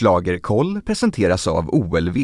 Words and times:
Schlagerkoll 0.00 0.80
presenteras 0.82 1.46
av 1.46 1.68
OLV. 1.74 2.16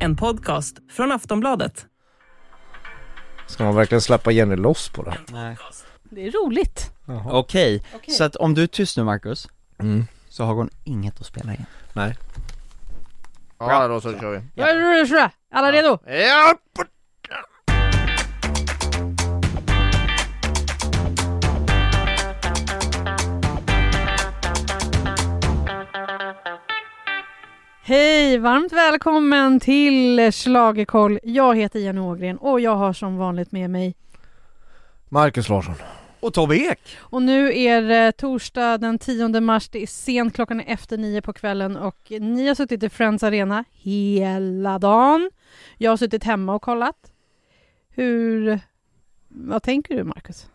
En 0.00 0.16
podcast 0.16 0.76
från 0.92 1.12
Aftonbladet. 1.12 1.86
Ska 3.46 3.64
man 3.64 3.74
verkligen 3.74 4.00
släppa 4.02 4.30
Jenny 4.30 4.56
loss 4.56 4.88
på 4.88 5.02
det? 5.02 5.16
Nej. 5.32 5.56
Det 6.02 6.26
är 6.26 6.30
roligt. 6.30 6.90
Okej, 7.30 7.82
så 8.08 8.24
att 8.24 8.36
om 8.36 8.54
du 8.54 8.62
är 8.62 8.66
tyst 8.66 8.96
nu 8.96 9.04
Marcus, 9.04 9.48
Mm. 9.78 10.04
så 10.28 10.44
har 10.44 10.54
hon 10.54 10.70
inget 10.84 11.20
att 11.20 11.26
spela 11.26 11.54
in. 11.54 11.66
Nej. 11.92 12.16
Ja, 13.58 13.88
då 13.88 14.00
så 14.00 14.18
kör 14.18 14.30
vi. 14.30 14.40
Ja. 14.54 15.30
Alla 15.54 15.72
redo? 15.72 15.98
Ja! 16.06 16.54
Hej, 27.86 28.38
varmt 28.38 28.72
välkommen 28.72 29.60
till 29.60 30.32
Schlagerkoll. 30.32 31.18
Jag 31.22 31.56
heter 31.56 31.78
Jenny 31.78 32.00
Ågren 32.00 32.38
och 32.38 32.60
jag 32.60 32.76
har 32.76 32.92
som 32.92 33.16
vanligt 33.16 33.52
med 33.52 33.70
mig 33.70 33.94
Marcus 35.08 35.48
Larsson. 35.48 35.74
Och 36.20 36.34
Tobbe 36.34 36.56
Ek! 36.56 36.96
och 36.98 37.22
nu 37.22 37.58
är 37.58 37.82
det 37.82 38.12
torsdag 38.12 38.78
den 38.78 38.98
10 38.98 39.40
mars. 39.40 39.68
Det 39.68 39.82
är 39.82 39.86
sent, 39.86 40.34
klockan 40.34 40.60
är 40.60 40.72
efter 40.72 40.98
nio 40.98 41.22
på 41.22 41.32
kvällen 41.32 41.76
och 41.76 42.12
ni 42.20 42.48
har 42.48 42.54
suttit 42.54 42.82
i 42.82 42.88
Friends 42.88 43.22
Arena 43.22 43.64
hela 43.72 44.78
dagen. 44.78 45.30
Jag 45.78 45.92
har 45.92 45.96
suttit 45.96 46.24
hemma 46.24 46.54
och 46.54 46.62
kollat. 46.62 47.12
Hur... 47.88 48.60
Vad 49.28 49.62
tänker 49.62 49.96
du, 49.96 50.04
Marcus? 50.04 50.46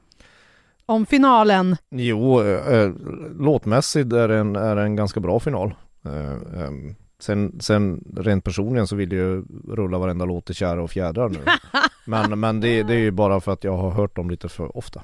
Om 0.86 1.06
finalen? 1.06 1.78
Jo, 1.90 2.42
eh, 2.42 2.92
låtmässigt 3.40 4.14
är 4.14 4.28
det 4.28 4.38
en, 4.38 4.56
är 4.56 4.78
en 4.78 4.96
ganska 4.96 5.20
bra 5.20 5.40
final. 5.40 5.75
Eh, 6.06 6.62
ehm, 6.64 6.96
sen, 7.20 7.59
sen 7.59 8.03
rent 8.17 8.44
personligen 8.44 8.88
så 8.88 8.95
vill 8.95 9.12
jag 9.12 9.28
ju 9.28 9.44
rulla 9.67 9.98
varenda 9.98 10.25
låt 10.25 10.50
i 10.50 10.53
kära 10.53 10.84
och 10.84 10.92
fjädrar 10.92 11.30
nu. 11.30 11.39
men 12.06 12.39
men 12.39 12.62
det, 12.62 12.84
det 12.84 12.94
är 12.94 13.00
ju 13.00 13.12
bara 13.12 13.42
för 13.42 13.53
att 13.53 13.64
jag 13.64 13.78
har 13.78 13.92
hört 13.92 14.16
dem 14.16 14.30
lite 14.30 14.50
för 14.50 14.78
ofta. 14.78 15.02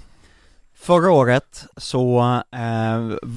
Förra 0.74 1.12
året 1.12 1.66
så 1.78 2.20
eh, 2.52 3.32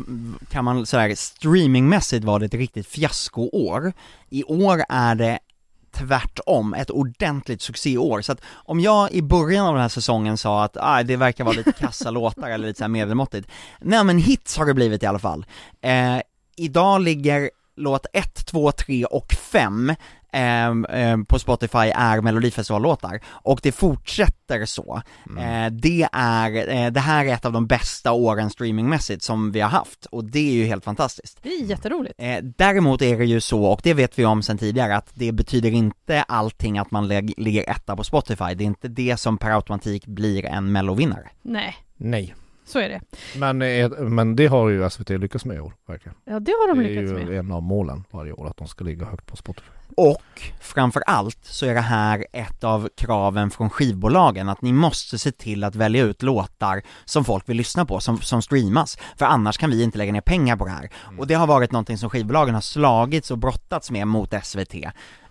kan 0.51 0.65
man 0.65 0.87
sådär 0.87 1.15
streamingmässigt 1.15 2.25
var 2.25 2.41
det 2.41 2.47
ett 2.47 2.55
riktigt 2.55 2.87
fiaskoår. 2.87 3.93
I 4.29 4.45
år 4.45 4.83
är 4.89 5.15
det 5.15 5.39
tvärtom, 5.93 6.75
ett 6.75 6.91
ordentligt 6.91 7.63
succéår. 7.63 8.21
Så 8.21 8.33
att 8.33 8.41
om 8.51 8.81
jag 8.81 9.13
i 9.13 9.23
början 9.23 9.67
av 9.67 9.75
den 9.75 9.83
här 9.83 9.89
säsongen 9.89 10.39
sa 10.39 10.65
att 10.65 10.77
ah, 10.81 11.03
det 11.03 11.17
verkar 11.17 11.45
vara 11.45 11.57
lite 11.57 11.73
kassa 11.73 12.11
låtar 12.21 12.51
eller 12.51 12.67
lite 12.67 12.79
såhär 12.79 12.89
medelmåttigt, 12.89 13.49
nej 13.81 14.05
men 14.05 14.19
hits 14.19 14.57
har 14.57 14.67
det 14.67 14.75
blivit 14.75 15.03
i 15.03 15.07
alla 15.07 15.19
fall. 15.19 15.47
Eh, 15.81 16.21
idag 16.57 17.01
ligger 17.01 17.51
låt 17.79 18.07
1, 18.13 18.47
2, 18.47 18.73
3 18.73 19.05
och 19.05 19.33
5 19.33 19.95
ehm, 20.33 20.87
ehm, 20.89 21.25
på 21.25 21.39
Spotify 21.39 21.93
är 21.95 22.21
melodifestivallåtar, 22.21 23.21
och 23.27 23.61
det 23.63 23.73
fortsätter 23.73 24.65
så. 24.65 25.03
Eh, 25.39 25.73
det 25.73 26.09
är, 26.13 26.69
eh, 26.69 26.91
det 26.91 27.01
här 27.01 27.25
är 27.25 27.35
ett 27.35 27.45
av 27.45 27.53
de 27.53 27.67
bästa 27.67 28.13
åren 28.13 28.51
streamingmässigt 28.51 29.23
som 29.23 29.53
vi 29.53 29.61
har 29.61 29.71
haft, 29.71 30.07
och 30.07 30.25
det 30.25 30.39
är 30.39 30.53
ju 30.53 30.65
helt 30.65 30.85
fantastiskt. 30.85 31.39
Det 31.43 31.49
är 31.49 31.65
jätteroligt. 31.65 32.15
Eh, 32.19 32.39
däremot 32.57 33.03
är 33.03 33.19
det 33.19 33.25
ju 33.25 33.41
så, 33.41 33.65
och 33.65 33.81
det 33.83 33.95
vet 33.95 34.19
vi 34.19 34.25
om 34.25 34.43
sedan 34.43 34.59
tidigare, 34.59 34.97
att 34.97 35.11
det 35.15 35.33
betyder 35.33 35.71
inte 35.71 36.23
allting 36.23 36.79
att 36.79 36.91
man 36.91 37.09
ligger 37.09 37.71
etta 37.71 37.97
på 37.97 38.05
Spotify, 38.05 38.55
det 38.55 38.65
är 38.65 38.67
inte 38.67 38.89
det 38.89 39.17
som 39.17 39.39
per 39.39 39.51
automatik 39.51 40.07
blir 40.07 40.45
en 40.45 40.73
mellovinnare. 40.73 41.29
Nej, 41.43 41.77
Nej. 41.97 42.35
Så 42.69 42.79
är 42.79 42.89
det. 42.89 43.01
Men, 43.39 43.63
eh, 43.63 43.91
men 43.91 44.37
det 44.37 44.47
har 44.47 44.69
ju 44.69 44.91
SVT 44.91 45.11
lyckats 45.19 45.45
med 45.45 45.57
i 45.57 45.61
år, 45.61 45.73
verkligen. 45.87 46.17
Ja, 46.25 46.41
det 46.41 46.53
har 46.53 46.69
de 46.75 46.79
Det 46.79 46.85
är 46.85 46.89
lyckats 47.03 47.21
ju 47.21 47.27
med. 47.27 47.39
en 47.39 47.53
av 47.53 47.63
målen 47.63 48.05
varje 48.11 48.33
år, 48.33 48.47
att 48.49 48.57
de 48.57 48.69
ska 48.69 48.85
ligga 48.85 49.05
högt 49.07 49.27
på 49.27 49.37
Spotify. 49.37 49.71
Och 49.97 50.43
framför 50.61 51.03
allt 51.07 51.39
så 51.43 51.67
är 51.67 51.75
det 51.75 51.81
här 51.81 52.27
ett 52.33 52.65
av 52.65 52.89
kraven 52.97 53.51
från 53.51 53.71
skivbolagen, 53.71 54.49
att 54.49 54.63
ni 54.63 54.73
måste 54.73 55.19
se 55.19 55.33
till 55.33 55.65
att 55.65 55.77
välja 55.77 56.05
ut 56.05 56.23
låtar 56.23 56.83
som 57.05 57.25
folk 57.25 57.49
vill 57.49 57.57
lyssna 57.57 57.85
på, 57.85 58.01
som, 58.01 58.21
som 58.21 58.43
streamas, 58.43 58.99
för 59.17 59.27
annars 59.27 59.59
kan 59.59 59.71
vi 59.71 59.83
inte 59.83 59.99
lägga 59.99 60.13
ner 60.13 60.21
pengar 60.21 60.57
på 60.57 60.65
det 60.65 60.71
här. 60.71 60.91
Och 61.19 61.27
det 61.27 61.35
har 61.35 61.47
varit 61.47 61.73
någonting 61.73 61.99
som 61.99 62.11
skivbolagen 62.11 62.55
har 62.55 62.61
slagits 62.61 63.31
och 63.31 63.39
brottats 63.39 63.91
med 63.91 64.09
mot 64.09 64.35
SVT. 64.45 64.75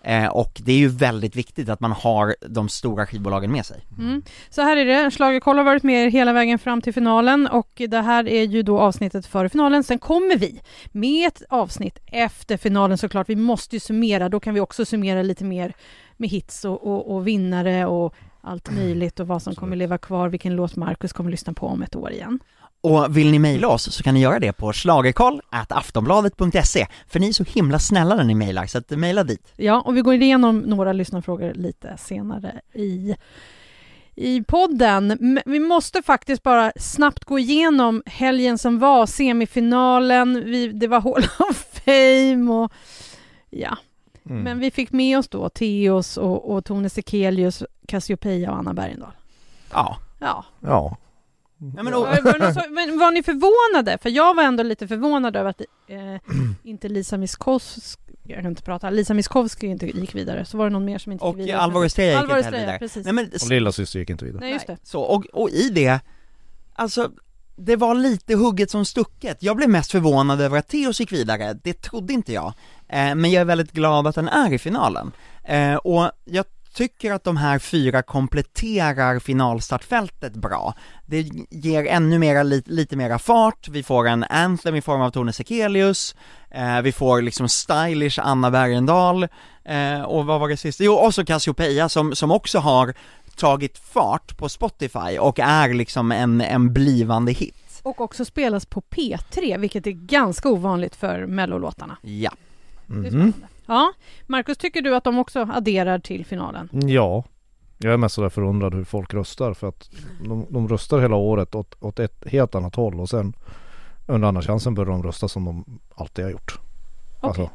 Eh, 0.02 0.26
och 0.26 0.60
det 0.64 0.72
är 0.72 0.76
ju 0.76 0.88
väldigt 0.88 1.36
viktigt 1.36 1.68
att 1.68 1.80
man 1.80 1.92
har 1.92 2.36
de 2.48 2.68
stora 2.68 3.06
skivbolagen 3.06 3.52
med 3.52 3.66
sig. 3.66 3.84
Mm. 3.98 4.22
Så 4.50 4.62
här 4.62 4.76
är 4.76 4.84
det, 4.84 5.10
Schlagerkoll 5.10 5.56
har 5.56 5.64
varit 5.64 5.82
med 5.82 6.06
er 6.06 6.10
hela 6.10 6.32
vägen 6.32 6.58
fram 6.58 6.82
till 6.82 6.94
finalen 6.94 7.46
och 7.46 7.82
det 7.88 8.00
här 8.00 8.28
är 8.28 8.42
ju 8.42 8.62
då 8.62 8.80
avsnittet 8.80 9.26
före 9.26 9.48
finalen. 9.48 9.84
Sen 9.84 9.98
kommer 9.98 10.36
vi 10.36 10.60
med 10.92 11.28
ett 11.28 11.42
avsnitt 11.48 11.98
efter 12.06 12.56
finalen 12.56 12.98
såklart. 12.98 13.28
Vi 13.28 13.36
måste 13.36 13.76
ju 13.76 13.80
summera, 13.80 14.28
då 14.28 14.40
kan 14.48 14.54
vi 14.54 14.60
också 14.60 14.84
summera 14.84 15.22
lite 15.22 15.44
mer 15.44 15.72
med 16.16 16.30
hits 16.30 16.64
och, 16.64 16.86
och, 16.86 17.14
och 17.14 17.26
vinnare 17.26 17.86
och 17.86 18.14
allt 18.40 18.70
möjligt 18.70 19.20
och 19.20 19.26
vad 19.26 19.42
som 19.42 19.54
kommer 19.54 19.76
leva 19.76 19.98
kvar, 19.98 20.28
vilken 20.28 20.56
låt 20.56 20.76
Marcus 20.76 21.12
kommer 21.12 21.30
lyssna 21.30 21.52
på 21.52 21.66
om 21.66 21.82
ett 21.82 21.96
år 21.96 22.12
igen. 22.12 22.38
Och 22.80 23.16
vill 23.16 23.30
ni 23.30 23.38
mejla 23.38 23.68
oss 23.68 23.94
så 23.94 24.02
kan 24.02 24.14
ni 24.14 24.20
göra 24.20 24.38
det 24.38 24.52
på 24.52 24.72
schlagerkoll.aftonbladet.se 24.72 26.86
För 27.08 27.20
ni 27.20 27.28
är 27.28 27.32
så 27.32 27.44
himla 27.44 27.78
snälla 27.78 28.16
när 28.16 28.24
ni 28.24 28.34
mejlar, 28.34 28.66
så 28.66 28.78
att 28.78 28.90
mejla 28.90 29.24
dit. 29.24 29.52
Ja, 29.56 29.80
och 29.80 29.96
vi 29.96 30.00
går 30.00 30.14
igenom 30.14 30.58
några 30.58 30.92
lyssnarfrågor 30.92 31.54
lite 31.54 31.96
senare 31.98 32.60
i, 32.74 33.14
i 34.14 34.42
podden. 34.42 35.16
Men 35.20 35.42
vi 35.46 35.60
måste 35.60 36.02
faktiskt 36.02 36.42
bara 36.42 36.72
snabbt 36.76 37.24
gå 37.24 37.38
igenom 37.38 38.02
helgen 38.06 38.58
som 38.58 38.78
var, 38.78 39.06
semifinalen, 39.06 40.44
vi, 40.44 40.68
det 40.68 40.86
var 40.86 41.00
Hall 41.00 41.24
of 41.48 41.66
Fame 41.84 42.52
och 42.52 42.72
ja, 43.50 43.76
Mm. 44.30 44.42
men 44.42 44.58
vi 44.58 44.70
fick 44.70 44.92
med 44.92 45.18
oss 45.18 45.28
då 45.28 45.48
Theos 45.48 46.16
och, 46.16 46.50
och 46.50 46.64
Tone 46.64 46.90
Sekelius, 46.90 47.62
Cassiopeia 47.86 48.50
och 48.50 48.58
Anna 48.58 48.74
Bergendahl. 48.74 49.12
Ja. 49.72 49.98
Ja. 50.18 50.44
Ja. 50.60 50.96
ja 51.76 51.82
men, 51.82 51.94
och, 51.94 52.00
Var, 52.00 52.70
men 52.70 52.98
var 52.98 53.10
ni 53.10 53.22
förvånade? 53.22 53.98
För 53.98 54.10
jag 54.10 54.34
var 54.34 54.42
ändå 54.42 54.62
lite 54.62 54.88
förvånad 54.88 55.36
över 55.36 55.50
att 55.50 55.60
eh, 55.86 56.32
inte 56.62 56.88
Lisa 56.88 57.16
Miskovsky, 57.16 58.12
jag 58.22 58.36
kan 58.42 58.50
inte 58.50 58.62
prata, 58.62 58.90
Lisa 58.90 59.14
Miskovsky 59.14 59.66
inte 59.66 59.86
gick 59.86 60.14
vidare. 60.14 60.44
Så 60.44 60.58
var 60.58 60.64
det 60.64 60.70
någon 60.70 60.84
mer 60.84 60.98
som 60.98 61.12
inte 61.12 61.24
och 61.24 61.38
gick 61.38 61.46
vidare. 61.46 61.60
Alvaro 61.60 61.84
Estrella 61.84 62.20
gick 62.20 62.30
inte 62.30 62.34
heller 62.44 62.58
vidare. 62.58 62.78
precis. 62.78 63.04
Nej 63.04 63.12
men, 63.14 63.30
Och 63.42 63.48
lilla 63.48 63.72
syster 63.72 63.98
gick 63.98 64.10
inte 64.10 64.24
vidare. 64.24 64.40
Nej, 64.40 64.52
just 64.52 64.66
det. 64.66 64.78
så, 64.82 65.00
och, 65.00 65.24
och 65.32 65.50
i 65.50 65.68
det, 65.68 66.00
alltså, 66.74 67.10
det 67.56 67.76
var 67.76 67.94
lite 67.94 68.34
hugget 68.34 68.70
som 68.70 68.84
stucket. 68.84 69.42
Jag 69.42 69.56
blev 69.56 69.68
mest 69.68 69.90
förvånad 69.92 70.40
över 70.40 70.58
att 70.58 70.68
Theos 70.68 71.00
gick 71.00 71.12
vidare, 71.12 71.58
det 71.62 71.82
trodde 71.82 72.12
inte 72.12 72.32
jag. 72.32 72.52
Eh, 72.88 73.14
men 73.14 73.30
jag 73.30 73.40
är 73.40 73.44
väldigt 73.44 73.72
glad 73.72 74.06
att 74.06 74.14
den 74.14 74.28
är 74.28 74.52
i 74.52 74.58
finalen. 74.58 75.12
Eh, 75.44 75.74
och 75.74 76.10
jag 76.24 76.44
tycker 76.78 77.12
att 77.12 77.24
de 77.24 77.36
här 77.36 77.58
fyra 77.58 78.02
kompletterar 78.02 79.18
finalstartfältet 79.18 80.32
bra. 80.32 80.74
Det 81.06 81.30
ger 81.50 81.86
ännu 81.86 82.18
mera, 82.18 82.42
lite, 82.42 82.70
lite 82.70 82.96
mera 82.96 83.18
fart, 83.18 83.68
vi 83.68 83.82
får 83.82 84.08
en 84.08 84.24
anthem 84.24 84.74
i 84.74 84.80
form 84.80 85.00
av 85.00 85.10
Tone 85.10 85.32
Sekelius, 85.32 86.16
eh, 86.50 86.80
vi 86.80 86.92
får 86.92 87.22
liksom 87.22 87.48
stylish 87.48 88.18
Anna 88.22 88.50
Bergendahl, 88.50 89.28
eh, 89.64 90.02
och 90.02 90.26
vad 90.26 90.40
var 90.40 90.48
det 90.48 90.56
sista? 90.56 90.84
Jo, 90.84 90.92
och 90.92 91.14
så 91.14 91.24
Cassiopeia 91.24 91.88
som, 91.88 92.14
som 92.14 92.30
också 92.30 92.58
har 92.58 92.94
tagit 93.36 93.78
fart 93.78 94.36
på 94.36 94.48
Spotify 94.48 95.18
och 95.20 95.38
är 95.38 95.74
liksom 95.74 96.12
en, 96.12 96.40
en 96.40 96.72
blivande 96.72 97.32
hit. 97.32 97.80
Och 97.82 98.00
också 98.00 98.24
spelas 98.24 98.66
på 98.66 98.80
P3, 98.80 99.58
vilket 99.58 99.86
är 99.86 99.90
ganska 99.90 100.48
ovanligt 100.48 100.96
för 100.96 101.26
mellolåtarna. 101.26 101.96
Ja. 102.02 102.30
Spännande. 102.88 103.32
Ja, 103.66 103.92
Marcus, 104.26 104.58
tycker 104.58 104.82
du 104.82 104.96
att 104.96 105.04
de 105.04 105.18
också 105.18 105.48
adderar 105.52 105.98
till 105.98 106.26
finalen? 106.26 106.68
Ja, 106.72 107.24
jag 107.78 107.92
är 107.92 107.96
mest 107.96 108.14
sådär 108.14 108.28
förundrad 108.28 108.74
hur 108.74 108.84
folk 108.84 109.14
röstar 109.14 109.54
för 109.54 109.68
att 109.68 109.90
de, 110.24 110.46
de 110.50 110.68
röstar 110.68 110.98
hela 111.00 111.16
året 111.16 111.54
åt, 111.54 111.74
åt 111.82 111.98
ett 111.98 112.24
helt 112.26 112.54
annat 112.54 112.74
håll 112.74 113.00
och 113.00 113.08
sen 113.08 113.32
under 114.06 114.28
andra 114.28 114.42
chansen 114.42 114.74
börjar 114.74 114.90
de 114.90 115.02
rösta 115.02 115.28
som 115.28 115.44
de 115.44 115.78
alltid 115.94 116.24
har 116.24 116.32
gjort. 116.32 116.58
Okej. 117.20 117.28
Alltså, 117.28 117.50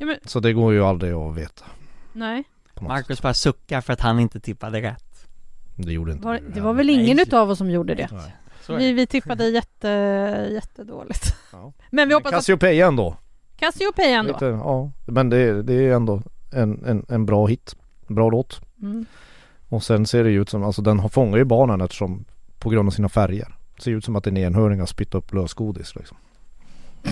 Ja, 0.00 0.06
men, 0.06 0.16
så 0.24 0.40
det 0.40 0.52
går 0.52 0.72
ju 0.72 0.84
aldrig 0.84 1.12
att 1.12 1.36
veta. 1.36 1.64
nej, 2.12 2.44
Marcus 2.80 3.22
bara 3.22 3.34
suckar 3.34 3.80
för 3.80 3.92
att 3.92 4.00
han 4.00 4.20
inte 4.20 4.40
tippade 4.40 4.82
rätt. 4.82 5.26
Det 5.74 5.92
gjorde 5.92 6.12
inte 6.12 6.24
var, 6.26 6.34
du 6.34 6.48
det 6.48 6.60
var 6.60 6.72
väl 6.72 6.90
ingen 6.90 7.16
Nej. 7.16 7.22
utav 7.22 7.50
oss 7.50 7.58
som 7.58 7.70
gjorde 7.70 7.94
det? 7.94 8.08
Vi, 8.68 8.92
vi 8.92 9.06
tippade 9.06 9.48
jätte, 9.48 9.88
jättedåligt. 10.52 11.34
Ja. 11.52 11.72
Men 11.90 12.08
vi 12.08 12.14
hoppas 12.14 12.32
att 12.32 12.38
Cassiopeia 12.38 12.86
ändå. 12.86 13.16
Cassiopeia 13.58 14.18
ändå. 14.18 14.32
Lite, 14.32 14.44
ja, 14.46 14.90
men 15.06 15.30
det, 15.30 15.62
det 15.62 15.74
är 15.74 15.92
ändå 15.94 16.22
en, 16.52 16.84
en, 16.84 17.06
en 17.08 17.26
bra 17.26 17.46
hit. 17.46 17.76
En 18.08 18.14
bra 18.14 18.30
låt. 18.30 18.60
Mm. 18.82 19.06
Och 19.68 19.82
sen 19.82 20.06
ser 20.06 20.24
det 20.24 20.30
ju 20.30 20.42
ut 20.42 20.48
som, 20.48 20.62
alltså 20.64 20.82
den 20.82 20.98
har 20.98 21.08
fångat 21.08 21.40
ju 21.40 21.44
barnen 21.44 21.80
eftersom 21.80 22.24
på 22.58 22.70
grund 22.70 22.88
av 22.88 22.90
sina 22.90 23.08
färger. 23.08 23.54
Det 23.76 23.82
ser 23.82 23.90
ut 23.90 24.04
som 24.04 24.16
att 24.16 24.26
en 24.26 24.36
enhörning 24.36 24.80
har 24.80 24.86
spytt 24.86 25.14
upp 25.14 25.32
lösgodis 25.34 25.94
liksom. 25.96 26.16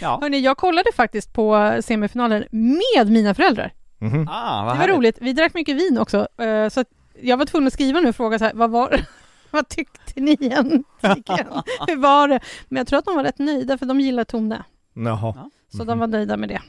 Ja. 0.00 0.18
Hörni, 0.22 0.40
jag 0.40 0.56
kollade 0.56 0.92
faktiskt 0.94 1.32
på 1.32 1.78
semifinalen 1.84 2.44
med 2.50 3.10
mina 3.10 3.34
föräldrar. 3.34 3.72
Mhm. 3.98 4.28
Ah, 4.30 4.64
vad 4.64 4.74
Det 4.74 4.78
var 4.80 4.88
roligt. 4.98 5.18
Vi 5.20 5.32
drack 5.32 5.54
mycket 5.54 5.76
vin 5.76 5.98
också. 5.98 6.28
eh, 6.38 6.68
Så 6.68 6.84
jag 7.22 7.36
var 7.36 7.44
tvungen 7.44 7.66
att 7.66 7.72
skriva 7.72 8.00
nu 8.00 8.08
och 8.08 8.16
fråga 8.16 8.38
så 8.38 8.44
här, 8.44 8.52
vad 8.54 8.70
var, 8.70 9.00
Vad 9.50 9.68
tyckte 9.68 10.20
ni 10.20 10.30
egentligen? 10.30 10.84
Hur 11.88 11.96
var 11.96 12.28
det? 12.28 12.40
Men 12.68 12.76
jag 12.80 12.86
tror 12.86 12.98
att 12.98 13.04
de 13.04 13.16
var 13.16 13.24
rätt 13.24 13.38
nöjda 13.38 13.78
för 13.78 13.86
de 13.86 14.00
gillar 14.00 14.24
Tone. 14.24 14.62
Jaha, 14.94 15.50
Så 15.70 15.76
Mhm. 15.78 15.86
de 15.86 15.98
var 15.98 16.06
nöjda 16.06 16.36
med 16.36 16.48
det. 16.48 16.62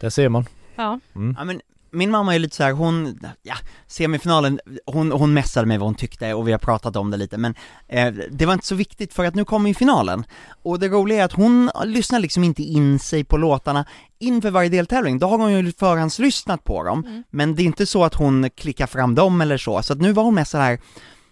det 0.00 0.10
ser 0.10 0.28
man. 0.28 0.44
Ja. 0.76 1.00
Mm. 1.14 1.34
Ja 1.38 1.44
men 1.44 1.60
min 1.92 2.10
mamma 2.10 2.34
är 2.34 2.38
lite 2.38 2.56
så 2.56 2.62
här, 2.62 2.72
hon, 2.72 3.20
ja, 3.42 3.54
semifinalen, 3.86 4.60
hon, 4.86 5.12
hon 5.12 5.32
messade 5.34 5.66
mig 5.66 5.78
vad 5.78 5.86
hon 5.88 5.94
tyckte 5.94 6.34
och 6.34 6.48
vi 6.48 6.52
har 6.52 6.58
pratat 6.58 6.96
om 6.96 7.10
det 7.10 7.16
lite 7.16 7.38
men 7.38 7.54
eh, 7.88 8.12
det 8.30 8.46
var 8.46 8.52
inte 8.52 8.66
så 8.66 8.74
viktigt 8.74 9.12
för 9.14 9.24
att 9.24 9.34
nu 9.34 9.44
kommer 9.44 9.68
ju 9.70 9.74
finalen 9.74 10.24
och 10.62 10.78
det 10.78 10.88
roliga 10.88 11.20
är 11.20 11.24
att 11.24 11.32
hon 11.32 11.70
lyssnar 11.84 12.18
liksom 12.20 12.44
inte 12.44 12.62
in 12.62 12.98
sig 12.98 13.24
på 13.24 13.36
låtarna 13.36 13.84
inför 14.18 14.50
varje 14.50 14.68
deltävling, 14.68 15.18
då 15.18 15.26
har 15.26 15.38
hon 15.38 15.52
ju 15.52 15.72
förhandslyssnat 15.72 16.64
på 16.64 16.82
dem 16.84 17.04
Mm. 17.06 17.22
men 17.30 17.54
det 17.54 17.62
är 17.62 17.64
inte 17.64 17.86
så 17.86 18.04
att 18.04 18.14
hon 18.14 18.50
klickar 18.50 18.86
fram 18.86 19.14
dem 19.14 19.40
eller 19.40 19.58
så, 19.58 19.82
så 19.82 19.92
att 19.92 20.00
nu 20.00 20.12
var 20.12 20.22
hon 20.22 20.34
mest 20.34 20.50
så 20.50 20.58
här, 20.58 20.78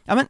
ja 0.04 0.14
men 0.14 0.26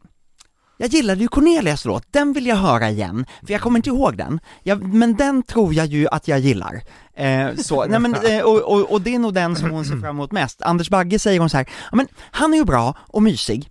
jag 0.80 0.88
gillade 0.88 1.20
ju 1.20 1.28
Cornelias 1.28 1.84
låt, 1.84 2.04
den 2.12 2.32
vill 2.32 2.46
jag 2.46 2.56
höra 2.56 2.90
igen, 2.90 3.26
för 3.46 3.52
jag 3.52 3.60
kommer 3.60 3.78
inte 3.78 3.88
ihåg 3.90 4.16
den, 4.16 4.40
jag, 4.62 4.82
men 4.94 5.16
den 5.16 5.42
tror 5.42 5.74
jag 5.74 5.86
ju 5.86 6.08
att 6.08 6.28
jag 6.28 6.38
gillar. 6.40 6.82
Eh, 7.14 7.54
så, 7.56 7.84
nej 7.88 8.00
men, 8.00 8.14
eh, 8.14 8.40
och, 8.42 8.62
och, 8.62 8.92
och 8.92 9.00
det 9.00 9.14
är 9.14 9.18
nog 9.18 9.34
den 9.34 9.56
som 9.56 9.70
hon 9.70 9.84
ser 9.84 9.96
fram 9.96 10.04
emot 10.16 10.32
mest. 10.32 10.62
Anders 10.62 10.90
Bagge 10.90 11.18
säger 11.18 11.40
hon 11.40 11.50
så 11.50 11.56
här, 11.56 11.68
ja 11.90 11.96
men 11.96 12.06
han 12.30 12.54
är 12.54 12.58
ju 12.58 12.64
bra 12.64 12.94
och 13.06 13.22
mysig, 13.22 13.70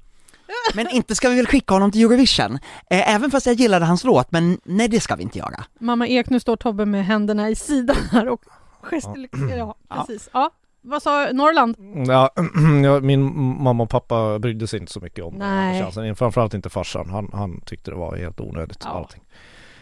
men 0.73 0.89
inte 0.89 1.15
ska 1.15 1.29
vi 1.29 1.35
väl 1.35 1.47
skicka 1.47 1.73
honom 1.73 1.91
till 1.91 2.01
Eurovision? 2.01 2.53
Eh, 2.89 3.13
även 3.15 3.31
fast 3.31 3.45
jag 3.45 3.55
gillade 3.55 3.85
hans 3.85 4.03
låt, 4.03 4.31
men 4.31 4.57
nej 4.63 4.87
det 4.87 4.99
ska 4.99 5.15
vi 5.15 5.23
inte 5.23 5.37
göra. 5.39 5.63
Mamma 5.79 6.07
Ek, 6.07 6.29
nu 6.29 6.39
står 6.39 6.55
Tobbe 6.55 6.85
med 6.85 7.05
händerna 7.05 7.49
i 7.49 7.55
sidan 7.55 7.95
här 8.11 8.27
och 8.27 8.41
gestikulerar. 8.81 9.57
Ja, 9.57 9.75
Ja. 9.89 10.05
precis. 10.07 10.29
Ja. 10.33 10.51
Vad 10.89 11.03
sa 11.03 11.27
Norrland? 11.33 11.75
Ja, 12.07 12.29
ja, 12.83 12.99
min 12.99 13.21
mamma 13.63 13.83
och 13.83 13.89
pappa 13.89 14.39
brydde 14.39 14.67
sig 14.67 14.79
inte 14.79 14.91
så 14.91 14.99
mycket 14.99 15.25
om 15.25 15.33
Nej. 15.33 15.81
chansen. 15.83 16.15
Framförallt 16.15 16.53
inte 16.53 16.69
farsan. 16.69 17.09
Han, 17.09 17.29
han 17.33 17.61
tyckte 17.61 17.91
det 17.91 17.97
var 17.97 18.15
helt 18.17 18.39
onödigt 18.41 18.77
Ja. 18.83 18.89
allting. 18.89 19.21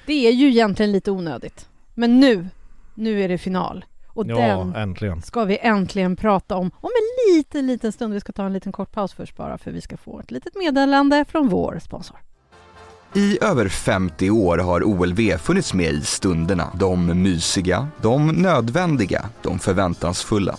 Det 0.06 0.28
är 0.28 0.32
ju 0.32 0.48
egentligen 0.50 0.92
lite 0.92 1.12
onödigt. 1.12 1.70
Men 1.94 2.20
nu, 2.20 2.48
nu 2.94 3.22
är 3.24 3.28
det 3.30 3.38
final. 3.38 3.86
Och 4.08 4.26
Ja, 4.28 4.36
den 4.38 4.76
äntligen. 4.76 5.22
ska 5.22 5.44
vi 5.44 5.58
äntligen 5.62 6.16
prata 6.16 6.56
om 6.56 6.72
om 6.82 6.90
en 6.90 7.36
liten, 7.36 7.68
liten 7.68 7.92
stund. 7.92 8.14
Vi 8.14 8.20
ska 8.20 8.32
ta 8.34 8.46
en 8.46 8.54
liten 8.54 8.72
kort 8.72 8.92
paus 8.92 9.14
först 9.14 9.38
bara 9.38 9.58
för 9.58 9.72
vi 9.72 9.82
ska 9.82 9.98
få 9.98 10.20
ett 10.20 10.32
litet 10.32 10.56
meddelande 10.56 11.26
från 11.30 11.48
vår 11.50 11.80
sponsor. 11.84 12.18
I 13.14 13.38
över 13.44 13.68
50 13.70 14.30
år 14.30 14.58
har 14.58 14.84
OLV 14.84 15.38
funnits 15.38 15.74
med 15.74 15.92
i 15.94 16.02
stunderna. 16.02 16.72
De 16.80 17.24
mysiga, 17.24 17.88
de 18.02 18.28
nödvändiga, 18.28 19.26
de 19.42 19.60
förväntansfulla. 19.60 20.56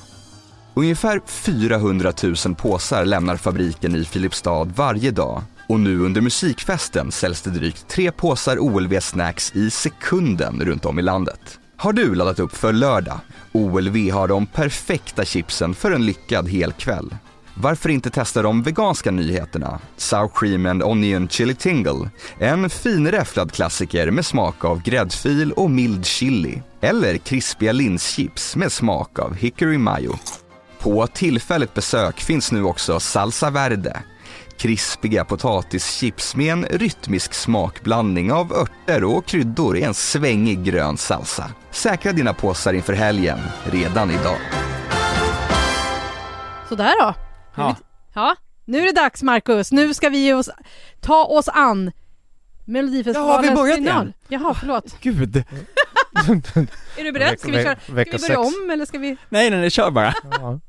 Ungefär 0.78 1.20
400 1.26 2.12
000 2.22 2.54
påsar 2.54 3.04
lämnar 3.04 3.36
fabriken 3.36 3.94
i 3.96 4.04
Filipstad 4.04 4.64
varje 4.64 5.10
dag 5.10 5.42
och 5.68 5.80
nu 5.80 5.98
under 5.98 6.20
musikfesten 6.20 7.12
säljs 7.12 7.42
det 7.42 7.50
drygt 7.50 7.88
tre 7.88 8.12
påsar 8.12 8.58
OLV 8.58 9.00
Snacks 9.00 9.56
i 9.56 9.70
sekunden 9.70 10.60
runt 10.60 10.84
om 10.84 10.98
i 10.98 11.02
landet. 11.02 11.58
Har 11.76 11.92
du 11.92 12.14
laddat 12.14 12.38
upp 12.38 12.56
för 12.56 12.72
lördag? 12.72 13.20
OLV 13.52 14.10
har 14.10 14.28
de 14.28 14.46
perfekta 14.46 15.24
chipsen 15.24 15.74
för 15.74 15.90
en 15.90 16.06
lyckad 16.06 16.48
helkväll. 16.48 17.16
Varför 17.54 17.88
inte 17.88 18.10
testa 18.10 18.42
de 18.42 18.62
veganska 18.62 19.10
nyheterna? 19.10 19.80
Sour 19.96 20.30
Cream 20.34 20.66
and 20.66 20.82
Onion 20.82 21.28
Chili 21.28 21.54
Tingle. 21.54 22.10
En 22.38 22.70
finräfflad 22.70 23.52
klassiker 23.52 24.10
med 24.10 24.26
smak 24.26 24.64
av 24.64 24.82
gräddfil 24.82 25.52
och 25.52 25.70
mild 25.70 26.06
chili. 26.06 26.62
Eller 26.80 27.16
krispiga 27.16 27.72
linschips 27.72 28.56
med 28.56 28.72
smak 28.72 29.18
av 29.18 29.34
hickory 29.34 29.78
mayo. 29.78 30.18
På 30.86 31.06
tillfälligt 31.06 31.74
besök 31.74 32.20
finns 32.20 32.52
nu 32.52 32.62
också 32.62 33.00
Salsa 33.00 33.50
Verde. 33.50 34.02
Krispiga 34.58 35.24
potatischips 35.24 36.36
med 36.36 36.52
en 36.52 36.64
rytmisk 36.64 37.34
smakblandning 37.34 38.32
av 38.32 38.52
örter 38.52 39.04
och 39.04 39.26
kryddor 39.26 39.76
i 39.76 39.82
en 39.82 39.94
svängig 39.94 40.64
grön 40.64 40.96
salsa. 40.96 41.50
Säkra 41.70 42.12
dina 42.12 42.34
påsar 42.34 42.72
inför 42.72 42.92
helgen, 42.92 43.38
redan 43.64 44.10
idag. 44.10 44.36
Sådär 46.68 46.92
då. 47.02 47.14
Ja. 47.56 47.76
Ja, 48.14 48.36
nu 48.64 48.78
är 48.78 48.86
det 48.86 49.00
dags 49.00 49.22
Marcus. 49.22 49.72
Nu 49.72 49.94
ska 49.94 50.08
vi 50.08 50.18
ge 50.18 50.34
oss, 50.34 50.50
ta 51.00 51.24
oss 51.24 51.48
an 51.48 51.92
Melodifestivalens 52.64 53.30
Ja, 53.30 53.36
har 53.36 53.42
vi 53.42 53.54
börjat 53.54 53.76
final. 53.76 54.02
igen? 54.02 54.12
Jaha, 54.28 54.54
förlåt. 54.54 54.96
Gud! 55.00 55.44
Är 56.96 57.04
du 57.04 57.12
beredd? 57.12 57.40
Ska 57.40 57.50
vi, 57.50 57.62
köra, 57.64 57.76
ska 57.76 57.94
vi 57.94 58.18
börja 58.18 58.40
om 58.40 58.70
eller 58.72 58.86
ska 58.86 58.98
vi? 58.98 59.16
Nej 59.28 59.50
nej 59.50 59.60
nej, 59.60 59.70
kör 59.70 59.90
bara! 59.90 60.14
Ja, 60.30 60.60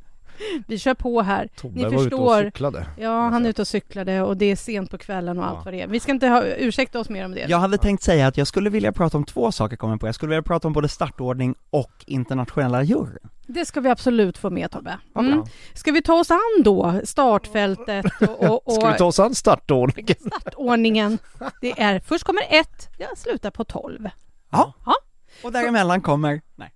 Vi 0.68 0.80
kör 0.80 0.94
på 0.94 1.22
här. 1.22 1.48
Tobbe 1.56 1.76
Ni 1.76 1.84
var 1.84 1.90
ute 1.90 1.96
och 1.98 2.02
förstår. 2.04 2.44
cyklade. 2.44 2.88
Ja, 2.98 3.30
han 3.30 3.46
är 3.46 3.50
ute 3.50 3.62
och 3.62 3.68
cyklade 3.68 4.22
och 4.22 4.38
det 4.38 4.46
är 4.46 4.56
sent 4.56 4.92
på 4.92 4.98
kvällen 4.98 5.38
och 5.40 5.44
Ja. 5.44 5.48
allt 5.50 5.66
vad 5.66 5.74
det 5.74 5.82
är. 5.82 5.88
Vi 5.88 6.00
ska 6.00 6.12
inte 6.12 6.28
ha, 6.28 6.44
ursäkta 6.44 7.00
oss 7.00 7.10
mer 7.10 7.26
om 7.26 7.32
det. 7.32 7.46
Jag 7.50 7.58
hade 7.60 7.78
tänkt 7.78 8.04
säga 8.04 8.28
att 8.28 8.38
jag 8.38 8.48
skulle 8.48 8.70
vilja 8.70 8.92
prata 8.92 9.18
om 9.18 9.26
två 9.26 9.52
saker 9.52 9.76
kommer 9.76 9.94
jag 9.94 10.00
på, 10.02 10.08
jag 10.08 10.16
skulle 10.16 10.30
vilja 10.30 10.44
prata 10.44 10.68
om 10.68 10.74
både 10.74 10.90
startordning 10.90 11.56
och 11.70 11.92
internationella 12.08 12.84
juryn. 12.84 13.18
Det 13.50 13.66
ska 13.66 13.82
vi 13.82 13.90
absolut 13.90 14.38
få 14.38 14.50
med 14.50 14.72
Tobbe. 14.72 14.98
Mm. 15.16 15.44
Ska 15.74 15.92
vi 15.92 16.02
ta 16.02 16.14
oss 16.14 16.32
an 16.32 16.64
då 16.64 17.02
startfältet 17.04 18.06
och, 18.22 18.44
och, 18.44 18.68
och 18.68 18.74
Ska 18.74 18.92
vi 18.92 18.98
ta 18.98 19.06
oss 19.06 19.20
an 19.20 19.36
startordningen? 19.36 20.16
startordningen? 20.42 21.18
Det 21.62 21.82
är, 21.82 22.00
först 22.00 22.24
kommer 22.24 22.42
ett, 22.50 22.90
jag 22.98 23.18
slutar 23.18 23.52
på 23.52 23.64
tolv. 23.64 24.10
Ja. 24.52 24.74
Ja. 24.86 24.94
Och 25.44 25.52
däremellan 25.52 26.02
kommer, 26.02 26.42
nej. 26.58 26.72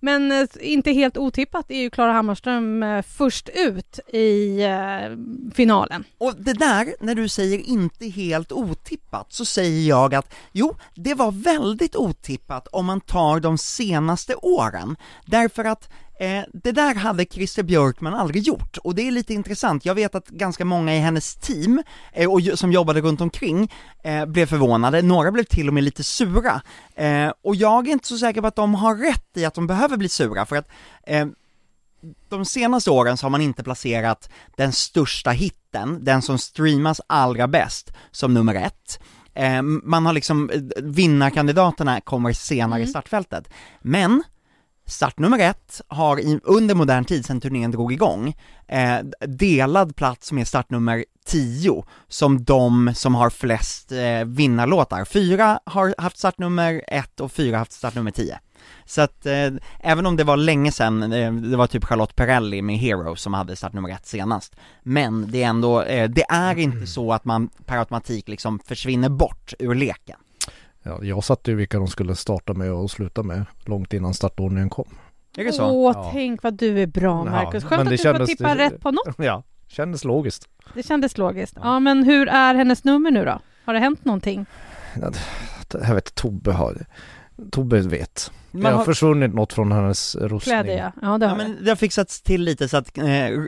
Men 0.00 0.32
eh, 0.32 0.48
inte 0.60 0.92
helt 0.92 1.16
otippat 1.16 1.70
är 1.70 1.80
ju 1.80 1.90
Klara 1.90 2.12
Hammarström 2.12 2.82
eh, 2.82 3.02
först 3.02 3.48
ut 3.48 3.98
i 4.12 4.62
eh, 4.62 5.16
finalen. 5.54 6.04
Och 6.18 6.34
det 6.36 6.52
där, 6.52 6.94
när 7.00 7.14
du 7.14 7.28
säger 7.28 7.58
inte 7.58 8.06
helt 8.06 8.52
otippat, 8.52 9.32
så 9.32 9.44
säger 9.44 9.88
jag 9.88 10.14
att 10.14 10.34
jo, 10.52 10.76
det 10.94 11.14
var 11.14 11.32
väldigt 11.32 11.96
otippat 11.96 12.66
om 12.66 12.86
man 12.86 13.00
tar 13.00 13.40
de 13.40 13.58
senaste 13.58 14.34
åren. 14.34 14.96
Därför 15.26 15.64
att 15.64 15.90
eh, 16.20 16.44
det 16.52 16.72
där 16.72 16.94
hade 16.94 17.24
Christer 17.24 17.62
Björkman 17.62 18.14
aldrig 18.14 18.42
gjort, 18.42 18.76
och 18.76 18.94
det 18.94 19.08
är 19.08 19.10
lite 19.10 19.34
intressant. 19.34 19.84
Jag 19.84 19.94
vet 19.94 20.14
att 20.14 20.28
ganska 20.28 20.64
många 20.64 20.96
i 20.96 20.98
hennes 20.98 21.34
team, 21.34 21.82
eh, 22.12 22.32
och 22.32 22.40
som 22.54 22.72
jobbade 22.72 23.00
runt 23.00 23.20
omkring, 23.20 23.72
eh, 24.04 24.26
blev 24.26 24.46
förvånade, 24.46 25.02
några 25.02 25.32
blev 25.32 25.44
till 25.44 25.68
och 25.68 25.74
med 25.74 25.84
lite 25.84 26.04
sura. 26.04 26.62
Och 27.42 27.56
jag 27.56 27.88
är 27.88 27.92
inte 27.92 28.08
så 28.08 28.18
säker 28.18 28.40
på 28.40 28.46
att 28.46 28.56
de 28.56 28.74
har 28.74 28.96
rätt 28.96 29.09
i 29.34 29.44
att 29.44 29.54
de 29.54 29.66
behöver 29.66 29.96
bli 29.96 30.08
sura, 30.08 30.46
för 30.46 30.56
att 30.56 30.68
eh, 31.06 31.26
de 32.28 32.44
senaste 32.44 32.90
åren 32.90 33.16
så 33.16 33.26
har 33.26 33.30
man 33.30 33.40
inte 33.40 33.62
placerat 33.62 34.30
den 34.56 34.72
största 34.72 35.30
hitten, 35.30 36.04
den 36.04 36.22
som 36.22 36.38
streamas 36.38 37.00
allra 37.06 37.48
bäst, 37.48 37.92
som 38.10 38.34
nummer 38.34 38.54
ett. 38.54 39.00
Eh, 39.34 39.62
man 39.62 40.06
har 40.06 40.12
liksom, 40.12 40.50
eh, 40.50 40.82
vinnarkandidaterna 40.82 42.00
kommer 42.00 42.32
senare 42.32 42.80
i 42.80 42.82
Mm. 42.82 42.90
startfältet. 42.90 43.48
Men, 43.80 44.22
start 44.86 45.18
nummer 45.18 45.38
ett 45.38 45.80
har 45.88 46.20
i, 46.20 46.40
under 46.42 46.74
modern 46.74 47.04
tid, 47.04 47.26
sedan 47.26 47.40
turnén 47.40 47.70
drog 47.70 47.92
igång, 47.92 48.34
eh, 48.68 48.98
delad 49.26 49.96
plats 49.96 50.32
med 50.32 50.48
startnummer 50.48 51.04
10 51.26 51.84
som 52.08 52.44
de 52.44 52.92
som 52.94 53.14
har 53.14 53.30
flest 53.30 53.92
eh, 53.92 54.24
vinnarlåtar. 54.24 55.04
Fyra 55.04 55.60
har 55.64 55.94
haft 55.98 56.18
startnummer 56.18 56.84
1 56.88 57.20
och 57.20 57.32
fyra 57.32 57.56
har 57.56 57.58
haft 57.58 57.72
startnummer 57.72 58.10
10. 58.10 58.38
Så 58.84 59.00
att 59.00 59.26
eh, 59.26 59.48
även 59.80 60.06
om 60.06 60.16
det 60.16 60.24
var 60.24 60.36
länge 60.36 60.72
sedan, 60.72 61.12
eh, 61.12 61.32
det 61.32 61.56
var 61.56 61.66
typ 61.66 61.84
Charlotte 61.84 62.16
Perrelli 62.16 62.62
med 62.62 62.78
Hero 62.78 63.16
som 63.16 63.34
hade 63.34 63.56
startnummer 63.56 63.88
1 63.90 64.06
senast, 64.06 64.56
men 64.82 65.30
det 65.30 65.42
är 65.42 65.48
ändå, 65.48 65.82
eh, 65.82 66.10
det 66.10 66.22
är 66.30 66.58
inte 66.58 66.86
så 66.86 67.12
att 67.12 67.24
man 67.24 67.48
per 67.66 67.78
automatik 67.78 68.28
liksom 68.28 68.58
försvinner 68.58 69.08
bort 69.08 69.52
ur 69.58 69.74
leken. 69.74 70.18
Ja, 70.82 70.98
jag 71.02 71.24
satte 71.24 71.50
ju 71.50 71.56
vilka 71.56 71.78
de 71.78 71.88
skulle 71.88 72.16
starta 72.16 72.52
med 72.54 72.72
och 72.72 72.90
sluta 72.90 73.22
med 73.22 73.44
långt 73.64 73.92
innan 73.92 74.14
startordningen 74.14 74.70
kom. 74.70 74.88
Är 75.36 75.44
det 75.44 75.52
så? 75.52 75.66
Åh, 75.66 75.92
Ja. 75.96 76.10
tänk 76.12 76.42
vad 76.42 76.54
du 76.54 76.82
är 76.82 76.86
bra 76.86 77.22
Ja, 77.26 77.30
Marcus. 77.30 77.64
Skönt 77.64 77.84
men 77.84 77.92
att 77.92 77.98
du 77.98 78.18
får 78.18 78.26
tippa 78.26 78.54
det- 78.54 78.64
rätt 78.64 78.80
på 78.80 78.90
något. 78.90 79.14
Ja, 79.18 79.42
kändes 79.68 80.04
logiskt. 80.04 80.48
Det 80.74 80.82
kändes 80.86 81.18
logiskt. 81.18 81.56
Ja, 81.62 81.80
men 81.80 82.04
hur 82.04 82.28
är 82.28 82.54
hennes 82.54 82.84
nummer 82.84 83.10
nu 83.10 83.24
då? 83.24 83.40
Har 83.64 83.74
det 83.74 83.80
hänt 83.80 84.04
någonting? 84.04 84.46
Jag 85.72 85.94
vet 85.94 86.14
Tobbe 86.14 86.52
har 86.52 86.86
Tobbe 87.50 87.80
vet. 87.80 88.30
Det 88.52 88.58
Man 88.58 88.72
har 88.72 88.78
har, 88.78 88.84
försvunnit 88.84 89.34
något 89.34 89.52
från 89.52 89.72
hennes 89.72 90.16
rustning. 90.16 90.40
Kläder 90.40 90.78
ja. 90.78 90.92
Ja, 91.02 91.18
det 91.18 91.26
ja, 91.26 91.30
har 91.30 91.38
det. 91.38 91.44
men 91.44 91.64
det 91.64 91.70
har 91.70 91.76
fixats 91.76 92.22
till 92.22 92.42
lite 92.42 92.68
så 92.68 92.76
att 92.76 92.98
eh, 92.98 93.04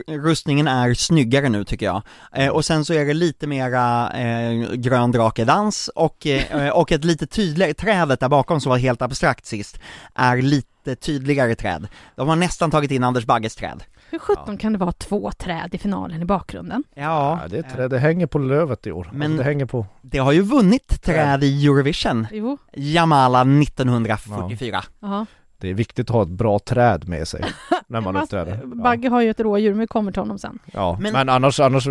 rustningen 0.07 0.67
är 0.67 0.93
snyggare 0.93 1.49
nu 1.49 1.65
tycker 1.65 1.85
jag. 1.85 2.01
Eh, 2.33 2.49
och 2.49 2.65
sen 2.65 2.85
så 2.85 2.93
är 2.93 3.05
det 3.05 3.13
lite 3.13 3.47
mera 3.47 4.11
eh, 4.11 4.73
grön 4.73 5.11
drakedans 5.11 5.87
och, 5.87 6.27
eh, 6.27 6.69
och 6.69 6.91
ett 6.91 7.05
lite 7.05 7.27
tydligare, 7.27 7.73
trädet 7.73 8.19
där 8.19 8.29
bakom 8.29 8.61
som 8.61 8.69
var 8.69 8.77
helt 8.77 9.01
abstrakt 9.01 9.45
sist, 9.45 9.79
är 10.15 10.37
lite 10.37 10.95
tydligare 10.95 11.55
träd. 11.55 11.87
De 12.15 12.29
har 12.29 12.35
nästan 12.35 12.71
tagit 12.71 12.91
in 12.91 13.03
Anders 13.03 13.25
Bagges 13.25 13.55
träd. 13.55 13.83
Hur 14.13 14.19
sjutton 14.19 14.57
kan 14.57 14.73
det 14.73 14.79
vara 14.79 14.91
två 14.91 15.31
träd 15.31 15.75
i 15.75 15.77
finalen 15.77 16.21
i 16.21 16.25
bakgrunden? 16.25 16.83
Ja, 16.93 17.39
Ja, 17.41 17.47
det, 17.47 17.57
är 17.57 17.61
trä, 17.63 17.87
det 17.87 17.99
hänger 17.99 18.27
på 18.27 18.39
lövet 18.39 18.87
i 18.87 18.91
år. 18.91 19.07
Men- 19.11 19.19
Men... 19.19 19.37
Det 19.37 19.43
hänger 19.43 19.65
på... 19.65 19.85
det 20.01 20.17
har 20.17 20.31
ju 20.31 20.41
vunnit 20.41 21.01
träd 21.03 21.43
i 21.43 21.65
Eurovision, 21.65 22.27
Jo. 22.31 22.57
Jamala 22.73 23.41
1944. 23.41 24.83
Ja. 24.99 25.25
Det 25.57 25.69
är 25.69 25.73
viktigt 25.73 26.09
att 26.09 26.13
ha 26.15 26.23
ett 26.23 26.29
bra 26.29 26.59
träd 26.59 27.07
med 27.09 27.27
sig. 27.27 27.43
när 27.87 28.01
man 28.01 28.15
uppträder. 28.23 28.51
eh, 28.53 28.59
Bagge 28.65 29.09
har 29.09 29.21
ju 29.21 29.29
ett 29.29 29.39
rådjur, 29.39 29.69
men 29.69 29.79
vi 29.79 29.87
kommer 29.87 30.11
till 30.11 30.21
honom 30.21 30.39
sen. 30.39 30.59
Ja, 30.73 30.97
Men- 31.01 31.13
men, 31.13 31.29
annars, 31.29 31.59
annars 31.59 31.85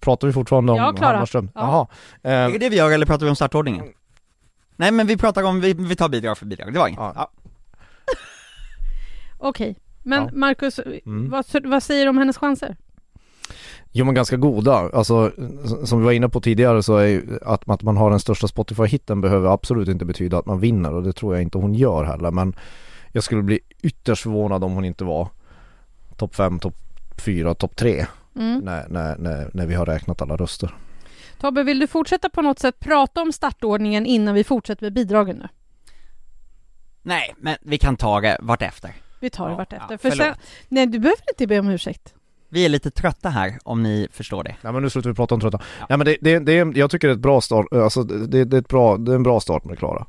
pratar 0.00 0.26
vi 0.26 0.32
fortfarande 0.32 0.72
om 0.72 0.78
Ja, 0.78 0.92
Klara. 0.92 1.12
Hammarström. 1.12 1.50
Ja. 1.54 1.60
Jaha. 1.60 1.86
Är 2.32 2.46
Eh, 2.46 2.52
det 2.52 2.58
det 2.58 2.68
vi 2.68 2.76
gör 2.76 2.90
eller 2.90 3.06
pratar 3.06 3.26
vi 3.26 3.30
om 3.30 3.36
startordningen? 3.36 3.84
Nej 4.76 4.90
men 4.92 5.06
vi 5.06 5.16
pratar 5.16 5.42
om, 5.42 5.60
vi, 5.60 5.72
vi 5.74 5.96
tar 5.96 6.08
bidrag 6.08 6.38
för 6.38 6.46
bidrag, 6.46 6.72
det 6.72 6.78
var 6.78 6.88
inget. 6.88 7.00
Ja. 7.00 7.12
Ja. 7.16 7.30
Okej, 9.38 9.76
men 10.08 10.22
Ja. 10.22 10.30
Marcus, 10.32 10.78
Mm. 11.06 11.30
vad, 11.30 11.44
vad 11.64 11.82
säger 11.82 12.04
du 12.04 12.08
om 12.10 12.18
hennes 12.18 12.38
chanser? 12.38 12.76
Jo 13.92 14.04
men 14.04 14.14
ganska 14.14 14.36
goda. 14.36 14.72
Alltså 14.94 15.32
som 15.84 15.98
vi 15.98 16.04
var 16.04 16.12
inne 16.12 16.28
på 16.28 16.40
tidigare 16.40 16.82
så 16.82 16.96
är 16.96 17.06
ju 17.06 17.38
att, 17.42 17.68
att 17.70 17.82
man 17.82 17.96
har 17.96 18.10
den 18.10 18.20
största 18.20 18.46
Spotify-hitten 18.46 19.20
behöver 19.20 19.48
absolut 19.52 19.88
inte 19.88 20.04
betyda 20.04 20.38
att 20.38 20.46
man 20.46 20.60
vinner 20.60 20.92
och 20.94 21.02
det 21.02 21.12
tror 21.12 21.34
jag 21.34 21.42
inte 21.42 21.58
hon 21.58 21.74
gör 21.74 22.04
heller. 22.04 22.30
Men 22.30 22.56
jag 23.12 23.22
skulle 23.24 23.42
bli 23.42 23.60
ytterst 23.82 24.22
förvånad 24.22 24.64
om 24.64 24.72
hon 24.72 24.84
inte 24.84 25.04
var 25.04 25.28
topp 26.16 26.34
5, 26.34 26.58
topp 26.58 26.74
4, 27.24 27.54
topp 27.54 27.76
3 27.76 28.06
Mm. 28.36 28.58
när, 28.60 28.88
när, 28.88 29.16
när, 29.18 29.50
när 29.54 29.66
vi 29.66 29.74
har 29.74 29.86
räknat 29.86 30.22
alla 30.22 30.36
röster. 30.36 30.74
Tobbe, 31.40 31.62
vill 31.62 31.78
du 31.78 31.86
fortsätta 31.86 32.28
på 32.28 32.42
något 32.42 32.58
sätt 32.58 32.80
prata 32.80 33.22
om 33.22 33.32
startordningen 33.32 34.06
innan 34.06 34.34
vi 34.34 34.44
fortsätter 34.44 34.82
med 34.86 34.92
bidragen 34.92 35.36
nu? 35.36 35.48
Nej, 37.02 37.34
men 37.38 37.56
vi 37.62 37.78
kan 37.78 37.96
ta 37.96 38.20
det 38.20 38.38
vartefter. 38.40 38.90
Vi 39.20 39.30
tar 39.30 39.44
det 39.46 39.52
Ja, 39.52 39.56
vartefter. 39.56 39.86
ja, 39.90 39.98
För 39.98 40.10
sen, 40.10 40.34
nej, 40.68 40.86
du 40.86 40.98
behöver 40.98 41.22
inte 41.32 41.46
be 41.46 41.58
om 41.58 41.68
ursäkt. 41.68 42.14
Vi 42.48 42.64
är 42.64 42.68
lite 42.68 42.90
trötta 42.90 43.28
här, 43.28 43.58
om 43.64 43.82
ni 43.82 44.08
förstår 44.12 44.44
det. 44.44 44.56
Nej 44.62 44.72
men 44.72 44.82
nu 44.82 44.90
slutar 44.90 45.10
vi 45.10 45.16
prata 45.16 45.34
om 45.34 45.40
trötta. 45.40 45.60
Ja. 45.80 45.86
Nej 45.88 45.98
men 45.98 46.04
det, 46.04 46.16
det, 46.20 46.38
det 46.38 46.52
är, 46.58 46.78
jag 46.78 46.90
tycker 46.90 47.08
det 47.08 47.12
är 47.12 47.16
ett 47.16 47.20
bra 47.22 47.40
start, 47.40 47.66
alltså 47.72 48.02
det, 48.02 48.44
det 48.44 48.56
är 48.56 48.60
ett 48.60 48.68
bra, 48.68 48.96
det 48.96 49.12
är 49.12 49.16
en 49.16 49.22
bra 49.22 49.40
start 49.40 49.64
med 49.64 49.78
Klara. 49.78 50.06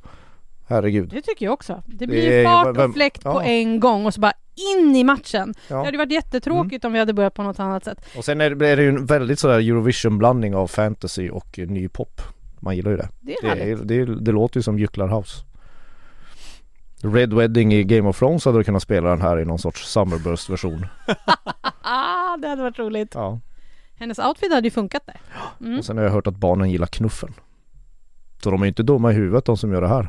Herregud. 0.67 1.09
Det 1.09 1.21
tycker 1.21 1.45
jag 1.45 1.53
också. 1.53 1.83
Det 1.85 1.95
Det 1.97 2.07
blir 2.07 2.37
ju- 2.37 2.43
fart 2.45 2.77
vem- 2.77 2.89
och 2.89 2.95
fläkt 2.95 3.23
på 3.23 3.29
ja. 3.29 3.43
en 3.43 3.79
gång 3.79 4.05
och 4.05 4.13
så 4.13 4.21
bara 4.21 4.33
in 4.77 4.95
i 4.95 5.03
matchen. 5.03 5.53
Det 5.67 5.73
Ja. 5.73 5.85
hade 5.85 5.97
varit 5.97 6.11
jättetråkigt 6.11 6.85
om 6.85 6.93
vi 6.93 6.99
hade 6.99 7.13
börjat 7.13 7.33
på 7.33 7.43
något 7.43 7.59
annat 7.59 7.83
sätt. 7.85 8.05
Och 8.17 8.25
sen 8.25 8.41
är 8.41 8.49
det, 8.49 8.67
är 8.67 8.77
det 8.77 8.83
ju 8.83 8.89
en 8.89 9.05
väldigt 9.05 9.39
sådär 9.39 9.59
Eurovision-blandning 9.59 10.55
av 10.55 10.67
fantasy 10.67 11.29
och 11.29 11.59
eh, 11.59 11.67
ny 11.67 11.87
pop. 11.89 12.21
Man 12.59 12.75
gillar 12.75 12.91
ju 12.91 12.97
det. 12.97 13.09
Det 13.19 13.33
är 13.33 13.55
Det, 13.55 13.75
det, 13.83 13.95
är, 13.95 14.05
det 14.05 14.31
låter 14.31 14.57
ju 14.57 14.61
som 14.63 14.79
Gycklar 14.79 15.07
House. 15.07 15.43
Red 17.03 17.33
Wedding 17.33 17.73
i 17.73 17.83
Game 17.83 18.09
of 18.09 18.19
Thrones 18.19 18.45
hade 18.45 18.57
du 18.57 18.63
kunnat 18.63 18.83
spela 18.83 19.09
den 19.09 19.21
här 19.21 19.39
i 19.39 19.45
någon 19.45 19.59
sorts 19.59 19.87
Summerburst-version. 19.87 20.85
Ah, 21.81 22.37
det 22.41 22.47
hade 22.47 22.61
varit 22.61 22.79
roligt. 22.79 23.15
Ja. 23.15 23.39
Hennes 23.95 24.19
outfit 24.19 24.53
hade 24.53 24.67
ju 24.67 24.71
funkat 24.71 25.05
där. 25.05 25.21
Mm. 25.61 25.79
Och 25.79 25.85
sen 25.85 25.97
har 25.97 26.03
jag 26.03 26.11
hört 26.11 26.27
att 26.27 26.35
barnen 26.35 26.71
gillar 26.71 26.87
knuffen. 26.87 27.33
Så 28.43 28.51
de 28.51 28.61
är 28.61 28.65
inte 28.65 28.83
dumma 28.83 29.11
i 29.11 29.15
huvudet 29.15 29.45
de 29.45 29.57
som 29.57 29.71
gör 29.73 29.81
det 29.81 29.87
här. 29.87 30.07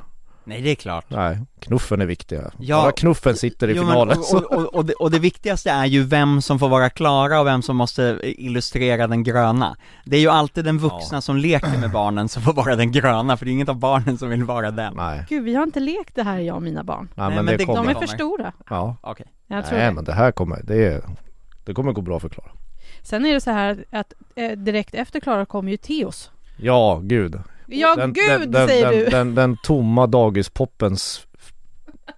Nej 0.51 0.61
det 0.63 0.71
är 0.71 0.75
klart. 0.75 1.05
Nej, 1.09 1.39
knuffen 1.61 2.01
är 2.01 2.07
viktiga. 2.07 2.51
Ja. 2.59 2.83
Bara 2.83 2.93
knuffen 2.93 3.37
sitter 3.37 3.69
i 3.69 3.73
Jo, 3.77 3.83
men, 3.83 3.93
finalen. 3.93 4.19
och, 4.19 4.35
och, 4.35 4.53
och, 4.59 4.75
och, 4.75 4.85
det, 4.85 4.93
och 4.93 5.11
det 5.11 5.19
viktigaste 5.19 5.71
är 5.71 5.87
ju 5.87 6.03
vem 6.03 6.43
som 6.43 6.59
får 6.59 6.69
vara 6.69 6.91
Klara 6.91 7.41
och 7.41 7.47
vem 7.47 7.63
som 7.63 7.77
måste 7.77 8.19
illustrera 8.23 9.07
den 9.07 9.23
gröna. 9.23 9.77
Det 10.05 10.17
är 10.17 10.21
ju 10.21 10.29
alltid 10.29 10.65
den 10.65 10.79
vuxna 10.79 11.21
som 11.21 11.37
leker 11.37 11.79
med 11.81 11.91
barnen 11.91 12.29
som 12.29 12.43
får 12.43 12.53
vara 12.53 12.77
den 12.77 12.93
gröna, 12.93 13.37
för 13.37 13.45
det 13.45 13.51
är 13.51 13.53
inget 13.53 13.69
av 13.69 13.77
barnen 13.79 14.19
som 14.19 14.29
vill 14.29 14.45
vara 14.45 14.71
den. 14.71 14.95
Nej, 14.97 15.25
Gud, 15.29 15.45
vi 15.45 15.55
har 15.55 15.63
inte 15.63 15.81
lekt 15.81 16.15
det 16.15 16.23
här 16.23 16.39
jag 16.39 16.57
och 16.57 16.63
mina 16.63 16.85
barn. 16.85 17.09
Nej 17.15 17.27
Nej, 17.27 17.37
men, 17.37 17.45
men 17.45 17.47
det, 17.47 17.53
det- 17.53 17.65
De 17.65 17.67
kommer. 17.67 17.91
är 17.91 17.95
kommer. 17.95 18.07
för 18.07 18.15
stora. 18.15 18.53
Ja. 18.71 18.97
Okej. 19.01 19.27
Jag 19.47 19.67
tror 19.67 19.79
Nej 19.79 19.87
det. 19.89 19.93
men 19.95 20.05
det 20.05 20.13
här 20.13 20.33
kommer, 20.33 20.61
det, 20.65 20.87
är, 20.87 21.03
det 21.65 21.75
kommer 21.75 21.93
gå 21.93 22.01
bra 22.01 22.21
för 22.21 22.29
Klara. 22.29 22.51
Sen 23.03 23.27
är 23.27 23.35
det 23.35 23.41
så 23.41 23.51
här 23.51 23.85
att 23.91 24.13
eh, 24.37 24.51
direkt 24.59 24.95
efter 24.95 25.21
Klara 25.21 25.47
kommer 25.47 25.71
ju 25.71 25.77
Teos. 25.77 26.31
Ja, 26.57 27.01
gud. 27.05 27.39
Ja, 27.71 27.97
den, 27.97 28.13
gud 28.13 28.41
den, 28.41 28.51
den, 28.51 28.69
säger 28.69 28.91
den, 28.91 28.99
du! 28.99 29.05
Den, 29.05 29.35
den 29.35 29.57
tomma 29.57 30.07
dagispoppens 30.07 31.27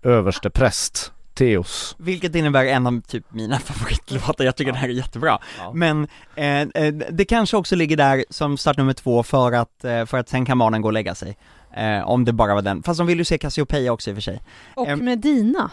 överste 0.03 0.51
präst, 0.51 1.13
Teos. 1.35 1.97
Vilket 1.99 2.35
innebär 2.35 2.65
en 2.65 2.87
av 2.87 3.01
typ 3.01 3.25
mina 3.33 3.59
favoritlåtar, 3.65 4.45
jag 4.45 4.57
tycker 4.57 4.73
det 4.73 4.79
här 4.79 4.89
är 4.89 4.93
jättebra. 4.93 5.39
Ja. 5.59 5.73
Men 5.75 6.09
eh, 6.37 6.61
eh, 6.61 6.95
det 7.11 7.25
kanske 7.25 7.57
också 7.57 7.77
ligger 7.77 7.97
där 7.97 8.25
som 8.31 8.57
startnummer 8.57 8.93
två 8.93 9.23
för 9.23 9.53
att, 9.53 9.85
eh, 9.85 10.05
för 10.05 10.19
att 10.19 10.29
sen 10.29 10.45
kan 10.45 10.59
barnen 10.59 10.83
gå 10.83 10.89
och 10.89 10.93
lägga 10.93 11.15
sig. 11.15 11.37
Eh, 11.77 12.09
om 12.09 12.25
det 12.25 12.33
bara 12.33 12.55
var 12.55 12.63
den, 12.63 12.83
fast 12.83 12.99
de 12.99 13.07
vill 13.07 13.19
ju 13.19 13.25
se 13.25 13.39
Cassiopeia 13.39 13.93
också 13.93 14.11
i 14.11 14.13
och 14.13 14.17
för 14.17 14.23
sig. 14.23 14.43
Och 14.75 14.89
Em, 14.89 15.05
Medina. 15.05 15.71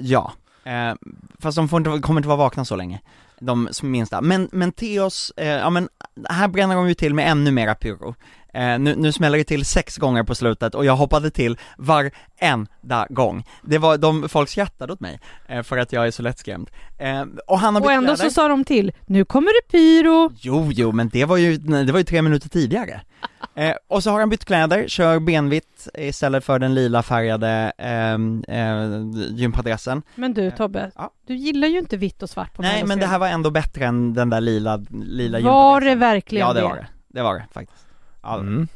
Ja, 0.00 0.32
eh, 0.64 0.94
fast 1.38 1.56
de 1.56 1.68
får 1.68 1.78
inte, 1.78 2.06
kommer 2.06 2.20
inte 2.20 2.28
vara 2.28 2.38
vakna 2.38 2.64
så 2.64 2.76
länge, 2.76 3.00
de 3.40 3.68
som 3.70 3.90
minsta. 3.90 4.20
Men, 4.20 4.48
men 4.52 4.72
Theos, 4.72 5.32
eh, 5.36 5.48
ja 5.48 5.70
men 5.70 5.88
här 6.28 6.48
bränner 6.48 6.74
de 6.76 6.88
ju 6.88 6.94
till 6.94 7.14
med 7.14 7.30
ännu 7.30 7.50
mera 7.50 7.74
pyro. 7.74 8.14
Eh, 8.54 8.78
nu, 8.78 8.94
nu 8.96 9.12
smäller 9.12 9.38
det 9.38 9.44
till 9.44 9.64
sex 9.64 9.96
gånger 9.96 10.22
på 10.22 10.34
slutet 10.34 10.74
och 10.74 10.84
jag 10.84 10.96
hoppade 10.96 11.30
till 11.30 11.58
varenda 11.76 13.06
gång. 13.10 13.44
Det 13.62 13.78
var, 13.78 13.98
de, 13.98 14.28
folk 14.28 14.48
skrattade 14.48 14.92
åt 14.92 15.00
mig, 15.00 15.20
eh, 15.48 15.62
för 15.62 15.78
att 15.78 15.92
jag 15.92 16.06
är 16.06 16.10
så 16.10 16.22
lättskrämd. 16.22 16.70
Eh, 16.98 17.24
och 17.46 17.58
han 17.58 17.74
har 17.74 17.82
Och 17.82 17.92
ändå 17.92 18.16
så 18.16 18.30
sa 18.30 18.48
de 18.48 18.64
till, 18.64 18.92
nu 19.06 19.24
kommer 19.24 19.46
det 19.62 19.70
pyro! 19.70 20.32
Jo, 20.40 20.70
jo, 20.72 20.92
men 20.92 21.08
det 21.08 21.24
var 21.24 21.36
ju, 21.36 21.56
det 21.56 21.92
var 21.92 21.98
ju 21.98 22.04
tre 22.04 22.22
minuter 22.22 22.48
tidigare. 22.48 23.00
Eh, 23.54 23.74
och 23.88 24.02
så 24.02 24.10
har 24.10 24.20
han 24.20 24.30
bytt 24.30 24.44
kläder, 24.44 24.88
kör 24.88 25.20
benvitt 25.20 25.88
istället 25.98 26.44
för 26.44 26.58
den 26.58 26.74
lila 26.74 27.02
färgade 27.02 27.72
ehm, 27.78 28.44
eh, 28.48 29.36
gympadressen. 29.36 30.02
Men 30.14 30.34
du 30.34 30.50
Tobbe, 30.50 30.90
Ja. 30.94 31.10
du 31.26 31.34
gillar 31.36 31.68
ju 31.68 31.78
inte 31.78 31.96
vitt 31.96 32.22
och 32.22 32.30
svart 32.30 32.54
på 32.54 32.62
Nej, 32.62 32.84
men 32.84 32.98
det 32.98 33.06
här 33.06 33.18
var 33.18 33.28
ändå 33.28 33.50
bättre 33.50 33.84
än 33.84 34.14
den 34.14 34.30
där 34.30 34.40
lila, 34.40 34.84
lila 34.90 35.40
Var 35.40 35.80
det 35.80 35.94
verkligen 35.94 36.46
Ja, 36.46 36.52
det 36.52 36.62
var 36.62 36.76
det. 36.76 36.86
Det 37.08 37.22
var 37.22 37.34
det 37.34 37.46
faktiskt. 37.52 37.87
Ja, 38.22 38.38
Mm. 38.38 38.68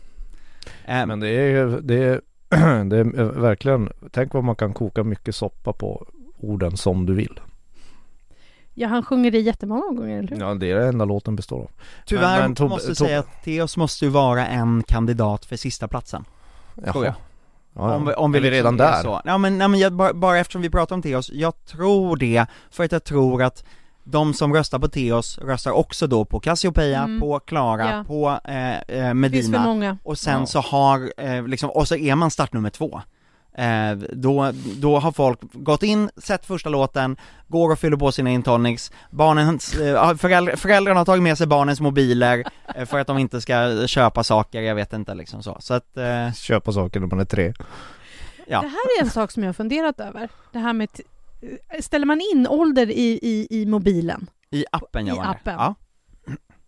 eh, 0.84 1.06
Men 1.06 1.20
det 1.20 1.28
är, 1.28 1.66
det 1.82 1.94
är, 2.04 2.20
det 2.84 2.98
är 2.98 3.04
verkligen, 3.40 3.92
tänk 4.10 4.34
vad 4.34 4.44
man 4.44 4.56
kan 4.56 4.74
koka 4.74 5.04
mycket 5.04 5.34
soppa 5.34 5.72
på 5.72 6.06
orden 6.38 6.76
som 6.76 7.06
du 7.06 7.14
vill. 7.14 7.40
Ja, 8.74 8.88
han 8.88 9.02
sjunger 9.02 9.30
det 9.30 9.40
jättemånga 9.40 9.80
gånger, 9.80 10.18
eller 10.18 10.28
hur? 10.28 10.40
Ja, 10.40 10.54
det 10.54 10.70
är 10.70 10.76
det 10.76 10.86
enda 10.88 11.04
låten 11.04 11.36
består 11.36 11.60
av. 11.60 11.70
tyvärr 12.06 12.40
men 12.42 12.54
Tob- 12.54 12.68
måste 12.68 12.88
jag 12.90 12.96
säga 12.96 13.18
att 13.18 13.42
Theos 13.44 13.76
måste 13.76 14.04
ju 14.04 14.10
vara 14.10 14.46
en 14.46 14.82
kandidat 14.82 15.44
för 15.44 15.56
sista 15.56 15.88
platsen. 15.88 16.24
Tror 16.92 17.04
jag. 17.04 17.14
Ja, 17.74 17.90
ja. 17.90 17.94
Om 17.94 18.06
vi, 18.06 18.12
om 18.14 18.32
vi 18.32 18.38
är 18.38 18.42
vi 18.42 18.50
liksom 18.50 18.78
redan 18.78 18.88
är 18.88 18.92
där? 18.92 19.02
Så. 19.02 19.20
Ja 19.24 19.38
men, 19.38 19.58
nej, 19.58 19.68
men 19.68 19.80
jag, 19.80 19.92
bara, 19.92 20.14
bara 20.14 20.38
eftersom 20.38 20.62
vi 20.62 20.70
pratar 20.70 20.96
om 20.96 21.02
Theos, 21.02 21.30
jag 21.32 21.64
tror 21.64 22.16
det, 22.16 22.46
för 22.70 22.84
att 22.84 22.92
jag 22.92 23.04
tror 23.04 23.42
att 23.42 23.64
de 24.04 24.34
som 24.34 24.54
röstar 24.54 24.78
på 24.78 24.88
Theos 24.88 25.38
röstar 25.38 25.70
också 25.70 26.06
då 26.06 26.24
på 26.24 26.40
Cassiopeia, 26.40 27.02
Mm. 27.02 27.20
på 27.20 27.40
Klara, 27.40 27.90
Ja. 27.90 28.04
på 28.06 28.38
eh, 28.44 28.72
eh, 28.74 28.78
Det 28.80 28.96
finns 28.98 29.06
för 29.06 29.14
Medina, 29.14 29.64
många. 29.64 29.98
och 30.04 30.18
sen 30.18 30.40
Ja. 30.40 30.46
så 30.46 30.60
har, 30.60 31.12
eh, 31.16 31.46
liksom, 31.46 31.70
och 31.70 31.88
så 31.88 31.94
är 31.96 32.14
man 32.14 32.30
startnummer 32.30 32.70
två. 32.70 33.00
Eh, 33.58 33.92
då, 34.12 34.52
då 34.76 34.98
har 34.98 35.12
folk 35.12 35.38
gått 35.52 35.82
in, 35.82 36.10
sett 36.16 36.46
första 36.46 36.68
låten, 36.70 37.16
går 37.48 37.72
och 37.72 37.78
fyller 37.78 37.96
på 37.96 38.12
sina 38.12 38.30
intonics, 38.30 38.92
barnen, 39.10 39.48
eh, 39.80 40.14
föräldrar, 40.16 40.56
föräldrarna 40.56 41.00
har 41.00 41.04
tagit 41.04 41.22
med 41.22 41.38
sig 41.38 41.46
barnens 41.46 41.80
mobiler 41.80 42.44
eh, 42.74 42.84
för 42.86 42.98
att 42.98 43.06
de 43.06 43.18
inte 43.18 43.40
ska 43.40 43.86
köpa 43.86 44.24
saker, 44.24 44.62
jag 44.62 44.74
vet 44.74 44.92
inte 44.92 45.14
liksom 45.14 45.42
så. 45.42 45.56
Så 45.60 45.74
att, 45.74 45.96
eh, 45.96 46.32
Köpa 46.32 46.72
saker 46.72 47.00
när 47.00 47.06
man 47.06 47.20
är 47.20 47.24
tre. 47.24 47.52
ja. 48.46 48.60
Det 48.60 48.68
här 48.68 48.98
är 48.98 49.02
en 49.04 49.10
sak 49.10 49.30
som 49.30 49.42
jag 49.42 49.48
har 49.48 49.54
funderat 49.54 50.00
över. 50.00 50.28
Det 50.52 50.58
här 50.58 50.72
med... 50.72 50.88
Ställer 51.80 52.06
man 52.06 52.20
in 52.32 52.46
ålder 52.46 52.90
i, 52.90 53.18
i, 53.22 53.46
i 53.50 53.66
mobilen? 53.66 54.30
I 54.50 54.64
appen 54.72 55.06
gör 55.06 55.14
I 55.14 55.18
appen. 55.18 55.54
Ja. 55.54 55.74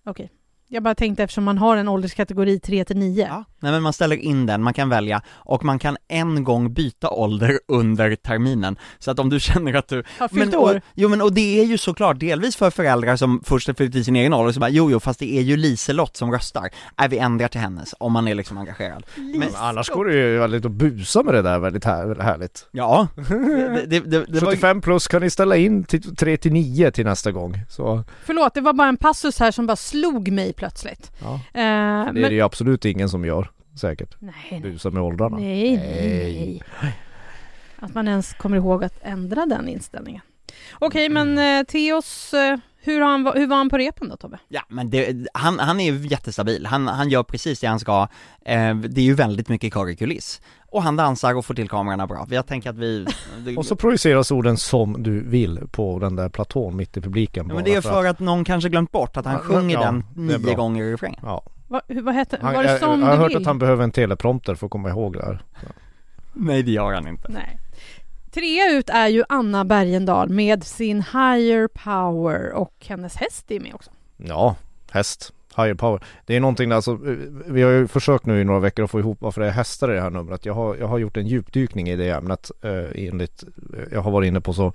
Okej. 0.06 0.30
Jag 0.68 0.82
bara 0.82 0.94
tänkte 0.94 1.22
eftersom 1.22 1.44
man 1.44 1.58
har 1.58 1.76
en 1.76 1.88
ålderskategori 1.88 2.60
3 2.60 2.84
till 2.84 2.96
9. 2.96 3.26
Ja, 3.28 3.44
nej 3.64 3.72
men 3.72 3.82
man 3.82 3.92
ställer 3.92 4.16
in 4.16 4.46
den, 4.46 4.62
man 4.62 4.74
kan 4.74 4.88
välja 4.88 5.22
och 5.28 5.64
man 5.64 5.78
kan 5.78 5.96
en 6.08 6.44
gång 6.44 6.74
byta 6.74 7.10
ålder 7.10 7.58
under 7.68 8.16
terminen. 8.16 8.76
Så 8.98 9.10
att 9.10 9.18
om 9.18 9.30
du 9.30 9.40
känner 9.50 9.74
att 9.74 9.88
du... 9.88 10.04
Har 10.18 10.28
fyllt 10.28 10.50
Men, 10.50 10.58
år. 10.58 10.74
och, 10.76 10.82
jo 10.94 11.08
men 11.08 11.22
och 11.22 11.32
det 11.32 11.60
är 11.60 11.64
ju 11.64 11.78
såklart 11.78 12.20
delvis 12.20 12.56
för 12.56 12.70
föräldrar 12.70 13.16
som 13.16 13.42
först 13.44 13.66
har 13.66 13.74
fyllt 13.74 13.94
i 13.94 14.04
sin 14.04 14.16
egen 14.16 14.34
ålder, 14.34 14.52
så 14.52 14.60
bara 14.60 14.70
jo 14.70 14.90
jo 14.90 15.00
fast 15.00 15.18
det 15.20 15.38
är 15.38 15.42
ju 15.42 15.56
Liselott 15.56 16.16
som 16.16 16.32
röstar. 16.32 16.70
Är 16.96 17.08
vi 17.08 17.18
ändrar 17.18 17.48
till 17.48 17.60
hennes, 17.60 17.94
om 17.98 18.12
man 18.12 18.28
är 18.28 18.34
liksom 18.34 18.58
engagerad. 18.58 19.06
Men, 19.16 19.38
Men 19.38 19.48
annars 19.56 19.88
går 19.88 20.04
det 20.04 20.14
ju 20.14 20.38
väldigt 20.38 20.64
att 20.64 20.72
busa 20.72 21.22
med 21.22 21.34
det 21.34 21.42
där 21.42 21.58
väldigt 21.58 21.84
här, 21.84 22.16
härligt. 22.20 22.68
ja, 22.70 23.08
det, 23.16 23.86
det, 23.86 24.00
det, 24.00 24.24
det 24.24 24.40
var 24.40 24.52
ju, 24.52 24.56
75 24.56 24.80
plus 24.80 25.08
kan 25.08 25.22
ni 25.22 25.30
ställa 25.30 25.56
in 25.56 25.84
till 25.84 26.16
3 26.16 26.36
till 26.36 26.52
9 26.52 26.90
till 26.90 27.04
nästa 27.04 27.32
gång. 27.32 27.60
Så 27.68 28.04
Förlåt, 28.24 28.54
det 28.54 28.60
var 28.60 28.72
bara 28.72 28.88
en 28.88 28.96
passus 28.96 29.38
här 29.38 29.50
som 29.50 29.66
bara 29.66 29.76
slog 29.76 30.32
mig 30.32 30.52
plötsligt. 30.52 31.12
ja. 31.20 31.34
Eh, 31.34 31.40
det 31.54 31.60
är 31.60 32.12
men... 32.12 32.22
det 32.22 32.34
ju 32.34 32.40
absolut 32.40 32.84
ingen 32.84 33.08
som 33.08 33.24
gör 33.24 33.50
säkert. 33.80 34.16
Nej, 34.18 34.34
nej, 34.50 34.60
Busa 34.60 34.90
med 34.90 35.02
åldrarna. 35.02 35.36
nej, 35.36 35.76
nej. 35.76 36.62
Att 37.78 37.94
man 37.94 38.08
ens 38.08 38.32
kommer 38.32 38.56
ihåg 38.56 38.84
att 38.84 38.98
ändra 39.02 39.46
den 39.46 39.68
inställningen. 39.68 40.22
Okej, 40.78 41.08
men 41.08 41.38
eh, 41.38 41.64
Theos, 41.64 42.34
eh, 42.34 42.58
hur, 42.76 43.00
har 43.00 43.10
han, 43.10 43.32
hur 43.34 43.46
var 43.46 43.56
han 43.56 43.70
på 43.70 43.78
repen 43.78 44.08
då 44.08 44.16
Tobbe? 44.16 44.38
ja 44.48 44.62
men 44.68 44.90
det, 44.90 45.26
han, 45.34 45.58
han 45.58 45.80
är 45.80 45.92
ju 45.92 46.06
jättestabil, 46.06 46.66
han, 46.66 46.88
han 46.88 47.08
gör 47.08 47.22
precis 47.22 47.60
det 47.60 47.66
han 47.66 47.80
ska, 47.80 48.08
eh, 48.44 48.74
det 48.76 49.00
är 49.00 49.04
ju 49.04 49.14
väldigt 49.14 49.48
mycket 49.48 49.74
körikuliss. 49.74 50.40
Och 50.66 50.82
han 50.82 50.96
dansar 50.96 51.34
och 51.34 51.44
får 51.46 51.54
till 51.54 51.68
kamerorna 51.68 52.06
bra, 52.06 52.26
jag 52.30 52.46
tänker 52.46 52.70
att 52.70 52.76
vi... 52.76 53.06
Och 53.56 53.66
så 53.66 53.76
projiceras 53.76 54.30
orden 54.30 54.56
som 54.56 55.02
du 55.02 55.20
vill 55.28 55.60
på 55.70 55.98
den 55.98 56.16
där 56.16 56.28
platån 56.28 56.76
mitt 56.76 56.96
i 56.96 57.00
publiken. 57.00 57.46
Ja, 57.48 57.54
men 57.54 57.64
det 57.64 57.74
är 57.74 57.80
för 57.80 58.04
att 58.04 58.20
nån 58.20 58.44
kanske 58.44 58.68
glömt 58.68 58.92
bort 58.92 59.16
att 59.16 59.24
han 59.24 59.34
Ja, 59.34 59.40
sjunger 59.40 59.74
ja, 59.74 59.84
den 60.14 60.30
är 60.30 60.38
nio 60.38 60.54
gånger 60.54 60.84
i 60.84 60.92
refrängen. 60.92 61.20
Ja. 61.22 61.42
Va, 61.68 61.82
hur, 61.88 62.02
vad 62.02 62.14
hette, 62.14 62.38
Han, 62.42 62.54
var 62.54 62.62
det 62.62 62.70
jag, 62.70 62.80
som 62.80 63.00
jag 63.00 63.08
har 63.08 63.16
hört 63.16 63.30
vill? 63.30 63.36
att 63.36 63.46
han 63.46 63.58
behöver 63.58 63.84
en 63.84 63.90
teleprompter 63.92 64.54
för 64.54 64.66
att 64.66 64.70
komma 64.70 64.88
ihåg 64.88 65.12
det 65.12 65.24
här. 65.24 65.42
Nej 66.32 66.62
det 66.62 66.70
gör 66.70 66.92
han 66.92 67.08
inte. 67.08 67.28
Nej. 67.28 67.58
Trea 68.30 68.70
ut 68.70 68.90
är 68.90 69.08
ju 69.08 69.24
Anna 69.28 69.64
Bergendahl 69.64 70.28
med 70.28 70.64
sin 70.64 71.02
Higher 71.02 71.68
Power 71.68 72.52
och 72.52 72.74
hennes 72.86 73.16
häst 73.16 73.50
är 73.50 73.60
med 73.60 73.74
också. 73.74 73.90
Ja, 74.16 74.56
häst. 74.90 75.32
Higher 75.56 75.74
power. 75.74 76.00
Det 76.26 76.36
är 76.36 76.40
någonting, 76.40 76.72
alltså, 76.72 76.90
eh, 76.92 77.16
vi 77.46 77.62
har 77.62 77.70
ju 77.70 77.88
försökt 77.88 78.26
nu 78.26 78.40
i 78.40 78.44
några 78.44 78.60
veckor 78.60 78.84
att 78.84 78.90
få 78.90 79.00
ihop 79.00 79.18
varför 79.20 79.40
det 79.40 79.46
är 79.46 79.50
hästar 79.50 79.90
i 79.90 79.94
det 79.94 80.00
här 80.00 80.10
numret. 80.10 80.46
Jag 80.46 80.54
har, 80.54 80.76
jag 80.76 80.86
har 80.86 80.98
gjort 80.98 81.16
en 81.16 81.26
djupdykning 81.26 81.88
i 81.88 81.96
det 81.96 82.10
ämnet 82.10 82.50
eh, 82.62 83.06
enligt, 83.08 83.44
jag 83.92 84.00
har 84.00 84.10
varit 84.10 84.28
inne 84.28 84.40
på 84.40 84.52
så 84.52 84.72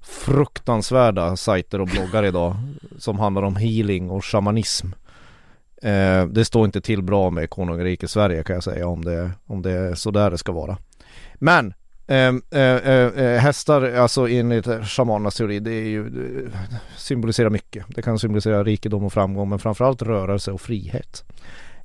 fruktansvärda 0.00 1.36
sajter 1.36 1.80
och 1.80 1.86
bloggar 1.86 2.24
idag 2.24 2.56
som 2.98 3.18
handlar 3.18 3.42
om 3.42 3.56
healing 3.56 4.10
och 4.10 4.24
shamanism. 4.24 4.86
Eh, 5.82 6.26
det 6.26 6.44
står 6.44 6.64
inte 6.64 6.80
till 6.80 7.02
bra 7.02 7.30
med 7.30 7.50
konungariket 7.50 8.10
Sverige 8.10 8.42
kan 8.42 8.54
jag 8.54 8.64
säga 8.64 8.86
om 8.86 9.04
det, 9.04 9.30
om 9.46 9.62
det 9.62 9.70
är 9.72 9.94
sådär 9.94 10.30
det 10.30 10.38
ska 10.38 10.52
vara. 10.52 10.78
Men 11.34 11.74
ehm, 12.06 12.42
eh, 12.50 12.60
eh, 12.60 13.24
eh, 13.24 13.40
hästar, 13.40 13.92
alltså 13.92 14.28
enligt 14.28 14.66
shamanernas 14.84 15.36
teori, 15.36 15.60
det 15.60 15.72
är 15.72 15.88
ju, 15.88 16.08
det 16.08 16.50
symboliserar 16.96 17.50
mycket. 17.50 17.84
Det 17.88 18.02
kan 18.02 18.18
symbolisera 18.18 18.64
rikedom 18.64 19.04
och 19.04 19.12
framgång 19.12 19.48
men 19.48 19.58
framförallt 19.58 20.02
rörelse 20.02 20.52
och 20.52 20.60
frihet. 20.60 21.24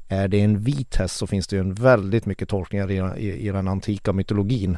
Är 0.07 0.27
det 0.27 0.41
en 0.41 0.59
vit 0.59 0.95
häst 0.95 1.15
så 1.15 1.27
finns 1.27 1.47
det 1.47 1.55
ju 1.55 1.59
en 1.59 1.73
väldigt 1.73 2.25
mycket 2.25 2.49
tolkningar 2.49 2.91
i, 2.91 3.23
i, 3.25 3.47
i 3.47 3.51
den 3.51 3.67
antika 3.67 4.13
mytologin. 4.13 4.77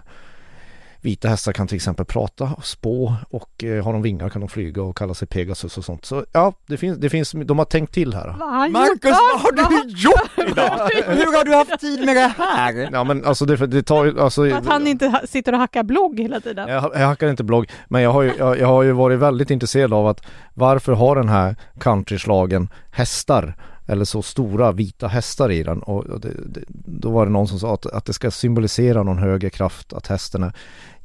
Vita 1.05 1.27
hästar 1.27 1.53
kan 1.53 1.67
till 1.67 1.75
exempel 1.75 2.05
prata, 2.05 2.49
spå 2.63 3.15
och 3.29 3.63
eh, 3.63 3.83
har 3.83 3.93
de 3.93 4.01
vingar 4.01 4.29
kan 4.29 4.41
de 4.41 4.49
flyga 4.49 4.81
och 4.83 4.97
kalla 4.97 5.13
sig 5.13 5.27
Pegasus 5.27 5.77
och 5.77 5.85
sånt. 5.85 6.05
Så 6.05 6.25
ja, 6.31 6.53
det 6.67 6.77
finns, 6.77 6.97
det 6.97 7.09
finns, 7.09 7.31
de 7.31 7.57
har 7.57 7.65
tänkt 7.65 7.93
till 7.93 8.13
här. 8.13 8.35
Vad 8.39 8.71
Marcus, 8.71 9.11
vad 9.11 9.41
har 9.41 9.51
du 9.51 9.89
gjort 9.89 10.49
idag? 10.51 10.89
Hur 11.15 11.37
har 11.37 11.45
du 11.45 11.55
haft 11.55 11.79
tid 11.79 12.05
med 12.05 12.15
det 12.15 12.33
här? 12.37 12.89
Ja 12.91 13.03
men 13.03 13.25
alltså 13.25 13.45
det, 13.45 13.67
det 13.67 13.83
tar 13.83 14.05
ju, 14.05 14.21
alltså 14.21 14.51
Att 14.53 14.67
han 14.67 14.87
inte 14.87 15.21
sitter 15.25 15.53
och 15.53 15.59
hackar 15.59 15.83
blogg 15.83 16.19
hela 16.19 16.39
tiden. 16.39 16.69
jag, 16.69 16.91
jag 16.93 17.07
hackar 17.07 17.29
inte 17.29 17.43
blogg, 17.43 17.71
men 17.87 18.01
jag 18.01 18.11
har, 18.11 18.21
ju, 18.21 18.33
jag, 18.37 18.59
jag 18.59 18.67
har 18.67 18.83
ju 18.83 18.91
varit 18.91 19.19
väldigt 19.19 19.49
intresserad 19.49 19.93
av 19.93 20.07
att 20.07 20.21
varför 20.53 20.93
har 20.93 21.15
den 21.15 21.29
här 21.29 21.55
countryslagen 21.79 22.69
hästar? 22.91 23.55
Eller 23.87 24.05
så 24.05 24.21
stora 24.21 24.71
vita 24.71 25.07
hästar 25.07 25.51
i 25.51 25.63
den 25.63 25.79
och, 25.79 26.19
det, 26.19 26.29
det, 26.45 26.63
då 26.69 27.11
var 27.11 27.25
det 27.25 27.31
någon 27.31 27.47
som 27.47 27.59
sa 27.59 27.73
att, 27.73 27.85
att 27.85 28.05
det 28.05 28.13
ska 28.13 28.31
symbolisera 28.31 29.03
någon 29.03 29.17
högre 29.17 29.49
kraft 29.49 29.93
att 29.93 30.07
hästen 30.07 30.43
är 30.43 30.53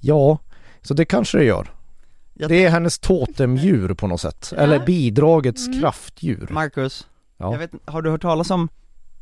Ja, 0.00 0.38
så 0.82 0.94
det 0.94 1.04
kanske 1.04 1.38
det 1.38 1.44
gör. 1.44 1.70
Det 2.34 2.64
är 2.64 2.70
hennes 2.70 2.98
totemdjur 2.98 3.94
på 3.94 4.06
något 4.06 4.20
sätt, 4.20 4.52
Ja. 4.56 4.62
eller 4.62 4.78
bidragets 4.78 5.66
Mm. 5.66 5.80
kraftdjur. 5.80 6.48
Marcus, 6.50 7.06
Ja. 7.36 7.52
jag 7.52 7.58
vet, 7.58 7.70
har 7.84 8.02
du 8.02 8.10
hört 8.10 8.22
talas 8.22 8.50
om 8.50 8.68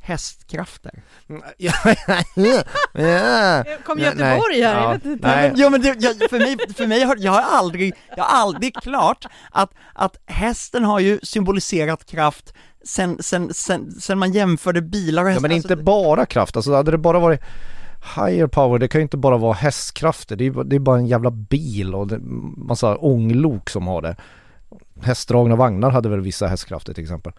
hästkrafter? 0.00 1.02
Ja, 1.56 1.72
ja. 2.94 3.64
Kom 3.86 3.98
Göteborg 3.98 4.62
här, 4.62 4.82
jag 4.82 4.92
vet 4.94 5.04
inte. 5.04 5.26
Nej. 5.28 5.52
Jo 5.56 5.70
men 5.70 5.82
det, 5.82 5.96
jag, 5.98 6.30
för 6.30 6.38
mig, 6.38 6.56
för 6.76 6.86
mig 6.86 7.02
har, 7.04 7.16
jag 7.20 7.32
har 7.32 7.42
aldrig, 7.58 7.94
jag 8.16 8.24
har 8.24 8.38
aldrig 8.42 8.74
klart 8.74 9.26
att, 9.50 9.70
att 9.94 10.16
hästen 10.26 10.84
har 10.84 11.00
ju 11.00 11.20
symboliserat 11.22 12.04
kraft 12.06 12.54
sen, 12.88 13.16
sen, 13.23 13.54
sen, 13.54 13.92
sen 14.00 14.18
man 14.18 14.33
jämförde 14.33 14.83
bilar 14.83 15.23
och 15.23 15.28
Ja 15.28 15.33
hästar 15.33 15.49
men 15.49 15.57
inte 15.57 15.76
bara 15.76 16.26
kraft, 16.26 16.57
alltså 16.57 16.75
hade 16.75 16.90
det 16.90 16.99
bara 16.99 17.18
varit 17.18 17.40
Higher 18.16 18.47
power, 18.47 18.78
det 18.78 18.88
kan 18.88 18.99
ju 19.00 19.02
inte 19.02 19.16
bara 19.16 19.37
vara 19.38 19.52
hästkrafter, 19.52 20.37
det 20.37 20.45
är, 20.47 20.50
bara- 20.50 20.64
det 20.64 20.76
är 20.76 20.80
bara 20.80 20.99
en 20.99 21.07
jävla 21.07 21.30
bil 21.30 21.95
och 21.95 22.07
det, 22.07 22.18
massa 22.57 22.97
ånglok 22.97 23.71
som 23.71 23.87
har 23.87 24.02
det. 24.02 24.16
Hästdragna 25.02 25.57
vagnar 25.57 25.90
hade 25.90 26.09
väl 26.09 26.21
vissa 26.21 26.47
hästkrafter 26.47 26.95
till 26.95 27.02
exempel. 27.04 27.33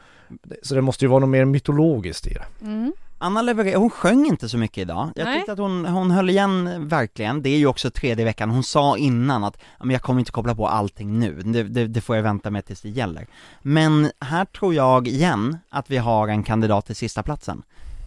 Så 0.63 0.75
det 0.75 0.81
måste 0.81 1.05
ju 1.05 1.09
vara 1.09 1.19
något 1.19 1.29
mer 1.29 1.45
mytologiskt 1.45 2.27
i 2.27 2.33
det. 2.33 2.45
Mm. 2.61 2.93
Anna 3.21 3.41
levererar, 3.41 3.77
hon 3.79 3.89
sjöng 3.89 4.25
inte 4.25 4.49
så 4.49 4.57
mycket 4.57 4.77
idag. 4.77 5.11
Jag 5.15 5.25
Nej. 5.25 5.37
tyckte 5.39 5.51
att 5.51 5.59
hon, 5.59 5.85
hon 5.85 6.11
höll 6.11 6.29
igen 6.29 6.87
verkligen, 6.87 7.41
det 7.41 7.49
är 7.49 7.57
ju 7.57 7.67
också 7.67 7.91
tredje 7.91 8.25
veckan, 8.25 8.49
hon 8.49 8.63
sa 8.63 8.97
innan 8.97 9.43
att 9.43 9.57
"Ja, 9.79 9.85
men 9.85 9.93
jag 9.93 10.01
kommer 10.01 10.19
inte 10.19 10.31
koppla 10.31 10.55
på 10.55 10.67
allting 10.67 11.19
nu, 11.19 11.41
det, 11.41 11.63
det, 11.63 11.87
det 11.87 12.01
får 12.01 12.15
jag 12.15 12.23
vänta 12.23 12.49
med 12.51 12.65
tills 12.65 12.81
det 12.81 12.89
gäller. 12.89 13.27
Men 13.61 14.11
här 14.19 14.45
tror 14.45 14.73
jag 14.73 15.07
igen 15.07 15.57
att 15.69 15.91
vi 15.91 15.97
har 15.97 16.27
en 16.27 16.43
kandidat 16.43 16.85
till 16.85 16.95
sista 16.95 17.23
platsen. 17.23 17.63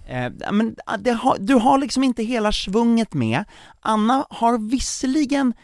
Eh, 0.09 0.33
men 0.53 0.77
har, 1.23 1.37
du 1.39 1.55
har 1.55 1.79
liksom 1.79 2.05
inte 2.05 2.23
hela 2.23 2.53
svunget 2.53 3.15
med, 3.15 3.45
Anna 3.81 4.27
har 4.31 4.59
visserligen 4.71 5.55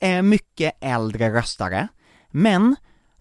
eh, 0.00 0.22
mycket 0.22 0.72
äldre 0.80 1.34
röstare, 1.34 1.88
men 2.30 2.76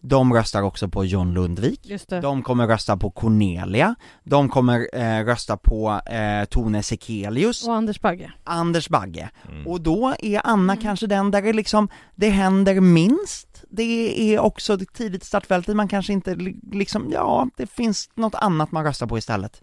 de 0.06 0.34
röstar 0.34 0.62
också 0.62 0.88
på 0.90 1.06
John 1.06 1.34
Lundvik, 1.34 1.80
Just 1.84 2.10
det. 2.10 2.22
de 2.22 2.42
kommer 2.44 2.68
rösta 2.68 2.98
på 2.98 3.12
Cornelia, 3.12 3.96
de 4.24 4.50
kommer 4.50 4.88
eh, 4.94 5.26
rösta 5.26 5.58
på 5.58 6.02
eh, 6.06 6.46
Tone 6.46 6.84
Sekelius, 6.84 7.68
Och 7.68 7.76
Anders 7.76 8.00
Bagge. 8.02 8.32
Anders 8.44 8.90
Bagge. 8.90 9.30
Och 9.66 9.82
då 9.82 10.16
är 10.20 10.42
Anna 10.44 10.78
kanske 10.78 11.08
den 11.08 11.32
där 11.32 11.42
det 11.42 11.54
liksom, 11.54 11.90
det 12.16 12.30
händer 12.30 12.82
minst, 12.82 13.64
det 13.70 14.34
är 14.36 14.40
också 14.40 14.78
tidigt 14.94 15.24
startfältet, 15.24 15.76
man 15.76 15.88
kanske 15.88 16.14
inte 16.14 16.36
li- 16.36 16.60
liksom, 16.72 17.10
ja, 17.12 17.48
det 17.58 17.68
finns 17.68 18.10
något 18.16 18.36
annat 18.36 18.72
man 18.72 18.84
röstar 18.84 19.08
på 19.08 19.18
istället. 19.18 19.62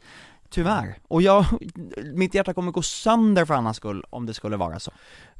Tyvärr. 0.50 0.98
Och 1.08 1.22
jag, 1.22 1.44
mitt 2.14 2.34
hjärta 2.34 2.54
kommer 2.54 2.72
gå 2.72 2.82
sönder 2.82 3.44
för 3.44 3.54
Annas 3.54 3.76
skull 3.76 4.04
om 4.10 4.26
det 4.26 4.34
skulle 4.34 4.56
vara 4.56 4.78
så. 4.78 4.90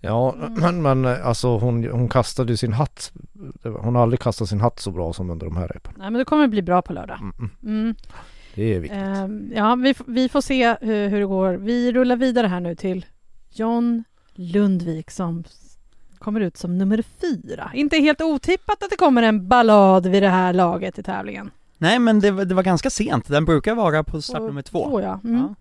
Ja 0.00 0.34
men, 0.56 0.82
men 0.82 1.04
alltså 1.04 1.58
hon, 1.58 1.84
hon 1.84 2.08
kastade 2.08 2.52
ju 2.52 2.56
sin 2.56 2.72
hatt. 2.72 3.12
Hon 3.62 3.94
har 3.94 4.02
aldrig 4.02 4.20
kastat 4.20 4.48
sin 4.48 4.60
hatt 4.60 4.80
så 4.80 4.90
bra 4.90 5.12
som 5.12 5.30
under 5.30 5.46
de 5.46 5.56
här 5.56 5.68
repen. 5.68 5.94
Nej 5.98 6.10
men 6.10 6.18
det 6.18 6.24
kommer 6.24 6.48
bli 6.48 6.62
bra 6.62 6.82
på 6.82 6.92
lördag. 6.92 7.18
Mm, 7.20 7.34
mm. 7.38 7.50
Mm. 7.62 7.94
Det 8.54 8.74
är 8.74 8.80
viktigt. 8.80 8.98
Ehm, 9.02 9.52
ja, 9.54 9.74
vi, 9.74 9.94
vi 10.06 10.28
får 10.28 10.40
se 10.40 10.76
hur, 10.80 11.08
hur 11.08 11.20
det 11.20 11.26
går. 11.26 11.52
Vi 11.52 11.92
rullar 11.92 12.16
vidare 12.16 12.46
här 12.46 12.60
nu 12.60 12.74
till 12.74 13.06
John 13.50 14.04
Lundvik 14.34 15.10
som 15.10 15.44
kommer 16.18 16.40
ut 16.40 16.56
som 16.56 16.78
nummer 16.78 17.04
fyra. 17.20 17.70
Inte 17.74 17.96
helt 17.96 18.20
otippat 18.20 18.82
att 18.82 18.90
det 18.90 18.96
kommer 18.96 19.22
en 19.22 19.48
ballad 19.48 20.06
vid 20.06 20.22
det 20.22 20.28
här 20.28 20.52
laget 20.52 20.98
i 20.98 21.02
tävlingen. 21.02 21.50
Nej 21.82 21.98
men 21.98 22.20
det, 22.20 22.30
var- 22.30 22.44
det 22.44 22.54
var 22.54 22.62
ganska 22.62 22.90
sent, 22.90 23.28
den 23.28 23.44
brukar 23.44 23.74
vara 23.74 24.04
på 24.04 24.22
start 24.22 24.42
nummer 24.42 24.62
två. 24.62 24.88
Två, 24.88 25.00
ja. 25.00 25.20
Mm. 25.24 25.54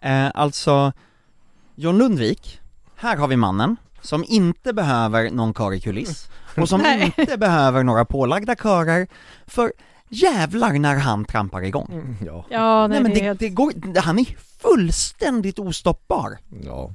Ja. 0.00 0.08
Eh, 0.08 0.30
alltså, 0.34 0.92
John 1.74 1.98
Lundvik, 1.98 2.60
här 2.96 3.16
har 3.16 3.28
vi 3.28 3.36
mannen 3.36 3.76
som 4.00 4.24
inte 4.28 4.72
behöver 4.72 5.30
någon 5.30 5.54
kör 5.54 5.72
i 5.74 5.80
kuliss 5.80 6.28
och 6.56 6.68
som 6.68 6.80
Nej. 6.80 7.14
inte 7.16 7.36
behöver 7.38 7.82
några 7.84 8.04
pålagda 8.04 8.54
körer, 8.56 9.06
för 9.46 9.72
jävlar 10.08 10.72
när 10.72 10.96
han 10.96 11.24
trampar 11.24 11.62
igång. 11.62 11.88
Mm, 11.92 12.16
Ja, 12.26 12.44
Ja, 12.50 12.86
nej, 12.86 12.88
Nej 12.88 13.02
men 13.02 13.14
det, 13.14 13.20
helt... 13.24 13.40
det 13.40 13.48
går, 13.48 14.00
han 14.00 14.18
är 14.18 14.24
fullständigt 14.62 15.58
ostoppbar. 15.58 16.38
ja. 16.64 16.94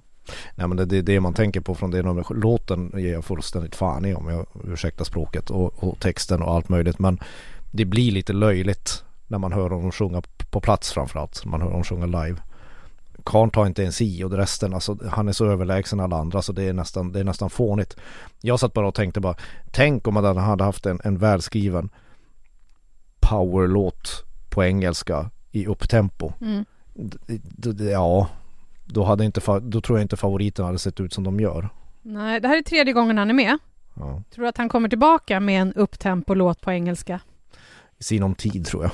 Nej 0.55 0.67
men 0.67 0.77
det 0.77 0.85
det 0.85 0.97
är 0.97 1.01
det 1.01 1.19
man 1.19 1.33
tänker 1.33 1.61
på 1.61 1.75
från 1.75 1.91
det 1.91 2.01
numret. 2.03 2.27
Låten 2.29 2.91
ger 2.95 3.13
jag 3.13 3.25
fullständigt 3.25 3.75
fan 3.75 4.05
i 4.05 4.13
om 4.15 4.27
jag 4.29 4.45
ursäktar 4.63 5.05
språket 5.05 5.49
och, 5.49 5.83
och 5.83 5.99
texten 5.99 6.41
och 6.41 6.53
allt 6.55 6.69
möjligt. 6.69 6.99
Men 6.99 7.19
det 7.77 7.85
blir 7.85 8.11
lite 8.11 8.33
löjligt 8.33 9.03
när 9.27 9.37
man 9.37 9.53
hör 9.53 9.69
honom 9.69 9.91
sjunga 9.91 10.21
på 10.49 10.61
plats 10.61 10.91
framförallt. 10.91 11.45
Man 11.45 11.61
hör 11.61 11.69
honom 11.69 11.83
sjunga 11.83 12.05
live. 12.05 12.37
Karn 13.23 13.49
tar 13.49 13.65
inte 13.65 13.81
ens 13.81 14.01
i 14.01 14.23
och 14.23 14.31
resten, 14.31 14.73
alltså 14.73 14.97
han 15.09 15.27
är 15.27 15.31
så 15.31 15.45
överlägsen 15.45 15.99
alla 15.99 16.17
andra 16.17 16.41
så 16.41 16.53
det 16.53 16.63
är 16.63 16.73
nästan, 16.73 17.11
det 17.11 17.19
är 17.19 17.23
nästan 17.23 17.49
fånigt. 17.49 17.97
Jag 18.41 18.59
satt 18.59 18.73
bara 18.73 18.87
och 18.87 18.95
tänkte 18.95 19.19
bara, 19.19 19.35
tänk 19.71 20.07
om 20.07 20.13
man 20.13 20.37
hade 20.37 20.63
haft 20.63 20.85
en, 20.85 21.01
en 21.03 21.17
välskriven 21.17 21.89
powerlåt 23.19 24.23
på 24.49 24.63
engelska 24.63 25.29
i 25.51 25.65
upptempo. 25.65 26.33
Mm. 26.41 26.65
Ja, 27.91 28.27
då, 28.85 29.03
hade 29.03 29.25
inte, 29.25 29.59
då 29.61 29.81
tror 29.81 29.99
jag 29.99 30.03
inte 30.03 30.17
favoriten 30.17 30.65
hade 30.65 30.79
sett 30.79 30.99
ut 30.99 31.13
som 31.13 31.23
de 31.23 31.39
gör. 31.39 31.69
Nej, 32.01 32.39
det 32.39 32.47
här 32.47 32.57
är 32.57 32.61
tredje 32.61 32.93
gången 32.93 33.17
han 33.17 33.29
är 33.29 33.33
med. 33.33 33.57
Ja. 33.93 34.23
Tror 34.31 34.43
du 34.43 34.49
att 34.49 34.57
han 34.57 34.69
kommer 34.69 34.89
tillbaka 34.89 35.39
med 35.39 35.61
en 35.61 35.73
upptempo-låt 35.73 36.61
på 36.61 36.71
engelska? 36.71 37.19
I 37.99 38.03
sinom 38.03 38.35
tid 38.35 38.65
tror 38.65 38.83
jag. 38.83 38.91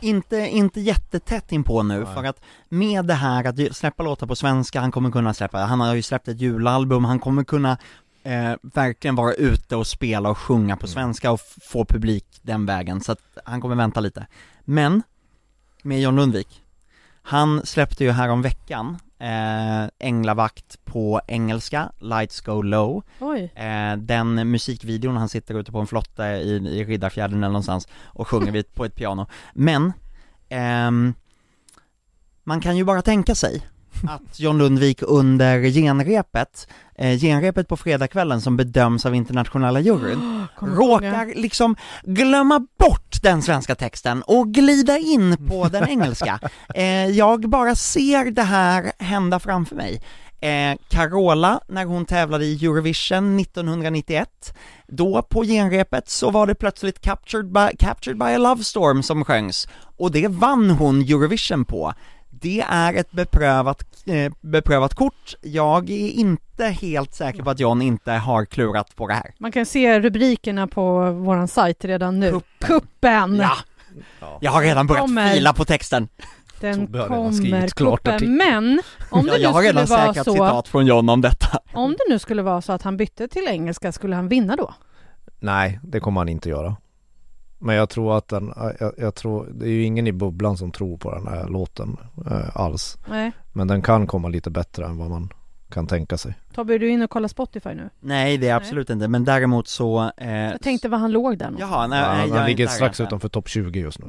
Inte, 0.00 0.36
inte 0.36 0.80
jättetätt 0.80 1.52
inpå 1.52 1.82
nu, 1.82 2.04
Nej. 2.04 2.14
för 2.14 2.24
att 2.24 2.40
med 2.68 3.04
det 3.04 3.14
här 3.14 3.44
att 3.44 3.76
släppa 3.76 4.02
låtar 4.02 4.26
på 4.26 4.36
svenska, 4.36 4.80
han 4.80 4.92
kommer 4.92 5.10
kunna 5.10 5.34
släppa, 5.34 5.58
han 5.58 5.80
har 5.80 5.94
ju 5.94 6.02
släppt 6.02 6.28
ett 6.28 6.40
julalbum, 6.40 7.04
han 7.04 7.18
kommer 7.18 7.44
kunna 7.44 7.78
eh, 8.22 8.52
verkligen 8.62 9.14
vara 9.14 9.32
ute 9.34 9.76
och 9.76 9.86
spela 9.86 10.30
och 10.30 10.38
sjunga 10.38 10.76
på 10.76 10.86
Mm. 10.86 10.94
svenska 10.94 11.32
och 11.32 11.40
få 11.62 11.84
publik 11.84 12.26
den 12.42 12.66
vägen, 12.66 13.00
så 13.00 13.12
att 13.12 13.38
han 13.44 13.60
kommer 13.60 13.74
vänta 13.76 14.00
lite. 14.00 14.26
Men, 14.64 15.02
med 15.82 16.00
John 16.00 16.16
Lundvik, 16.16 16.61
han 17.22 17.66
släppte 17.66 18.04
ju 18.04 18.10
här 18.10 18.28
om 18.28 18.42
veckan 18.42 18.98
eh, 19.18 19.88
Änglavakt 19.98 20.84
på 20.84 21.20
engelska, 21.26 21.92
Lights 21.98 22.40
Go 22.40 22.62
Low, 22.62 23.02
Oj. 23.20 23.52
Eh, 23.54 23.96
den 23.96 24.50
musikvideon, 24.50 25.16
han 25.16 25.28
sitter 25.28 25.58
ute 25.60 25.72
på 25.72 25.78
en 25.78 25.86
flotte 25.86 26.24
i, 26.24 26.50
i 26.50 26.84
Riddarfjärden 26.84 27.38
eller 27.38 27.48
någonstans 27.48 27.88
och 28.04 28.28
sjunger 28.28 28.52
vid, 28.52 28.74
på 28.74 28.84
ett 28.84 28.94
piano. 28.94 29.26
Men, 29.54 29.92
ehm, 30.48 31.14
man 32.44 32.60
kan 32.60 32.76
ju 32.76 32.84
bara 32.84 33.02
tänka 33.02 33.34
sig 33.34 33.66
att 34.08 34.40
John 34.40 34.58
Lundvik 34.58 35.02
under 35.02 35.70
genrepet, 35.70 36.68
eh, 36.94 37.18
genrepet 37.18 37.68
på 37.68 37.76
fredagskvällen 37.76 38.40
som 38.40 38.56
bedöms 38.56 39.06
av 39.06 39.14
internationella 39.14 39.80
juryn, 39.80 40.46
råkar 40.60 41.40
liksom 41.40 41.76
glömma 42.02 42.66
bort 42.78 43.22
den 43.22 43.42
svenska 43.42 43.74
texten 43.74 44.22
och 44.22 44.48
glida 44.54 44.98
in 44.98 45.48
på 45.48 45.68
den 45.72 45.88
engelska. 45.88 46.40
Eh, 46.74 47.06
jag 47.06 47.48
bara 47.48 47.74
ser 47.74 48.30
det 48.30 48.42
här 48.42 48.92
hända 48.98 49.38
framför 49.38 49.76
mig. 49.76 50.02
Eh, 50.42 50.76
Carola, 50.88 51.60
när 51.68 51.84
hon 51.84 52.04
tävlade 52.04 52.44
i 52.44 52.64
Eurovision 52.64 53.40
1991, 53.40 54.54
då 54.88 55.22
på 55.22 55.44
genrepet 55.44 56.08
så 56.08 56.30
var 56.30 56.46
det 56.46 56.54
plötsligt 56.54 57.00
Captured 57.00 57.52
by, 57.52 57.76
Captured 57.78 58.18
by 58.18 58.24
a 58.24 58.38
Love 58.38 58.64
Storm 58.64 59.02
som 59.02 59.24
sjöngs, 59.24 59.68
och 59.96 60.10
det 60.10 60.28
vann 60.28 60.70
hon 60.70 61.02
Eurovision 61.02 61.64
på. 61.64 61.92
Det 62.42 62.64
är 62.68 62.94
ett 62.94 63.12
beprövat, 63.12 63.84
eh, 64.06 64.32
beprövat 64.40 64.94
kort, 64.94 65.34
jag 65.42 65.90
är 65.90 66.08
inte 66.08 66.64
helt 66.66 67.14
säker 67.14 67.42
på 67.42 67.50
att 67.50 67.60
John 67.60 67.82
inte 67.82 68.12
har 68.12 68.44
klurat 68.44 68.96
på 68.96 69.06
det 69.06 69.14
här. 69.14 69.34
Man 69.38 69.52
kan 69.52 69.66
se 69.66 70.00
rubrikerna 70.00 70.66
på 70.66 71.10
våran 71.10 71.48
sajt 71.48 71.84
redan 71.84 72.20
nu. 72.20 72.30
Kuppen. 72.30 72.46
Kuppen! 72.60 73.36
Ja, 74.20 74.38
jag 74.40 74.50
har 74.50 74.62
redan 74.62 74.86
börjat 74.86 75.02
Kommer. 75.02 75.32
fila 75.34 75.52
på 75.52 75.64
texten. 75.64 76.08
Den 76.60 76.86
kommer, 76.86 77.68
kuppen. 77.68 78.36
Men 78.36 78.82
om 79.10 79.26
det 79.26 79.32
Ja, 79.32 79.38
jag 79.38 79.40
nu 79.40 79.46
har 79.46 79.62
skulle 79.62 79.68
redan 79.68 79.86
vara 79.86 80.06
säkrat 80.06 80.24
så, 80.24 80.32
citat 80.32 80.68
från 80.68 80.86
John 80.86 81.08
om 81.08 81.20
detta. 81.20 81.58
om 81.72 81.90
det 81.90 82.04
nu 82.08 82.18
skulle 82.18 82.42
vara 82.42 82.60
så 82.60 82.72
att 82.72 82.82
han 82.82 82.96
bytte 82.96 83.28
till 83.28 83.46
engelska, 83.48 83.92
skulle 83.92 84.16
han 84.16 84.28
vinna 84.28 84.56
då? 84.56 84.74
Nej, 85.40 85.80
det 85.82 86.00
kommer 86.00 86.20
han 86.20 86.28
inte 86.28 86.48
göra. 86.48 86.76
Men 87.62 87.74
jag 87.76 87.88
tror 87.88 88.16
att 88.18 88.28
den, 88.28 88.52
jag, 88.80 88.92
jag 88.98 89.14
tror, 89.14 89.48
det 89.54 89.66
är 89.66 89.70
ju 89.70 89.82
ingen 89.84 90.06
i 90.06 90.12
bubblan 90.12 90.56
som 90.56 90.72
tror 90.72 90.96
på 90.98 91.14
den 91.14 91.26
här 91.26 91.48
låten 91.48 91.96
eh, 92.30 92.56
alls. 92.56 92.98
Nej. 93.08 93.32
Men 93.52 93.68
den 93.68 93.82
kan 93.82 94.06
komma 94.06 94.28
lite 94.28 94.50
bättre 94.50 94.84
än 94.86 94.96
vad 94.98 95.10
man 95.10 95.32
kan 95.70 95.86
tänka 95.86 96.18
sig. 96.18 96.34
Tobbe, 96.54 96.74
är 96.74 96.78
du 96.78 96.88
inne 96.90 97.04
och 97.04 97.10
kollar 97.10 97.28
Spotify 97.28 97.68
nu? 97.74 97.90
Nej, 98.00 98.38
det 98.38 98.48
är 98.48 98.54
absolut 98.54 98.90
inte, 98.90 99.08
men 99.08 99.24
däremot 99.24 99.68
så... 99.68 100.10
Eh, 100.16 100.32
Jag 100.32 100.60
tänkte 100.60 100.88
var 100.88 100.98
han 100.98 101.12
låg 101.12 101.38
där 101.38 101.46
någonstans. 101.50 101.70
Jaha, 101.72 101.86
nej, 101.86 102.00
Ja, 102.00 102.12
nej, 102.14 102.28
jag 102.28 102.34
han 102.34 102.44
är 102.44 102.48
ligger 102.48 102.66
strax 102.66 102.96
där 102.98 103.04
än. 103.04 103.08
utanför 103.08 103.28
topp 103.28 103.48
20 103.48 103.80
just 103.80 103.98
nu. 103.98 104.06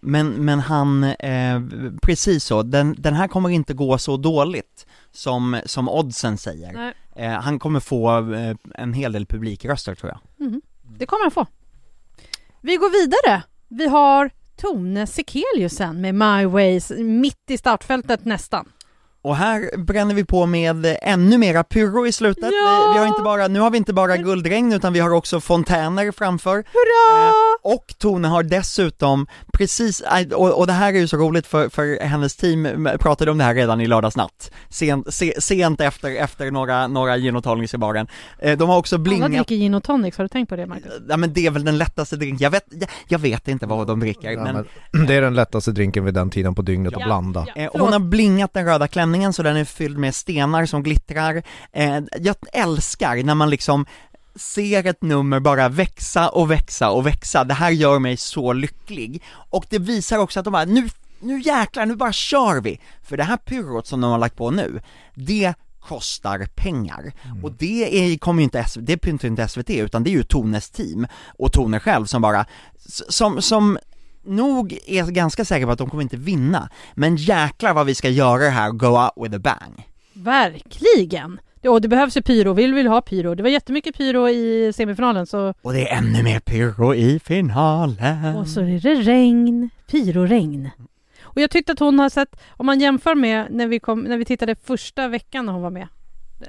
Men, 0.00 0.28
men 0.28 0.60
han, 0.60 1.04
eh, 1.04 1.60
precis 2.02 2.44
så, 2.44 2.62
den, 2.62 2.94
den 2.98 3.14
här 3.14 3.28
kommer 3.28 3.48
inte 3.48 3.74
gå 3.74 3.98
så 3.98 4.16
dåligt 4.16 4.86
som, 5.12 5.60
som 5.66 5.88
oddsen 5.88 6.38
säger. 6.38 6.72
Nej, 6.72 6.94
Eh, 7.16 7.30
han 7.32 7.58
kommer 7.58 7.80
få 7.80 8.32
eh, 8.34 8.56
en 8.74 8.92
hel 8.92 9.12
del 9.12 9.26
publikröster 9.26 9.94
tror 9.94 10.12
jag. 10.12 10.46
mhm. 10.46 10.62
det 10.98 11.06
kommer 11.06 11.24
han 11.24 11.30
få. 11.30 11.46
Vi 12.66 12.76
går 12.76 12.90
vidare. 12.90 13.42
Vi 13.68 13.86
har 13.86 14.30
Tone 14.56 15.06
Sekeliusen 15.06 16.00
med 16.00 16.14
My 16.14 16.46
Ways 16.46 16.90
mitt 16.98 17.50
i 17.50 17.58
startfältet 17.58 18.24
nästan. 18.24 18.68
Och 19.24 19.36
här 19.36 19.76
bränner 19.78 20.14
vi 20.14 20.24
på 20.24 20.46
med 20.46 20.96
ännu 21.02 21.38
mera 21.38 21.64
pyro 21.64 22.06
i 22.06 22.12
slutet. 22.12 22.50
Ja! 22.52 22.90
Vi, 22.92 22.98
har 22.98 23.06
inte 23.06 23.22
bara, 23.22 23.48
nu 23.48 23.60
har 23.60 23.70
vi 23.70 23.78
inte 23.78 23.92
bara 23.92 24.16
guldregn 24.16 24.72
utan 24.72 24.92
vi 24.92 25.00
har 25.00 25.10
också 25.10 25.40
fontäner 25.40 26.12
framför. 26.12 26.56
Hurra! 26.56 27.32
Och 27.62 27.94
Tone 27.98 28.28
har 28.28 28.42
dessutom 28.42 29.26
precis, 29.52 30.02
aj, 30.06 30.32
och, 30.34 30.58
och 30.58 30.66
det 30.66 30.72
här 30.72 30.92
är 30.92 30.98
ju 30.98 31.08
så 31.08 31.16
roligt 31.16 31.46
för, 31.46 31.68
för 31.68 32.04
hennes 32.04 32.36
team 32.36 32.88
pratade 33.00 33.30
om 33.30 33.38
det 33.38 33.44
här 33.44 33.54
redan 33.54 33.80
i 33.80 33.86
lördagsnatt, 33.86 34.50
sent, 34.68 35.14
se, 35.14 35.40
sent 35.40 35.80
efter, 35.80 36.10
efter 36.16 36.50
några, 36.50 36.86
några 36.86 37.18
gin 37.18 37.36
och 37.36 37.44
tonics 37.44 37.74
i 37.74 37.78
baren. 37.78 38.06
Eh, 38.38 38.58
De 38.58 38.68
har 38.68 38.78
också 38.78 38.96
Alla 38.96 39.02
blingat 39.02 39.30
dricker 39.32 39.54
gin 39.54 39.74
och 39.74 39.82
tonics, 39.84 40.16
har 40.18 40.24
du 40.24 40.28
tänkt 40.28 40.48
på 40.48 40.56
det 40.56 40.66
Marcus? 40.66 40.92
Ja 41.08 41.16
men 41.16 41.32
det 41.32 41.46
är 41.46 41.50
väl 41.50 41.64
den 41.64 41.78
lättaste 41.78 42.16
drinken, 42.16 42.38
jag 42.44 42.50
vet, 42.50 42.64
jag, 42.70 42.88
jag 43.08 43.18
vet 43.18 43.48
inte 43.48 43.66
vad 43.66 43.86
de 43.86 44.00
dricker 44.00 44.30
Ja, 44.30 44.42
men, 44.44 44.66
men 44.92 45.06
det 45.06 45.14
är 45.14 45.22
den 45.22 45.34
lättaste 45.34 45.72
drinken 45.72 46.04
vid 46.04 46.14
den 46.14 46.30
tiden 46.30 46.54
på 46.54 46.62
dygnet 46.62 46.92
Ja, 46.92 46.98
att 46.98 47.04
blanda. 47.04 47.46
ja. 47.54 47.62
eh, 47.62 47.70
hon 47.72 47.92
har 47.92 48.00
blingat 48.00 48.52
den 48.52 48.64
röda 48.66 48.88
klänningen 48.88 49.13
så 49.32 49.42
den 49.42 49.56
är 49.56 49.64
fylld 49.64 49.98
med 49.98 50.14
stenar 50.14 50.66
som 50.66 50.82
glittrar. 50.82 51.42
Eh, 51.72 52.00
jag 52.20 52.36
älskar 52.52 53.22
när 53.22 53.34
man 53.34 53.50
liksom 53.50 53.86
ser 54.36 54.86
ett 54.86 55.02
nummer 55.02 55.40
bara 55.40 55.68
växa 55.68 56.28
och 56.28 56.50
växa 56.50 56.90
och 56.90 57.06
växa, 57.06 57.44
det 57.44 57.54
här 57.54 57.70
gör 57.70 57.98
mig 57.98 58.16
så 58.16 58.52
lycklig. 58.52 59.22
Och 59.50 59.66
det 59.68 59.78
visar 59.78 60.18
också 60.18 60.40
att 60.40 60.44
de 60.44 60.52
bara, 60.52 60.64
nu, 60.64 60.88
nu 61.20 61.40
jäklar, 61.40 61.86
nu 61.86 61.96
bara 61.96 62.12
kör 62.12 62.60
vi! 62.60 62.80
För 63.02 63.16
det 63.16 63.24
här 63.24 63.36
pyrot 63.36 63.86
som 63.86 64.00
de 64.00 64.10
har 64.10 64.18
lagt 64.18 64.36
på 64.36 64.50
nu, 64.50 64.80
det 65.14 65.54
kostar 65.80 66.46
pengar. 66.54 67.12
Och 67.42 67.52
det 67.52 67.98
är, 67.98 68.18
kommer 68.18 68.40
ju 68.40 68.44
inte, 68.44 68.64
SV, 68.64 68.80
det 68.82 69.06
ju 69.06 69.28
inte 69.28 69.48
SVT 69.48 69.70
utan 69.70 70.04
det 70.04 70.10
är 70.10 70.12
ju 70.12 70.22
Tones 70.22 70.70
team 70.70 71.06
och 71.38 71.52
Tone 71.52 71.80
själv 71.80 72.04
som 72.04 72.22
bara, 72.22 72.46
som, 73.08 73.42
som 73.42 73.78
nog 74.24 74.78
är 74.86 75.04
ganska 75.06 75.44
säker 75.44 75.66
på 75.66 75.72
att 75.72 75.78
de 75.78 75.90
kommer 75.90 76.02
inte 76.02 76.16
vinna, 76.16 76.68
men 76.94 77.16
jäklar 77.16 77.74
vad 77.74 77.86
vi 77.86 77.94
ska 77.94 78.08
göra 78.08 78.38
det 78.38 78.50
här 78.50 78.68
och 78.68 78.78
go 78.78 78.86
out 78.86 79.12
with 79.16 79.36
a 79.36 79.38
bang. 79.38 79.88
Verkligen! 80.12 81.40
Och 81.68 81.80
det 81.80 81.88
behövs 81.88 82.16
ju 82.16 82.22
pyro, 82.22 82.52
vill 82.52 82.74
vill 82.74 82.86
ha 82.86 83.00
pyro. 83.00 83.34
Det 83.34 83.42
var 83.42 83.50
jättemycket 83.50 83.96
pyro 83.96 84.28
i 84.28 84.72
semifinalen 84.72 85.26
så... 85.26 85.54
Och 85.62 85.72
det 85.72 85.88
är 85.88 85.98
ännu 85.98 86.22
mer 86.22 86.40
pyro 86.40 86.94
i 86.94 87.18
finalen. 87.18 88.36
Och 88.36 88.48
så 88.48 88.60
är 88.60 88.80
det 88.80 88.94
regn, 88.94 89.70
pyroregn. 89.86 90.70
Och 91.22 91.40
jag 91.40 91.50
tyckte 91.50 91.72
att 91.72 91.78
hon 91.78 91.98
har 91.98 92.08
sett, 92.08 92.40
om 92.50 92.66
man 92.66 92.80
jämför 92.80 93.14
med 93.14 93.46
när 93.50 93.66
vi, 93.66 93.80
kom, 93.80 94.00
när 94.00 94.18
vi 94.18 94.24
tittade 94.24 94.54
första 94.54 95.08
veckan 95.08 95.46
när 95.46 95.52
hon 95.52 95.62
var 95.62 95.70
med, 95.70 95.88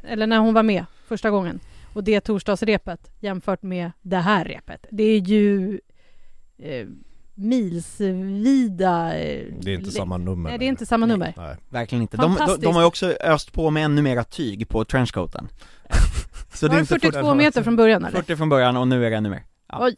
eller 0.03 0.27
när 0.27 0.37
hon 0.37 0.53
var 0.53 0.63
med 0.63 0.85
första 1.07 1.29
gången, 1.29 1.59
och 1.93 2.03
det 2.03 2.21
torsdagsrepet 2.21 3.11
jämfört 3.19 3.63
med 3.63 3.91
det 4.01 4.17
här 4.17 4.45
repet. 4.45 4.85
Det 4.91 5.03
är 5.03 5.19
ju 5.19 5.79
eh, 6.57 6.87
milsvida... 7.35 9.19
Eh, 9.19 9.45
Det 9.61 9.71
är 9.71 9.75
inte 9.75 9.91
samma 9.91 10.17
nummer. 10.17 10.49
Nej, 10.49 10.59
det 10.59 10.65
är 10.65 10.67
inte 10.69 10.85
samma 10.85 11.05
nummer. 11.05 11.33
Nej. 11.37 11.55
Verkligen 11.69 12.01
inte. 12.01 12.17
De, 12.17 12.35
de, 12.47 12.57
de 12.61 12.73
har 12.75 12.81
ju 12.81 12.87
också 12.87 13.05
öst 13.21 13.53
på 13.53 13.69
med 13.69 13.85
ännu 13.85 14.01
mera 14.01 14.23
tyg 14.23 14.69
på 14.69 14.85
trenchcoaten. 14.85 15.47
Så 16.53 16.67
var 16.69 16.75
det 16.77 16.85
42 16.85 17.33
meter 17.33 17.63
från 17.63 17.75
början 17.75 18.05
eller? 18.05 18.17
40 18.21 18.35
från 18.35 18.49
början 18.49 18.77
och 18.77 18.87
nu 18.87 19.05
är 19.05 19.09
det 19.09 19.17
ännu 19.17 19.29
mer. 19.29 19.43
Ja. 19.69 19.77
Oj! 19.85 19.95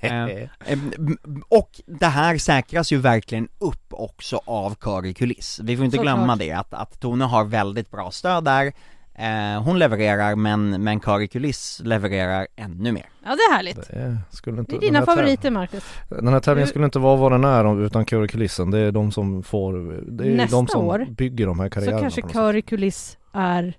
Eh, 0.00 0.48
m- 0.66 1.18
Och 1.48 1.80
det 1.86 2.06
här 2.06 2.38
säkras 2.38 2.92
ju 2.92 2.96
verkligen 2.96 3.48
upp 3.58 3.86
också 3.90 4.40
av 4.44 4.74
Kari 4.74 5.14
Kuliss. 5.14 5.60
Vi 5.62 5.76
får 5.76 5.84
inte 5.84 5.96
Såklart. 5.96 6.16
glömma 6.16 6.36
det, 6.36 6.52
att, 6.52 6.74
att 6.74 7.00
Tone 7.00 7.24
har 7.24 7.44
väldigt 7.44 7.90
bra 7.90 8.10
stöd 8.10 8.44
där. 8.44 8.72
Eh, 9.20 9.62
hon 9.62 9.78
levererar, 9.78 10.36
men, 10.36 10.82
men 10.84 11.00
Kari 11.00 11.28
Kuliss 11.28 11.80
levererar 11.84 12.46
ännu 12.56 12.92
mer. 12.92 13.08
Ja, 13.24 13.28
det 13.30 13.42
är 13.52 13.54
härligt. 13.54 13.88
Det 13.90 14.18
skulle 14.30 14.60
inte, 14.60 14.72
Det 14.72 14.76
är 14.76 14.80
dina 14.80 15.06
favoriter, 15.06 15.50
Marcus. 15.50 15.84
Den 16.08 16.28
här 16.28 16.40
tävlingen 16.40 16.68
skulle 16.68 16.84
inte 16.84 16.98
vara 16.98 17.16
vad 17.16 17.32
den 17.32 17.44
är 17.44 17.84
utan 17.86 18.04
kör 18.06 18.26
kulissen. 18.26 18.70
Det 18.70 18.78
är 18.78 18.92
de 18.92 19.12
som 19.12 19.42
får, 19.42 19.72
det 20.10 20.24
är 20.24 20.34
Nästa 20.36 20.56
de 20.56 20.66
som 20.66 20.84
år 20.84 21.06
bygger 21.10 21.46
de 21.46 21.60
här 21.60 21.66
Så 21.66 21.70
karriärerna 21.74 22.00
kanske 22.00 22.20
på 22.20 22.26
något 22.26 22.34
Kör 22.34 22.56
i 22.56 22.62
kuliss 22.62 23.18
är 23.32 23.74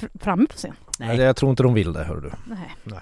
fr- 0.00 0.08
framme 0.20 0.46
på 0.46 0.54
scen. 0.56 0.72
sätt. 0.72 0.96
Nej, 0.98 1.16
jag 1.20 1.36
tror 1.36 1.50
inte 1.50 1.62
de 1.62 1.74
vill 1.74 1.92
det 1.92 2.04
hör 2.04 2.16
du. 2.20 2.30
Nej. 2.46 2.74
Nej. 2.84 2.98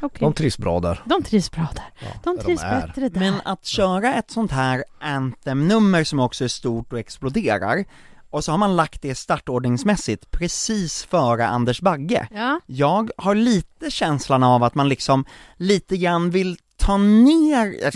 Okej. 0.00 0.18
De 0.20 0.32
trivs 0.32 0.58
bra 0.58 0.80
där. 0.80 1.02
De 1.04 1.22
trivs 1.22 1.50
bra 1.50 1.68
där. 1.74 1.84
Ja, 2.00 2.06
De 2.24 2.36
där 2.36 2.42
trivs 2.44 2.62
är. 2.62 2.86
bättre 2.86 3.08
där. 3.08 3.20
Men 3.20 3.34
att 3.44 3.64
köra 3.64 4.14
ett 4.14 4.30
sånt 4.30 4.52
här 4.52 4.84
Anthem-nummer 5.00 6.04
som 6.04 6.20
också 6.20 6.44
är 6.44 6.48
stort 6.48 6.92
och 6.92 6.98
exploderar, 6.98 7.84
och 8.30 8.44
så 8.44 8.50
har 8.50 8.58
man 8.58 8.76
lagt 8.76 9.02
det 9.02 9.14
startordningsmässigt 9.14 10.30
precis 10.30 11.04
före 11.04 11.46
Anders 11.46 11.80
Bagge. 11.80 12.28
Ja, 12.30 12.60
Jag 12.66 13.10
har 13.16 13.34
lite 13.34 13.90
känslan 13.90 14.42
av 14.42 14.62
att 14.62 14.74
man 14.74 14.88
liksom 14.88 15.24
lite 15.56 15.96
grann 15.96 16.30
vill 16.30 16.56
ta 16.76 16.96
ner, 16.96 17.92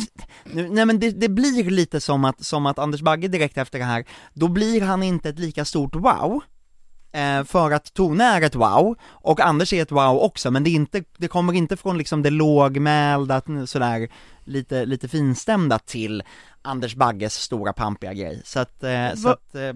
nu, 0.55 0.69
nej 0.69 0.87
men 0.87 1.01
det, 1.01 1.11
det 1.11 1.29
blir 1.29 1.71
lite 1.71 2.01
som 2.01 2.25
att, 2.25 2.45
som 2.45 2.67
att 2.67 2.79
Anders 2.79 3.01
Bagge 3.01 3.29
direkt 3.29 3.59
efter 3.59 3.79
det 3.79 3.85
här, 3.85 4.05
då 4.33 4.49
blir 4.49 4.81
han 4.81 5.03
inte 5.03 5.29
ett 5.29 5.39
lika 5.39 5.65
stort 5.65 5.95
wow, 5.95 6.41
eh, 7.13 7.45
för 7.45 7.71
att 7.71 7.95
Tone 7.95 8.25
är 8.25 8.43
ett 8.43 8.55
wow, 8.55 8.97
och 9.05 9.41
Anders 9.41 9.73
är 9.73 9.83
ett 9.83 9.91
wow 9.91 10.19
också, 10.19 10.51
men 10.51 10.65
det, 10.65 10.71
är 10.71 10.75
inte, 10.75 11.05
det 11.19 11.29
kommer 11.29 11.53
inte 11.53 11.77
från 11.77 11.99
liksom 11.99 12.23
det 12.23 12.31
lågmälda, 12.31 13.43
sådär, 13.67 14.09
lite, 14.45 14.85
lite 14.85 15.09
finstämda 15.09 15.79
till 15.79 16.23
Anders 16.63 16.95
Bagges 16.95 17.35
stora 17.35 17.73
pampiga 17.73 18.15
grej, 18.15 18.43
så 18.45 18.61
att, 18.61 18.83
eh, 18.83 19.15
så 19.15 19.29
att 19.29 19.55
eh, 19.55 19.73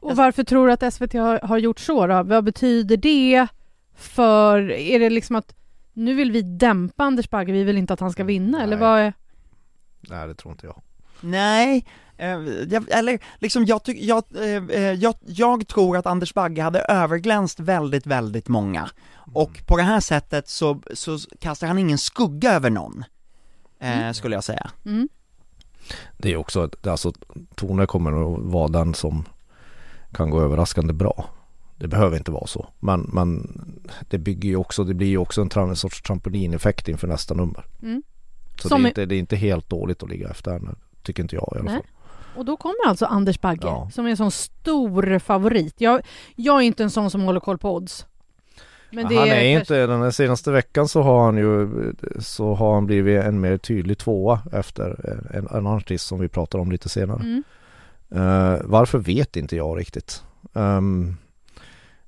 och 0.00 0.16
varför 0.16 0.44
tror 0.44 0.66
du 0.66 0.72
att 0.72 0.94
SVT 0.94 1.12
har, 1.12 1.40
har 1.40 1.58
gjort 1.58 1.80
så 1.80 2.06
då? 2.06 2.22
Vad 2.22 2.44
betyder 2.44 2.96
det 2.96 3.46
för, 3.94 4.70
är 4.70 4.98
det 4.98 5.10
liksom 5.10 5.36
att 5.36 5.54
nu 5.92 6.14
vill 6.14 6.32
vi 6.32 6.42
dämpa 6.42 7.04
Anders 7.04 7.30
Bagge, 7.30 7.52
vi 7.52 7.64
vill 7.64 7.78
inte 7.78 7.92
att 7.92 8.00
han 8.00 8.12
ska 8.12 8.24
vinna, 8.24 8.62
eller 8.62 8.76
Nej. 8.76 8.88
vad 8.88 8.98
är... 8.98 9.12
Nej 10.00 10.28
det 10.28 10.34
tror 10.34 10.52
inte 10.52 10.66
jag. 10.66 10.82
Nej, 11.20 11.86
eh, 12.16 12.28
jag, 12.68 12.90
eller 12.90 13.18
liksom 13.38 13.64
jag, 13.64 13.82
tyck, 13.84 14.02
jag, 14.02 14.24
eh, 14.36 14.64
eh, 14.66 14.92
jag, 14.92 15.14
jag 15.26 15.68
tror 15.68 15.96
att 15.96 16.06
Anders 16.06 16.34
Bagge 16.34 16.62
hade 16.62 16.80
överglänst 16.80 17.60
väldigt, 17.60 18.06
väldigt 18.06 18.48
många. 18.48 18.90
Och 19.32 19.66
på 19.66 19.76
det 19.76 19.82
här 19.82 20.00
sättet 20.00 20.48
så, 20.48 20.82
så 20.94 21.18
kastar 21.38 21.66
han 21.66 21.78
ingen 21.78 21.98
skugga 21.98 22.52
över 22.52 22.70
någon, 22.70 23.04
eh, 23.78 24.12
skulle 24.12 24.34
jag 24.36 24.44
säga. 24.44 24.70
Mm. 24.84 25.08
Det 26.18 26.32
är 26.32 26.36
också, 26.36 26.70
alltså 26.86 27.12
Tone 27.54 27.86
kommer 27.86 28.34
att 28.34 28.40
vara 28.42 28.68
den 28.68 28.94
som 28.94 29.24
kan 30.12 30.30
gå 30.30 30.40
överraskande 30.40 30.92
bra. 30.92 31.24
Det 31.76 31.88
behöver 31.88 32.16
inte 32.16 32.30
vara 32.30 32.46
så. 32.46 32.68
Men, 32.80 33.00
men 33.12 33.60
det 34.08 34.18
bygger 34.18 34.48
ju 34.48 34.56
också, 34.56 34.84
det 34.84 34.94
blir 34.94 35.08
ju 35.08 35.18
också 35.18 35.40
en, 35.42 35.50
en 35.68 35.76
sorts 35.76 36.02
trampolineffekt 36.02 36.88
inför 36.88 37.08
nästa 37.08 37.34
nummer. 37.34 37.64
Mm. 37.82 38.02
Så 38.62 38.68
det, 38.68 38.74
är 38.74 38.86
inte, 38.86 39.06
det 39.06 39.14
är 39.14 39.18
inte 39.18 39.36
helt 39.36 39.70
dåligt 39.70 40.02
att 40.02 40.08
ligga 40.08 40.28
efter 40.28 40.52
henne, 40.52 40.74
tycker 41.02 41.22
inte 41.22 41.36
jag 41.36 41.52
i 41.54 41.58
alla 41.58 41.70
Nej. 41.70 41.74
fall. 41.74 41.86
Och 42.36 42.44
då 42.44 42.56
kommer 42.56 42.86
alltså 42.86 43.06
Anders 43.06 43.40
Bagge, 43.40 43.66
Ja. 43.66 43.90
som 43.92 44.06
är 44.06 44.10
en 44.10 44.16
sån 44.16 44.30
stor 44.30 45.18
favorit. 45.18 45.74
Jag, 45.78 46.00
jag 46.36 46.56
är 46.56 46.60
inte 46.60 46.82
en 46.82 46.90
sån 46.90 47.10
som 47.10 47.20
håller 47.20 47.40
koll 47.40 47.58
på 47.58 47.74
odds. 47.74 48.06
Men 48.90 49.08
det 49.08 49.16
han 49.16 49.28
är 49.28 49.34
är 49.34 49.58
inte, 49.58 49.86
den 49.86 50.02
här 50.02 50.10
senaste 50.10 50.50
veckan 50.50 50.88
så 50.88 51.02
har 51.02 51.24
han 51.24 51.36
ju 51.36 51.68
Så 52.18 52.54
har 52.54 52.74
han 52.74 52.86
blivit 52.86 53.24
en 53.24 53.40
mer 53.40 53.58
tydlig 53.58 53.98
tvåa 53.98 54.40
efter 54.52 55.16
en, 55.34 55.48
en 55.58 55.66
artist 55.66 56.06
som 56.06 56.20
vi 56.20 56.28
pratar 56.28 56.58
om 56.58 56.72
lite 56.72 56.88
senare 56.88 57.20
Mm. 57.20 57.42
Eh, 58.14 58.56
Varför 58.64 58.98
vet 58.98 59.36
inte 59.36 59.56
jag 59.56 59.78
riktigt. 59.78 60.22
Ehm, 60.54 61.16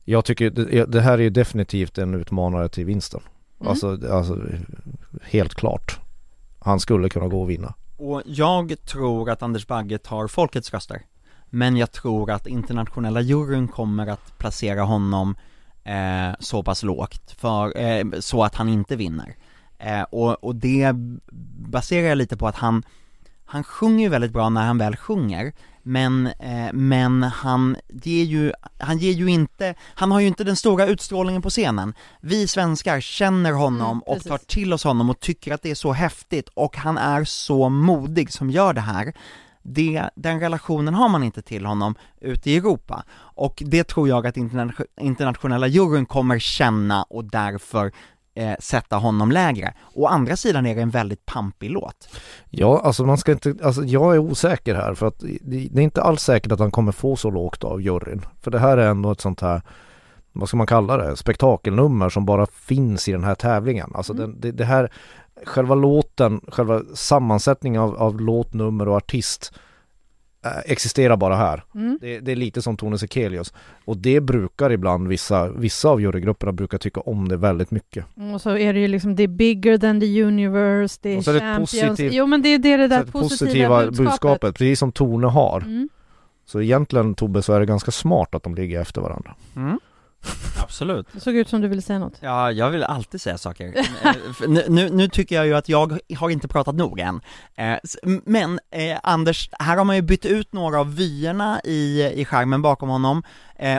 Jag 0.05 0.25
tycker 0.25 0.51
det, 0.51 0.85
det 0.85 1.01
här 1.01 1.21
är 1.21 1.31
definitivt 1.31 1.99
en 1.99 2.15
utmanare 2.15 2.69
till 2.69 2.85
vinsten. 2.85 3.21
Mm. 3.61 3.71
alltså, 3.71 3.99
alltså 4.11 4.39
helt 5.23 5.55
klart. 5.55 6.01
Han 6.61 6.81
skulle 6.81 7.09
kunna 7.09 7.29
gå 7.29 7.43
och 7.43 7.51
vinna. 7.51 7.75
Och 7.97 8.23
jag 8.27 8.75
tror 8.87 9.31
att 9.31 9.43
Anders 9.43 9.67
Bagge 9.67 9.99
tar 9.99 10.29
folkets 10.29 10.73
röster. 10.73 11.03
Men 11.51 11.77
jag 11.77 11.93
tror 11.93 12.31
att 12.31 12.47
internationella 12.47 13.21
juryn 13.21 13.69
kommer 13.69 14.07
att 14.07 14.39
placera 14.39 14.83
honom 14.83 15.37
eh, 15.85 16.35
så 16.41 16.63
pass 16.63 16.83
lågt 16.83 17.35
för, 17.39 17.79
eh, 17.79 18.05
så 18.21 18.45
att 18.45 18.55
han 18.55 18.69
inte 18.69 18.97
vinner. 18.97 19.37
Eh, 19.79 20.03
och, 20.03 20.45
och 20.45 20.55
det 20.57 20.93
baserar 21.71 22.09
jag 22.09 22.19
lite 22.19 22.37
på 22.37 22.47
att 22.47 22.57
han 22.57 22.83
han 23.45 23.65
sjunger 23.65 24.05
ju 24.05 24.09
väldigt 24.09 24.33
bra 24.33 24.49
när 24.49 24.67
han 24.67 24.79
väl 24.79 24.97
sjunger, 24.97 25.53
men, 25.83 26.27
eh, 26.27 26.73
men 26.73 27.23
han 27.23 27.77
ger 27.89 28.25
ju, 28.25 28.53
han 28.79 28.99
ger 28.99 29.13
ju 29.13 29.31
inte, 29.31 29.75
han 29.95 30.11
har 30.13 30.21
ju 30.21 30.27
inte 30.27 30.45
den 30.45 30.57
stora 30.57 30.87
utstrålningen 30.87 31.43
på 31.43 31.51
scenen. 31.51 31.95
Vi 32.21 32.49
svenskar 32.49 33.01
känner 33.01 33.53
honom 33.53 33.91
Mm, 33.91 34.03
och 34.07 34.23
tar 34.23 34.39
till 34.39 34.73
oss 34.73 34.85
honom 34.85 35.11
och 35.11 35.21
tycker 35.21 35.55
att 35.55 35.63
det 35.63 35.71
är 35.71 35.75
så 35.75 35.93
häftigt 35.93 36.49
och 36.55 36.77
han 36.77 36.99
är 36.99 37.25
så 37.25 37.69
modig 37.69 38.33
som 38.33 38.51
gör 38.51 38.73
det 38.73 38.81
här. 38.81 39.13
Det, 39.63 40.03
den 40.15 40.41
relationen 40.41 40.95
har 40.95 41.09
man 41.09 41.23
inte 41.23 41.43
till 41.43 41.67
honom 41.67 41.95
ute 42.21 42.51
i 42.51 42.57
Europa 42.57 43.05
och 43.13 43.63
det 43.67 43.85
tror 43.85 44.09
jag 44.09 44.27
att 44.27 44.37
interna- 44.37 44.85
internationella 45.01 45.67
juryn 45.67 46.07
kommer 46.07 46.39
känna 46.39 47.03
och 47.03 47.25
därför 47.25 47.93
eh, 48.35 48.55
sätta 48.59 48.97
honom 48.97 49.33
lägre. 49.33 49.75
Å 49.95 50.07
andra 50.07 50.37
sidan 50.37 50.67
är 50.67 50.75
det 50.75 50.83
en 50.83 50.91
väldigt 50.91 51.27
pampig 51.27 51.71
låt. 51.71 52.09
Ja, 52.51 52.81
alltså 52.85 53.05
man 53.05 53.19
ska 53.19 53.33
inte, 53.33 53.55
alltså 53.63 53.85
jag 53.85 54.15
är 54.15 54.19
osäker 54.19 54.75
här 54.75 54.95
för 54.95 55.07
att 55.07 55.23
det, 55.41 55.57
är 55.57 55.81
inte 55.81 56.03
alls 56.03 56.23
säkert 56.23 56.53
att 56.53 56.59
han 56.59 56.71
kommer 56.71 56.93
få 56.93 57.17
så 57.17 57.31
lågt 57.31 57.65
av 57.65 57.83
juryn. 57.83 58.25
För 58.41 58.51
det 58.51 58.59
här 58.59 58.77
är 58.77 58.89
ändå 58.91 59.11
ett 59.11 59.21
sånt 59.21 59.41
här, 59.41 59.63
vad 60.33 60.49
ska 60.49 60.57
man 60.57 60.67
kalla 60.67 60.97
det, 60.97 61.17
spektakelnummer 61.17 62.09
som 62.09 62.27
bara 62.27 62.47
finns 62.47 63.09
i 63.09 63.13
den 63.13 63.25
här 63.25 63.35
tävlingen. 63.35 63.93
Alltså 63.95 64.13
Mm. 64.13 64.35
det, 64.41 64.53
det 64.53 64.65
här, 64.65 64.93
själva 65.45 65.75
låten, 65.75 66.41
själva 66.49 66.83
sammansättningen 66.95 67.83
av, 67.83 67.97
av 67.97 68.21
låt, 68.21 68.55
nummer 68.55 68.89
och 68.89 68.97
artist 68.97 69.53
existerar 70.65 71.17
bara 71.17 71.37
här. 71.37 71.65
Mm. 71.75 71.99
Det, 72.01 72.21
det 72.21 72.33
är 72.33 72.37
lite 72.37 72.63
som 72.63 72.77
Tone 72.77 72.99
Sekelius. 72.99 73.53
Och 73.85 73.97
det 73.97 74.21
brukar 74.21 74.73
ibland 74.73 75.09
vissa, 75.09 75.49
vissa 75.49 75.89
av 75.89 76.01
jurygrupperna 76.01 76.53
brukar 76.53 76.79
tycka 76.79 77.01
om 77.01 77.29
det 77.29 77.37
väldigt 77.37 77.71
mycket. 77.71 78.05
Och 78.35 78.41
så 78.41 78.57
är 78.57 78.73
det 78.73 78.81
ju 78.81 78.89
liksom, 78.89 79.17
det 79.17 79.23
är 79.23 79.29
bigger 79.29 79.79
than 79.79 80.01
the 80.01 80.23
universe, 80.23 80.99
det 81.03 81.11
är 81.11 81.19
Och 81.19 81.25
så 81.25 81.31
är 81.31 81.35
det 81.35 81.57
positivt- 81.59 82.13
jo 82.13 82.27
men 82.27 82.43
det 82.43 82.49
är 82.49 82.59
det, 82.59 82.77
det 82.77 82.89
där 82.89 83.01
att 83.01 83.13
positiva, 83.13 83.39
positiva 83.49 83.79
budskapet. 83.79 84.05
budskapet, 84.07 84.55
precis 84.55 84.79
som 84.79 84.93
Tone 84.93 85.27
har. 85.27 85.61
Mm. 85.61 85.89
Så 86.47 86.61
egentligen 86.61 87.15
Tobbe 87.15 87.43
så 87.43 87.53
är 87.53 87.61
det 87.61 87.67
ganska 87.67 87.91
smart 87.91 88.35
att 88.35 88.43
de 88.43 88.55
ligger 88.55 88.81
efter 88.81 89.01
varandra. 89.01 89.35
Absolut. 90.63 91.07
Det 91.13 91.21
såg 91.21 91.35
ut 91.35 91.49
som 91.49 91.61
du 91.61 91.69
ville 91.69 91.83
säga 91.83 91.99
något. 91.99 92.15
Ja, 92.21 92.53
jag 92.53 92.71
vill 92.71 92.85
alltid 92.85 93.21
säga 93.21 93.39
saker. 93.39 93.73
Eh, 94.05 94.13
nu, 94.49 94.65
nu, 94.69 94.91
nu 94.91 95.09
tycker 95.09 95.35
jag 95.37 95.47
ju 95.47 95.55
att 95.55 95.69
jag 95.69 95.99
har 96.19 96.31
inte 96.31 96.49
pratat 96.49 96.75
nog 96.75 97.01
än. 97.01 97.21
Eh, 97.55 97.77
Men 98.27 98.61
eh, 98.71 98.99
Anders, 99.03 99.49
här 99.59 99.77
har 99.77 99.85
man 99.85 99.97
ju 99.97 100.03
bytt 100.03 100.25
ut 100.27 100.53
några 100.53 100.81
av 100.81 100.95
vyerna 100.97 101.61
i, 101.65 102.03
i 102.15 102.25
skärmen 102.25 102.63
bakom 102.63 102.89
honom 102.89 103.23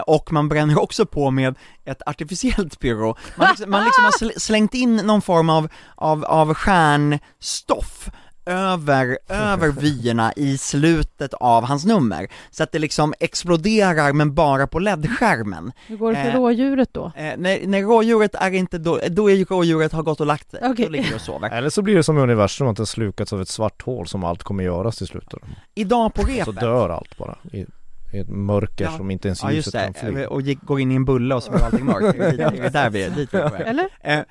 och 0.06 0.32
man 0.34 0.50
bränner 0.50 0.82
också 0.82 1.06
på 1.06 1.32
med 1.32 1.56
ett 1.86 2.02
artificiellt 2.06 2.80
pyro. 2.80 3.16
Man 3.38 3.48
liksom, 3.50 3.72
man 3.72 3.84
liksom 3.84 4.04
har 4.04 4.12
sl- 4.12 4.40
slängt 4.40 4.74
in 4.74 4.96
någon 4.96 5.22
form 5.22 5.50
av, 5.50 5.68
av, 5.96 6.26
av 6.26 6.54
stjärnstoff 6.54 8.10
över, 8.46 9.18
över 9.30 9.68
vyerna 9.82 10.34
i 10.36 10.58
slutet 10.58 11.34
av 11.34 11.64
hans 11.64 11.86
nummer, 11.86 12.28
så 12.52 12.64
att 12.64 12.72
det 12.72 12.80
liksom 12.80 13.14
exploderar 13.20 14.14
men 14.14 14.34
bara 14.34 14.68
på 14.68 14.80
LED-skärmen. 14.80 15.72
Hur 15.88 15.98
går 15.98 16.14
det 16.14 16.24
för 16.24 16.30
Eh, 16.30 16.36
rådjuret 16.36 16.90
då? 16.92 17.06
Eh, 17.16 17.34
när, 17.38 17.68
när 17.68 17.82
rådjuret 17.82 18.36
är 18.36 18.52
inte 18.52 18.78
då, 18.78 19.00
då 19.10 19.30
är 19.30 19.36
ju 19.36 19.46
rådjuret 19.46 19.92
har 19.92 20.04
gått 20.04 20.20
och 20.22 20.28
lagt 20.28 20.52
sig, 20.52 20.60
Okej. 20.64 20.86
då 20.86 20.92
ligger 20.92 21.10
det 21.10 21.16
och 21.16 21.22
sover. 21.22 21.50
Eller 21.50 21.70
så 21.70 21.82
blir 21.82 21.96
det 21.96 22.04
som 22.04 22.18
i 22.18 22.22
universum 22.22 22.68
att 22.68 22.78
det 22.78 22.86
slukats 22.86 23.34
av 23.34 23.42
ett 23.42 23.50
svart 23.50 23.82
hål 23.82 24.08
som 24.08 24.24
allt 24.24 24.44
kommer 24.44 24.64
göras 24.64 24.98
till 24.98 25.08
slut. 25.08 25.34
Idag 25.76 26.14
på 26.14 26.22
Så 26.22 26.28
repet, 26.28 26.60
dör 26.60 26.90
allt 26.90 27.18
bara 27.18 27.38
i 27.52 27.66
ett 28.22 28.30
mörker 28.30 28.86
Ja. 28.86 28.92
som 28.98 29.12
inte 29.12 29.28
ens 29.28 29.44
ja 29.44 29.52
just 29.52 29.68
ljuset 29.68 29.82
kan 30.02 30.10
det, 30.14 30.16
fly. 30.18 30.26
och 30.26 30.42
gick, 30.42 30.62
går 30.62 30.80
in 30.80 30.92
i 30.92 30.96
en 30.96 31.06
bulle 31.06 31.36
och 31.36 31.44
så 31.44 31.52
blir 31.52 31.64
allting 31.64 31.86
mörkt, 31.86 32.18
det 32.20 32.44
är 32.44 32.70
där 32.70 32.90
vi 32.90 33.04
är, 33.04 33.10
dit 33.16 33.34
vi 33.34 33.38
är 33.38 33.50
på 33.50 33.56
väg. 33.58 33.68
Eller? 33.68 33.90
Eh, 34.02 34.18
eh, 34.20 34.24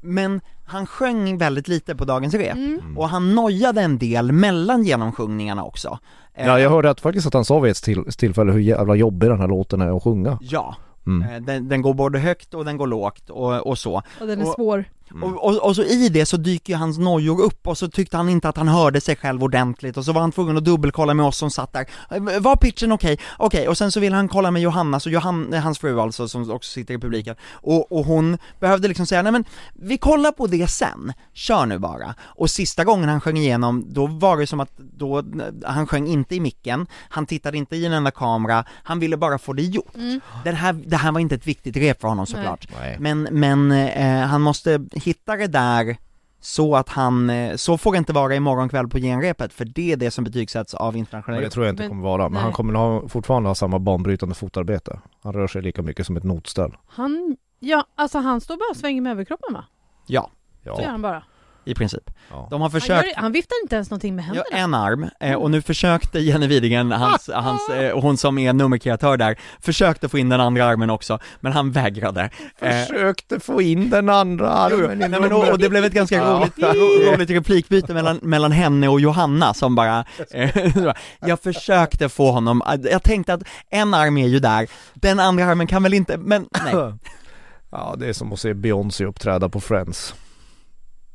Men 0.00 0.40
han 0.64 0.86
sjöng 0.86 1.38
väldigt 1.38 1.68
lite 1.68 1.94
på 1.96 2.04
dagens 2.04 2.34
rep, 2.34 2.56
Mm. 2.56 2.98
och 2.98 3.08
han 3.08 3.34
nojade 3.34 3.80
en 3.82 3.98
del 3.98 4.32
mellan 4.32 4.82
genomsjungningarna 4.84 5.64
också. 5.64 5.98
Eh, 6.34 6.46
Ja, 6.46 6.60
jag 6.60 6.70
hörde 6.70 6.90
att 6.90 7.00
faktiskt 7.00 7.26
att 7.26 7.34
han 7.34 7.44
sa 7.44 7.58
vid 7.60 7.70
ett 7.70 7.82
till, 7.82 8.04
tillfälle 8.04 8.52
hur 8.52 8.60
jävla 8.60 8.94
jobbig 8.94 9.30
den 9.30 9.40
här 9.40 9.48
låten 9.48 9.80
är 9.80 9.96
att 9.96 10.02
sjunga. 10.02 10.38
Ja, 10.40 10.76
Mm. 11.06 11.44
den, 11.44 11.68
den 11.68 11.82
går 11.82 11.94
både 11.94 12.18
högt 12.18 12.54
och 12.54 12.64
den 12.64 12.76
går 12.76 12.86
lågt 12.86 13.30
och, 13.30 13.66
och 13.66 13.78
så. 13.78 14.02
Och 14.20 14.26
den 14.26 14.40
är 14.40 14.46
Och- 14.48 14.54
svår. 14.54 14.84
Mm. 15.10 15.22
Och, 15.22 15.44
och, 15.44 15.56
och 15.56 15.76
så 15.76 15.82
i 15.82 16.08
det 16.08 16.26
så 16.26 16.36
dyker 16.36 16.72
ju 16.72 16.76
hans 16.78 16.98
nojor 16.98 17.40
upp 17.40 17.66
och 17.66 17.78
så 17.78 17.88
tyckte 17.88 18.16
han 18.16 18.28
inte 18.28 18.48
att 18.48 18.56
han 18.56 18.68
hörde 18.68 19.00
sig 19.00 19.16
själv 19.16 19.42
ordentligt 19.44 19.96
och 19.96 20.04
så 20.04 20.12
var 20.12 20.20
han 20.20 20.32
tvungen 20.32 20.56
att 20.56 20.64
dubbelkolla 20.64 21.14
med 21.14 21.26
oss 21.26 21.36
som 21.36 21.50
satt 21.50 21.72
där. 21.72 21.86
Eh, 22.10 22.40
Var 22.40 22.56
pitchen 22.56 22.92
okej? 22.92 23.18
Okej, 23.38 23.68
och 23.68 23.78
sen 23.78 23.92
så 23.92 24.00
ville 24.00 24.16
han 24.16 24.28
kolla 24.28 24.50
med 24.50 24.62
Johanna, 24.62 25.00
så 25.00 25.10
Johanna, 25.10 25.60
hans 25.60 25.78
fru 25.78 26.00
alltså, 26.00 26.28
som 26.28 26.50
också 26.50 26.72
sitter 26.72 26.94
i 26.94 26.98
publiken, 26.98 27.36
och, 27.52 27.92
och 27.92 28.04
hon 28.04 28.38
behövde 28.60 28.88
liksom 28.88 29.06
säga 29.06 29.22
nej 29.22 29.32
men 29.32 29.44
vi 29.74 29.98
kollar 29.98 30.32
på 30.32 30.46
det 30.46 30.70
sen, 30.70 31.12
kör 31.32 31.66
nu 31.66 31.78
bara. 31.78 32.14
Och 32.20 32.50
sista 32.50 32.84
gången 32.84 33.08
han 33.08 33.20
sjöng 33.20 33.38
igenom, 33.38 33.84
då 33.88 34.06
var 34.06 34.36
det 34.36 34.46
som 34.46 34.60
att 34.60 34.78
då, 34.78 35.22
han 35.64 35.86
sjöng 35.86 36.06
inte 36.06 36.34
i 36.34 36.40
micken, 36.40 36.86
han 37.08 37.26
tittade 37.26 37.58
inte 37.58 37.76
i 37.76 37.86
en 37.86 37.92
enda 37.92 38.10
kamera, 38.10 38.64
han 38.82 39.00
ville 39.00 39.16
bara 39.16 39.38
få 39.38 39.52
det 39.52 39.62
gjort. 39.62 39.94
Mm. 39.94 40.20
Det, 40.44 40.50
här, 40.50 40.72
det 40.72 40.96
här 40.96 41.12
var 41.12 41.20
inte 41.20 41.34
ett 41.34 41.46
viktigt 41.46 41.76
rep 41.76 42.00
för 42.00 42.08
honom 42.08 42.26
såklart. 42.26 42.68
Nej. 42.80 42.96
Men, 43.00 43.22
men 43.22 43.72
eh, 43.72 44.26
han 44.26 44.40
måste 44.40 44.80
hitta 45.00 45.36
det 45.36 45.46
där 45.46 45.96
så 46.42 46.76
att 46.76 46.88
han, 46.88 47.30
eh, 47.30 47.56
så 47.56 47.78
får 47.78 47.92
det 47.92 47.98
inte 47.98 48.12
vara 48.12 48.34
imorgon 48.34 48.68
kväll 48.68 48.88
på 48.88 48.98
genrepet, 48.98 49.52
för 49.52 49.64
det 49.64 49.92
är 49.92 49.96
det 49.96 50.10
som 50.10 50.24
betygsätts 50.24 50.74
av 50.74 50.96
internationella 50.96 51.42
det 51.44 51.50
tror 51.50 51.66
jag 51.66 51.72
inte 51.72 51.82
Men- 51.82 51.90
kommer 51.90 52.02
vara. 52.02 52.22
Men 52.22 52.32
nej. 52.32 52.42
han 52.42 52.52
kommer 52.52 52.74
ha, 52.74 53.08
fortfarande 53.08 53.48
ha 53.48 53.54
samma 53.54 53.78
banbrytande 53.78 54.34
fotarbete. 54.34 55.00
Han 55.22 55.32
rör 55.32 55.46
sig 55.46 55.62
lika 55.62 55.82
mycket 55.82 56.06
som 56.06 56.16
ett 56.16 56.24
notställ. 56.24 56.76
Han, 56.88 57.36
ja 57.58 57.84
alltså 57.94 58.18
han 58.18 58.40
står 58.40 58.56
bara 58.56 58.70
och 58.70 58.76
svänger 58.76 59.00
med 59.02 59.12
överkroppen 59.12 59.54
va? 59.54 59.64
Ja, 60.06 60.30
Så 60.62 60.68
gör 60.68 60.80
Ja. 60.82 60.88
han 60.90 61.02
bara. 61.02 61.22
I 61.64 61.74
princip. 61.74 62.10
ja. 62.30 62.46
De 62.50 62.60
har 62.60 62.68
Han, 62.70 62.80
försökt 62.80 63.06
gör, 63.06 63.14
han 63.22 63.32
viftar 63.32 63.56
inte 63.62 63.74
ens 63.74 63.90
någonting 63.90 64.16
med 64.16 64.24
Ja, 64.34 64.42
händerna. 64.50 64.56
en 64.58 64.74
arm, 64.74 65.10
eh, 65.20 65.34
och 65.34 65.50
nu 65.50 65.62
försökte 65.62 66.18
Jenny 66.18 66.46
Widingen, 66.46 66.92
hans, 66.92 67.30
hans, 67.34 67.68
eh, 67.68 67.90
och 67.92 68.02
hon 68.02 68.16
som 68.16 68.38
är 68.38 68.52
nummerkreatör 68.52 69.16
där, 69.16 69.36
försökte 69.60 70.08
få 70.08 70.18
in 70.18 70.28
den 70.28 70.40
andra 70.40 70.64
armen 70.64 70.90
också, 70.90 71.18
men 71.40 71.52
han 71.52 71.70
vägrade. 71.72 72.30
Eh, 72.60 72.70
Försökte 72.86 73.40
få 73.40 73.62
in 73.62 73.90
den 73.90 74.08
andra 74.08 74.50
armen 74.50 74.98
Nej, 74.98 75.08
men, 75.20 75.32
och, 75.32 75.48
och 75.48 75.58
det 75.58 75.68
blev 75.68 75.84
ett 75.84 75.92
ganska 75.92 76.16
Ja. 76.16 76.24
roligt, 76.40 76.58
ro- 76.58 77.12
roligt 77.14 77.30
replikbyte 77.30 77.94
mellan, 77.94 78.16
mellan 78.22 78.52
henne 78.52 78.88
och 78.88 79.00
Johanna 79.00 79.54
som 79.54 79.74
bara, 79.74 80.04
eh, 80.30 80.66
jag 81.20 81.40
försökte 81.40 82.08
få 82.08 82.30
honom, 82.30 82.62
jag 82.90 83.02
tänkte 83.02 83.34
att 83.34 83.42
en 83.70 83.94
arm 83.94 84.16
är 84.18 84.28
ju 84.28 84.38
där, 84.38 84.68
den 84.94 85.20
andra 85.20 85.44
armen 85.44 85.66
kan 85.66 85.82
väl 85.82 85.94
inte, 85.94 86.16
men 86.18 86.46
nej. 86.64 86.74
Ja, 87.72 87.94
det 87.98 88.06
är 88.08 88.12
som 88.12 88.32
att 88.32 88.40
se 88.40 88.54
Beyoncé 88.54 89.04
uppträda 89.04 89.48
på 89.48 89.60
Friends. 89.60 90.14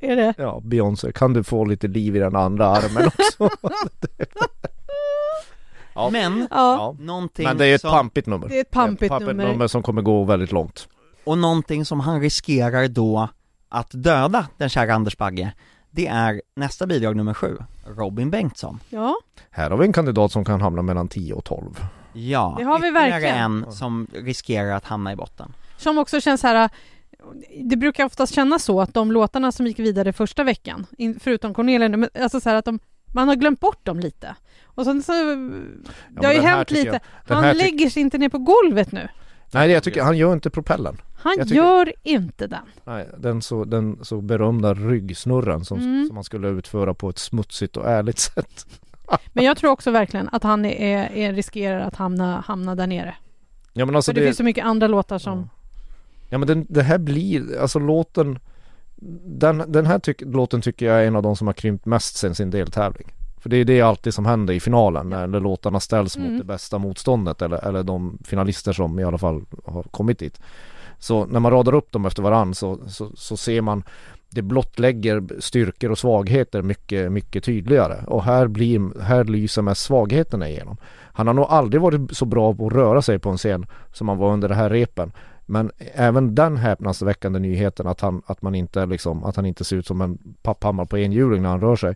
Är 0.05 0.15
det? 0.15 0.33
Ja, 0.37 0.59
Beyoncé, 0.63 1.11
kan 1.11 1.33
du 1.33 1.43
få 1.43 1.65
lite 1.65 1.87
liv 1.87 2.15
i 2.15 2.19
den 2.19 2.35
andra 2.35 2.67
armen 2.67 3.07
också? 3.07 3.49
Ja. 5.97 6.09
Men, 6.09 6.47
Ja. 6.51 6.95
någonting 6.99 7.43
Men 7.45 7.57
det 7.57 7.65
är 7.67 7.75
ett 7.75 7.81
som, 7.81 7.91
pampigt 7.91 8.27
nummer. 8.27 8.47
Det 8.47 8.57
är 8.57 8.61
ett 8.61 8.71
pampigt 8.71 9.09
pampigt 9.09 9.27
nummer. 9.27 9.47
nummer 9.47 9.67
som 9.67 9.83
kommer 9.83 10.01
gå 10.01 10.23
väldigt 10.23 10.51
långt. 10.51 10.87
och 11.23 11.37
någonting 11.37 11.85
som 11.85 11.99
han 11.99 12.21
riskerar 12.21 12.87
då 12.87 13.27
att 13.69 13.87
döda 13.91 14.47
den 14.57 14.69
kära 14.69 14.93
Anders 14.93 15.17
Bagge, 15.17 15.51
det 15.91 16.07
är 16.07 16.41
nästa 16.55 16.87
bidrag 16.87 17.15
nummer 17.15 17.33
sju, 17.33 17.57
Robin 17.87 18.29
Bengtsson. 18.31 18.79
Ja, 18.89 19.15
Här 19.49 19.69
har 19.69 19.77
vi 19.77 19.85
en 19.85 19.93
kandidat 19.93 20.31
som 20.31 20.45
kan 20.45 20.61
hamna 20.61 20.81
mellan 20.81 21.07
10 21.07 21.33
och 21.33 21.43
12. 21.43 21.85
Ja, 22.13 22.55
Det 22.57 22.63
har 22.63 22.79
vi 22.79 22.91
verkligen. 22.91 23.35
en 23.37 23.71
som 23.71 24.07
riskerar 24.13 24.71
att 24.71 24.85
hamna 24.85 25.11
i 25.11 25.15
botten. 25.15 25.53
som 25.77 25.97
också 25.97 26.21
känns 26.21 26.43
här. 26.43 26.69
Det 27.63 27.75
brukar 27.75 28.05
oftast 28.05 28.33
kännas 28.33 28.63
så 28.63 28.81
att 28.81 28.93
de 28.93 29.11
låtarna 29.11 29.51
som 29.51 29.67
gick 29.67 29.79
vidare 29.79 30.13
första 30.13 30.43
veckan, 30.43 30.85
in- 30.97 31.19
förutom 31.19 31.53
Cornelia, 31.53 31.89
men 31.89 32.09
alltså 32.21 32.39
så 32.39 32.49
att 32.49 32.65
de, 32.65 32.79
man 33.13 33.27
har 33.27 33.35
glömt 33.35 33.59
bort 33.59 33.85
dem 33.85 33.99
lite. 33.99 34.35
Och 34.65 34.85
sen 34.85 35.03
så, 35.03 35.11
det 36.09 36.27
har 36.27 36.33
ju 36.33 36.39
hänt 36.41 36.71
lite. 36.71 36.99
jag- 37.27 37.35
Han 37.35 37.57
lägger 37.57 37.89
sig 37.89 38.01
inte 38.01 38.17
ner 38.17 38.29
på 38.29 38.37
golvet 38.37 38.91
nu. 38.91 39.07
Nej, 39.53 39.71
jag 39.71 39.83
tycker 39.83 40.03
han 40.03 40.17
gör 40.17 40.33
inte 40.33 40.49
propellen. 40.49 40.97
Han 41.17 41.33
tycker- 41.37 41.55
gör 41.55 41.93
inte 42.03 42.47
den. 42.47 42.63
Nej, 42.83 43.09
den 43.17 43.41
så, 43.41 43.63
den 43.65 43.99
så 44.05 44.21
berömda 44.21 44.73
ryggsnurren 44.73 45.65
som, 45.65 45.77
Mm. 45.79 46.05
som 46.07 46.15
man 46.15 46.23
skulle 46.23 46.47
utföra 46.47 46.93
på 46.93 47.09
ett 47.09 47.17
smutsigt 47.17 47.77
och 47.77 47.89
ärligt 47.89 48.19
sätt. 48.19 48.65
Men 49.33 49.45
jag 49.45 49.57
tror 49.57 49.71
också 49.71 49.91
verkligen 49.91 50.29
att 50.31 50.43
han 50.43 50.65
är, 50.65 51.11
är 51.13 51.33
riskerar 51.33 51.79
att 51.79 51.95
hamna, 51.95 52.43
hamna 52.47 52.75
där 52.75 52.87
nere. 52.87 53.15
Ja 53.73 53.85
men 53.85 53.95
alltså 53.95 54.11
För 54.11 54.19
det, 54.19 54.25
finns 54.25 54.37
så 54.37 54.43
mycket 54.43 54.65
andra 54.65 54.87
låtar 54.87 55.17
som... 55.19 55.37
Ja 55.39 55.54
men 56.29 56.47
den, 56.47 56.65
det 56.69 56.83
här 56.83 56.97
blir, 56.97 57.59
alltså 57.59 57.79
låten 57.79 58.39
Den, 59.25 59.63
den 59.67 59.85
här 59.85 59.99
tyck, 59.99 60.21
låten 60.21 60.61
tycker 60.61 60.85
jag 60.85 61.03
är 61.03 61.07
en 61.07 61.15
av 61.15 61.23
de 61.23 61.35
som 61.35 61.47
har 61.47 61.53
krympt 61.53 61.85
mest 61.85 62.17
sen 62.17 62.35
sin 62.35 62.49
deltävling. 62.51 63.13
För 63.37 63.49
det 63.49 63.57
är 63.57 63.65
det 63.65 63.81
alltid 63.81 64.13
som 64.13 64.25
händer 64.25 64.53
i 64.53 64.59
finalen 64.59 65.09
när 65.09 65.39
låtarna 65.39 65.79
ställs 65.79 66.17
Mm. 66.17 66.31
mot 66.31 66.41
det 66.41 66.45
bästa 66.45 66.77
motståndet 66.77 67.41
eller, 67.41 67.67
eller 67.67 67.83
de 67.83 68.17
finalister 68.23 68.73
som 68.73 68.99
i 68.99 69.03
alla 69.03 69.17
fall 69.17 69.41
har 69.65 69.83
kommit 69.83 70.19
dit. 70.19 70.39
Så 70.99 71.25
när 71.25 71.39
man 71.39 71.51
radar 71.51 71.73
upp 71.75 71.91
dem 71.91 72.05
efter 72.05 72.23
varann 72.23 72.55
så, 72.55 72.79
så, 72.87 73.11
så 73.15 73.37
ser 73.37 73.61
man 73.61 73.83
det 74.29 74.41
blottlägger 74.41 75.23
styrkor 75.39 75.91
och 75.91 75.97
svagheter 75.97 76.61
mycket, 76.61 77.11
mycket 77.11 77.43
tydligare. 77.43 78.03
Och 78.07 78.23
här 78.23 78.47
blir, 78.47 79.01
här 79.01 79.23
lyser 79.23 79.61
mest 79.61 79.81
svagheterna 79.81 80.49
igenom. 80.49 80.77
Han 81.13 81.27
har 81.27 81.33
nog 81.33 81.45
aldrig 81.49 81.81
varit 81.81 82.17
så 82.17 82.25
bra 82.25 82.53
på 82.53 82.67
att 82.67 82.73
röra 82.73 83.01
sig 83.01 83.19
på 83.19 83.29
en 83.29 83.37
scen 83.37 83.65
som 83.93 84.09
han 84.09 84.17
var 84.17 84.33
under 84.33 84.49
det 84.49 84.55
här 84.55 84.69
repen 84.69 85.11
men 85.45 85.71
även 85.77 86.35
den 86.35 86.57
häpnadsväckande 86.57 87.39
nyheten 87.39 87.87
att 87.87 88.01
han, 88.01 88.21
att 88.25 88.41
man 88.41 88.55
inte 88.55 88.85
liksom, 88.85 89.23
att 89.23 89.35
han 89.35 89.45
inte 89.45 89.63
ser 89.63 89.75
ut 89.75 89.87
som 89.87 90.01
en 90.01 90.17
papphammar 90.41 90.85
på 90.85 90.97
enhjuling 90.97 91.41
när 91.41 91.49
han 91.49 91.61
rör 91.61 91.75
sig 91.75 91.95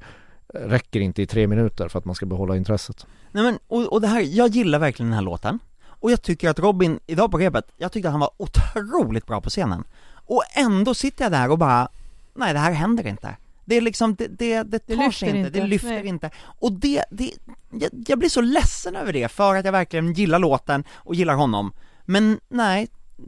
räcker 0.53 0.99
inte 0.99 1.21
i 1.21 1.27
tre 1.27 1.47
minuter 1.47 1.87
för 1.87 1.99
att 1.99 2.05
man 2.05 2.15
ska 2.15 2.25
behålla 2.25 2.57
intresset. 2.57 3.05
Nej 3.31 3.43
men, 3.43 3.59
och, 3.67 3.93
och 3.93 4.01
det 4.01 4.07
här, 4.07 4.21
jag 4.21 4.49
gillar 4.49 4.79
verkligen 4.79 5.09
den 5.09 5.15
här 5.15 5.25
låten. 5.25 5.59
Och 5.87 6.11
jag 6.11 6.21
tycker 6.21 6.49
att 6.49 6.59
Robin, 6.59 6.99
idag 7.07 7.31
på 7.31 7.37
repet, 7.37 7.65
jag 7.77 7.91
tyckte 7.91 8.09
att 8.09 8.13
han 8.13 8.19
var 8.19 8.31
otroligt 8.37 9.25
bra 9.25 9.41
på 9.41 9.49
scenen. 9.49 9.83
Och 10.11 10.43
ändå 10.55 10.93
sitter 10.93 11.25
jag 11.25 11.31
där 11.31 11.51
och 11.51 11.57
bara, 11.57 11.89
nej 12.33 12.53
det 12.53 12.59
här 12.59 12.71
händer 12.71 13.07
inte. 13.07 13.35
Det 13.65 13.77
är 13.77 13.81
liksom, 13.81 14.15
det, 14.15 14.27
det, 14.27 14.63
det 14.63 14.79
tar 14.79 15.11
sig 15.11 15.29
inte, 15.29 15.39
inte, 15.39 15.49
det 15.49 15.67
lyfter 15.67 15.89
nej. 15.89 16.07
inte. 16.07 16.29
Och 16.59 16.71
det, 16.71 17.05
det 17.09 17.33
jag, 17.71 17.89
jag 18.07 18.19
blir 18.19 18.29
så 18.29 18.41
ledsen 18.41 18.95
över 18.95 19.13
det 19.13 19.31
för 19.31 19.55
att 19.55 19.65
jag 19.65 19.71
verkligen 19.71 20.13
gillar 20.13 20.39
låten 20.39 20.83
och 20.91 21.15
gillar 21.15 21.33
honom. 21.33 21.71
Men 22.05 22.39
nej, 22.49 22.87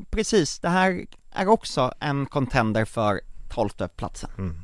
precis, 0.10 0.60
det 0.60 0.70
här 0.70 1.06
är 1.32 1.48
också 1.48 1.94
en 2.00 2.26
contender 2.26 2.86
för 2.86 3.22
tolfte 3.50 3.88
platsen 3.88 4.64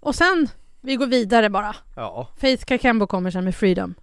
Och 0.00 0.14
sen, 0.14 0.48
vi 0.80 0.96
går 0.96 1.06
vidare 1.06 1.50
bara. 1.50 1.76
Ja. 1.96 2.28
Faith 2.36 2.64
Kakembo 2.64 3.06
kommer 3.06 3.30
sen 3.30 3.44
med 3.44 3.54
Freedom. 3.54 3.94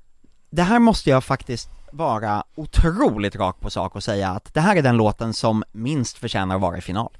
Det 0.49 0.63
här 0.63 0.79
måste 0.79 1.09
jag 1.09 1.23
faktiskt 1.23 1.69
vara 1.91 2.43
otroligt 2.55 3.35
rak 3.35 3.59
på 3.59 3.69
sak 3.69 3.95
och 3.95 4.03
säga 4.03 4.29
att 4.29 4.53
det 4.53 4.61
här 4.61 4.75
är 4.75 4.81
den 4.81 4.97
låten 4.97 5.33
som 5.33 5.63
minst 5.71 6.17
förtjänar 6.17 6.55
att 6.55 6.61
vara 6.61 6.77
i 6.77 6.81
final. 6.81 7.17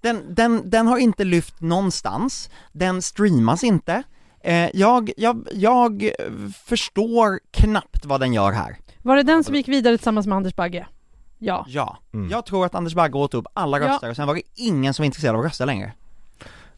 Den, 0.00 0.34
den, 0.34 0.70
den 0.70 0.86
har 0.86 0.98
inte 0.98 1.24
lyft 1.24 1.60
någonstans, 1.60 2.50
den 2.72 3.02
streamas 3.02 3.64
inte, 3.64 4.02
eh, 4.40 4.68
jag, 4.74 5.10
jag, 5.16 5.48
jag 5.52 6.10
förstår 6.64 7.40
knappt 7.50 8.04
vad 8.04 8.20
den 8.20 8.32
gör 8.32 8.52
här. 8.52 8.76
Var 9.02 9.16
det 9.16 9.22
den 9.22 9.44
som 9.44 9.54
gick 9.54 9.68
vidare 9.68 9.98
tillsammans 9.98 10.26
med 10.26 10.36
Anders 10.36 10.56
Bagge? 10.56 10.86
Ja. 11.44 11.64
Ja, 11.68 11.96
Mm. 12.14 12.30
jag 12.30 12.46
tror 12.46 12.66
att 12.66 12.74
Anders 12.74 12.94
Bagge 12.94 13.18
åt 13.18 13.34
upp 13.34 13.46
alla 13.54 13.80
Ja. 13.80 13.88
röster 13.88 14.10
och 14.10 14.16
sen 14.16 14.26
var 14.26 14.34
det 14.34 14.42
ingen 14.54 14.94
som 14.94 15.02
var 15.02 15.06
intresserad 15.06 15.34
av 15.34 15.40
att 15.40 15.46
rösta 15.46 15.64
längre. 15.64 15.92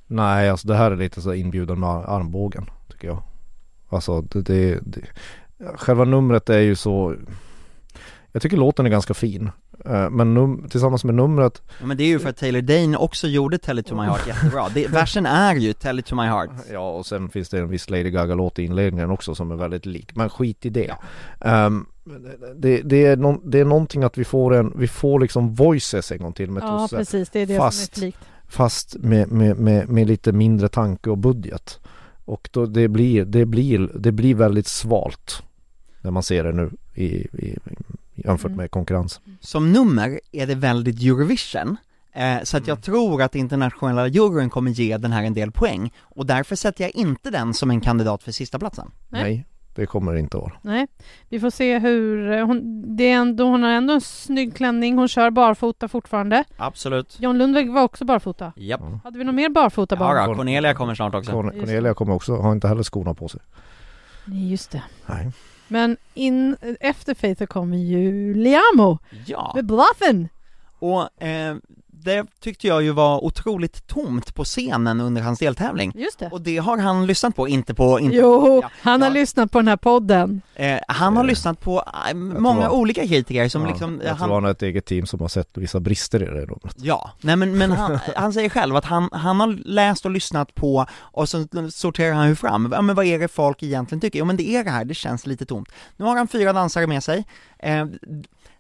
Nej, 0.07 0.51
alltså 0.51 0.69
det 0.69 0.75
här 0.77 0.91
är 0.91 0.97
lite 0.97 1.23
så 1.23 1.35
inbjudan 1.35 1.81
med 1.81 1.89
armbågen 1.91 2.71
tycker 2.91 3.09
jag. 3.09 3.23
Alltså 3.89 4.21
det, 4.21 4.41
det, 4.43 4.81
det 4.85 5.01
själva 5.77 6.05
numret 6.05 6.51
är 6.51 6.59
ju 6.59 6.77
så 6.77 7.15
Jag 8.35 8.43
tycker 8.43 8.57
låten 8.57 8.87
är 8.87 8.91
ganska 8.91 9.15
fin. 9.15 9.51
Eh, 9.85 10.11
Men 10.11 10.35
num, 10.35 10.69
tillsammans 10.71 11.05
med 11.05 11.15
numret 11.15 11.63
Ja, 11.81 11.87
men 11.87 11.97
det 11.97 12.05
är 12.05 12.09
ju 12.09 12.19
för 12.19 12.29
att 12.29 12.37
Taylor 12.37 12.61
Dane 12.61 12.97
också 12.97 13.27
gjorde 13.29 13.59
Tell 13.59 13.79
it 13.79 13.87
to 13.87 13.95
my 13.95 14.03
heart 14.03 14.27
jättebra. 14.27 14.69
Det, 14.75 14.87
versen 14.91 15.27
är 15.27 15.55
ju 15.55 15.73
Tell 15.73 15.99
it 15.99 16.07
to 16.07 16.15
my 16.15 16.23
heart. 16.23 16.51
Ja 16.73 16.91
och 16.91 17.07
sen 17.07 17.29
finns 17.29 17.49
det 17.49 17.59
en 17.59 17.69
viss 17.69 17.91
Lady 17.91 18.11
Gaga-låt 18.11 18.59
i 18.59 18.63
inledningen 18.63 19.11
också 19.11 19.35
som 19.35 19.51
är 19.51 19.57
väldigt 19.57 19.87
lik. 19.87 20.17
Men 20.17 20.31
skit 20.31 20.67
i 20.67 20.71
det. 20.71 20.95
Ja. 21.41 21.49
Ehm, 21.51 21.87
det, 22.57 22.83
det, 22.83 23.07
är 23.07 23.17
någon, 23.17 23.51
det 23.51 23.61
är 23.61 23.65
någonting 23.65 24.03
att 24.03 24.19
vi 24.19 24.25
får 24.25 24.55
en, 24.55 24.73
vi 24.77 24.89
får 24.89 25.21
liksom 25.21 25.55
voices 25.55 26.13
en 26.13 26.19
gång 26.19 26.33
till 26.33 26.51
med 26.51 26.63
Ja, 26.63 26.89
precis. 26.91 27.31
Det 27.31 27.41
är 27.41 27.47
det 27.47 27.57
Fast- 27.57 27.95
som 27.95 28.03
är 28.03 28.07
flikt. 28.07 28.19
Fast 28.49 28.97
med, 28.97 29.33
med, 29.33 29.57
med, 29.59 29.89
med 29.89 30.07
lite 30.07 30.33
mindre 30.33 30.69
tanke 30.69 31.11
och 31.11 31.19
budget. 31.19 31.81
Och 32.25 32.49
då 32.53 32.67
det 32.67 32.89
blir, 32.89 33.25
det 33.25 33.47
blir, 33.47 33.91
det 33.95 34.13
blir 34.13 34.35
väldigt 34.35 34.67
svalt. 34.67 35.43
När 36.01 36.11
man 36.11 36.23
ser 36.23 36.45
det 36.45 36.53
nu 36.53 36.71
i, 36.95 37.07
i, 37.07 37.59
jämfört 38.15 38.47
Mm. 38.47 38.57
med 38.57 38.71
konkurrens. 38.71 39.21
Som 39.41 39.73
nummer 39.73 40.21
är 40.33 40.47
det 40.47 40.55
väldigt 40.55 41.03
Eurovision, 41.03 41.77
eh, 42.13 42.43
så 42.43 42.57
att 42.57 42.67
jag 42.67 42.83
tror 42.83 43.23
att 43.23 43.35
internationella 43.35 44.07
juryn 44.07 44.51
kommer 44.51 44.71
ge 44.71 44.97
den 44.97 45.13
här 45.13 45.23
en 45.23 45.35
del 45.35 45.51
poäng, 45.53 45.93
och 46.01 46.27
därför 46.27 46.57
sätter 46.57 46.85
jag 46.85 46.95
inte 46.95 47.31
den 47.31 47.55
som 47.55 47.71
en 47.71 47.81
kandidat 47.81 48.23
för 48.23 48.33
sista 48.33 48.59
platsen. 48.59 48.91
Nej. 49.09 49.23
Nej, 49.23 49.47
det 49.75 49.87
kommer 49.87 50.17
inte 50.17 50.37
vara. 50.37 50.53
Nej, 50.63 50.87
vi 51.29 51.41
får 51.41 51.51
se 51.51 51.79
hur... 51.79 52.33
eh, 52.33 52.47
Hon, 52.47 52.83
det 52.97 53.05
är 53.11 53.15
ändå, 53.17 53.45
hon 53.45 53.63
har 53.63 53.71
ändå 53.71 53.95
en 53.95 54.01
snygg 54.01 54.57
klänning, 54.57 54.99
hon 54.99 55.09
kör 55.09 55.31
barfota 55.31 55.89
fortfarande. 55.89 56.45
Absolut. 56.57 57.17
John 57.21 57.39
Lundvik 57.39 57.71
var 57.71 57.83
också 57.83 58.05
barfota. 58.05 58.53
Japp. 58.57 58.81
Hade 59.05 59.19
vi 59.19 59.25
någon 59.25 59.35
mer 59.37 59.49
barfota 59.49 59.97
barn? 59.97 60.17
Ja, 60.17 60.27
då, 60.27 60.35
Cornelia 60.35 60.75
kommer 60.75 60.95
snart 60.95 61.15
också. 61.15 61.33
Cornelia 61.33 61.95
kommer 61.95 62.15
också, 62.15 62.37
har 62.37 62.53
inte 62.53 62.69
heller 62.69 62.83
skorna 62.83 63.15
på 63.15 63.29
sig. 63.29 63.41
Nej, 64.25 64.51
just 64.51 64.71
det. 64.71 64.83
Nej. 65.07 65.33
Men 65.69 65.97
in, 66.15 66.57
efter 66.81 67.15
Faith 67.15 67.45
kommer 67.45 67.77
ju 67.77 68.35
Liamo 68.35 68.99
Ja, 69.27 69.53
med 69.55 69.67
Bluffen. 69.67 70.29
och 70.79 71.23
eh, 71.23 71.57
det 72.05 72.27
tyckte 72.41 72.67
jag 72.67 72.83
ju 72.83 72.91
var 72.91 73.25
otroligt 73.25 73.87
tomt 73.87 74.35
på 74.35 74.45
scenen 74.45 75.01
under 75.01 75.23
hans 75.23 75.39
deltävling. 75.39 75.93
Just 75.95 76.19
det. 76.19 76.29
Och 76.33 76.41
det 76.41 76.57
har 76.59 76.79
han 76.79 77.07
lyssnat 77.07 77.37
på, 77.37 77.49
inte 77.49 77.75
på, 77.75 78.01
inte, 78.01 78.17
Jo, 78.17 78.61
Ja, 78.63 78.71
han 78.83 79.03
har 79.03 79.09
ja. 79.09 79.15
lyssnat 79.15 79.51
på 79.53 79.59
den 79.59 79.69
här 79.69 79.77
podden. 79.77 80.43
eh, 80.55 80.79
han 80.89 81.17
har 81.17 81.25
Eh, 81.25 81.29
lyssnat 81.29 81.61
på 81.61 81.85
eh, 82.11 82.15
många 82.15 82.61
tror- 82.63 82.73
olika 82.75 83.07
kritiker 83.07 83.49
som 83.49 83.63
Ja, 83.63 83.69
liksom, 83.69 84.01
jag 84.05 84.19
tror 84.19 84.35
han 84.35 84.45
har 84.45 84.51
ett 84.51 84.63
eget 84.63 84.85
team 84.87 85.07
som 85.07 85.21
har 85.21 85.29
sett 85.29 85.49
vissa 85.59 85.81
brister 85.81 86.23
i 86.23 86.27
det 86.27 86.33
numret. 86.47 86.75
Ja, 86.77 87.11
nej 87.21 87.37
men, 87.37 87.59
men 87.59 87.71
han, 87.73 87.99
han 88.17 88.33
säger 88.33 88.49
själv 88.49 88.77
att 88.77 88.85
han, 88.85 89.09
han 89.13 89.41
har 89.41 89.59
läst 89.65 90.05
och 90.05 90.11
lyssnat 90.11 90.55
på 90.55 90.87
och 91.01 91.29
så 91.29 91.47
sorterar 91.71 92.15
han 92.15 92.29
ju 92.29 92.35
fram, 92.37 92.73
ja 92.73 92.83
men 92.83 92.97
vad 92.97 93.07
är 93.07 93.19
det 93.19 93.29
folk 93.29 93.63
egentligen 93.63 94.01
tycker? 94.01 94.19
Jo 94.19 94.25
men 94.25 94.37
det 94.37 94.49
är 94.57 94.65
det 94.65 94.71
här, 94.71 94.85
det 94.85 94.95
känns 94.95 95.27
lite 95.27 95.47
tomt. 95.47 95.69
Nu 95.97 96.05
har 96.05 96.17
han 96.17 96.29
fyra 96.29 96.53
dansare 96.53 96.87
med 96.87 97.05
sig, 97.05 97.25
eh, 97.59 97.87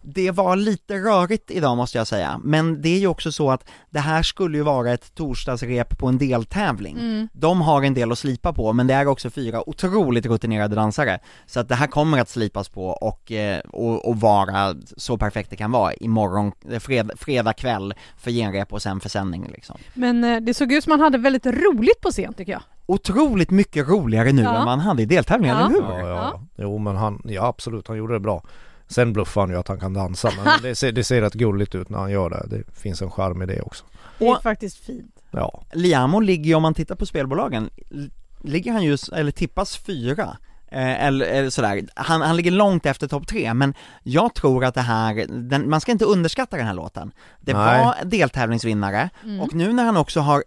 det 0.06 0.30
var 0.30 0.56
lite 0.56 0.94
rörigt 0.98 1.50
idag 1.50 1.76
måste 1.76 1.98
jag 1.98 2.06
säga, 2.06 2.40
men 2.44 2.82
det 2.82 2.88
är 2.88 2.98
ju 2.98 3.06
också 3.06 3.32
så 3.32 3.50
att 3.50 3.68
det 3.90 4.00
här 4.00 4.22
skulle 4.22 4.56
ju 4.58 4.62
vara 4.64 4.92
ett 4.92 5.14
torsdagsrep 5.14 5.98
på 5.98 6.06
en 6.08 6.18
deltävling. 6.18 6.96
Mm. 6.98 7.28
De 7.32 7.60
har 7.60 7.82
en 7.82 7.94
del 7.94 8.12
att 8.12 8.18
slipa 8.18 8.52
på, 8.52 8.72
men 8.72 8.86
det 8.86 8.94
är 8.94 9.06
också 9.06 9.30
fyra 9.30 9.68
otroligt 9.68 10.26
rutinerade 10.26 10.74
dansare. 10.76 11.18
Så 11.46 11.60
att 11.60 11.68
det 11.68 11.74
här 11.74 11.86
kommer 11.86 12.20
att 12.20 12.28
slipas 12.28 12.68
på 12.68 12.86
och, 12.86 13.32
eh, 13.32 13.60
och, 13.60 14.08
och 14.08 14.20
vara 14.20 14.74
så 14.96 15.16
perfekt 15.18 15.50
det 15.50 15.56
kan 15.56 15.72
vara 15.72 15.94
imorgon, 15.94 16.52
eh, 16.70 16.78
fred, 16.78 17.10
fredag 17.16 17.52
kväll 17.52 17.94
för 18.18 18.30
genrep 18.30 18.72
och 18.72 18.82
sen 18.82 19.00
för 19.00 19.08
sändning 19.08 19.50
liksom. 19.52 19.76
Men 19.94 20.24
eh, 20.24 20.40
det 20.40 20.54
såg 20.54 20.72
ut 20.72 20.84
som 20.84 20.90
han 20.90 21.00
hade 21.00 21.18
väldigt 21.18 21.46
roligt 21.46 22.00
på 22.00 22.10
scen 22.10 22.34
tycker 22.34 22.52
jag. 22.52 22.62
Otroligt 22.86 23.50
mycket 23.50 23.88
roligare 23.88 24.32
nu 24.32 24.42
Ja. 24.42 24.62
än 24.62 24.68
han 24.68 24.80
hade 24.80 25.02
i 25.02 25.06
deltävlingen, 25.06 25.56
Ja. 25.56 25.66
eller 25.66 25.74
hur? 25.74 25.82
Ja, 25.82 26.08
ja. 26.08 26.14
Ja. 26.16 26.40
Jo 26.56 26.78
men 26.78 26.96
han, 26.96 27.22
ja 27.24 27.46
absolut, 27.46 27.88
han 27.88 27.96
gjorde 27.96 28.12
det 28.14 28.20
bra. 28.20 28.42
Sen 28.88 29.12
bluffar 29.12 29.40
han 29.40 29.50
ju 29.50 29.56
att 29.56 29.68
han 29.68 29.80
kan 29.80 29.94
dansa 29.94 30.30
men 30.44 30.48
det 30.62 30.74
ser, 30.74 30.92
det 30.92 31.04
ser 31.04 31.20
rätt 31.20 31.34
gulligt 31.34 31.74
ut 31.74 31.88
när 31.88 31.98
han 31.98 32.10
gör 32.10 32.30
det. 32.30 32.56
Det 32.56 32.62
finns 32.80 33.02
en 33.02 33.10
charm 33.10 33.42
i 33.42 33.46
det 33.46 33.60
också. 33.60 33.84
Det 34.18 34.26
är 34.28 34.40
faktiskt 34.42 34.76
fint. 34.78 35.20
Ja, 35.30 35.62
Liamo 35.72 36.20
ligger 36.20 36.44
ju, 36.44 36.54
om 36.54 36.62
man 36.62 36.74
tittar 36.74 36.94
på 36.94 37.06
spelbolagen, 37.06 37.70
ligger 38.42 38.72
han 38.72 38.82
ju, 38.82 38.96
eller 39.12 39.30
tippas 39.30 39.76
fyra. 39.76 40.36
Eh, 40.68 41.04
eller, 41.04 41.26
eller 41.26 41.50
sådär, 41.50 41.82
han, 41.94 42.20
han 42.22 42.36
ligger 42.36 42.50
långt 42.50 42.86
efter 42.86 43.08
topp 43.08 43.26
tre, 43.26 43.54
men 43.54 43.74
jag 44.02 44.34
tror 44.34 44.64
att 44.64 44.74
det 44.74 44.80
här, 44.80 45.26
den, 45.28 45.70
man 45.70 45.80
ska 45.80 45.92
inte 45.92 46.04
underskatta 46.04 46.56
den 46.56 46.66
här 46.66 46.74
låten. 46.74 47.12
Det 47.40 47.52
Nej. 47.52 47.84
var 47.84 47.94
deltävlingsvinnare, 48.04 49.10
Mm. 49.24 49.40
och 49.40 49.54
nu 49.54 49.72
när 49.72 49.84
han 49.84 49.96
också 49.96 50.20
har 50.20 50.44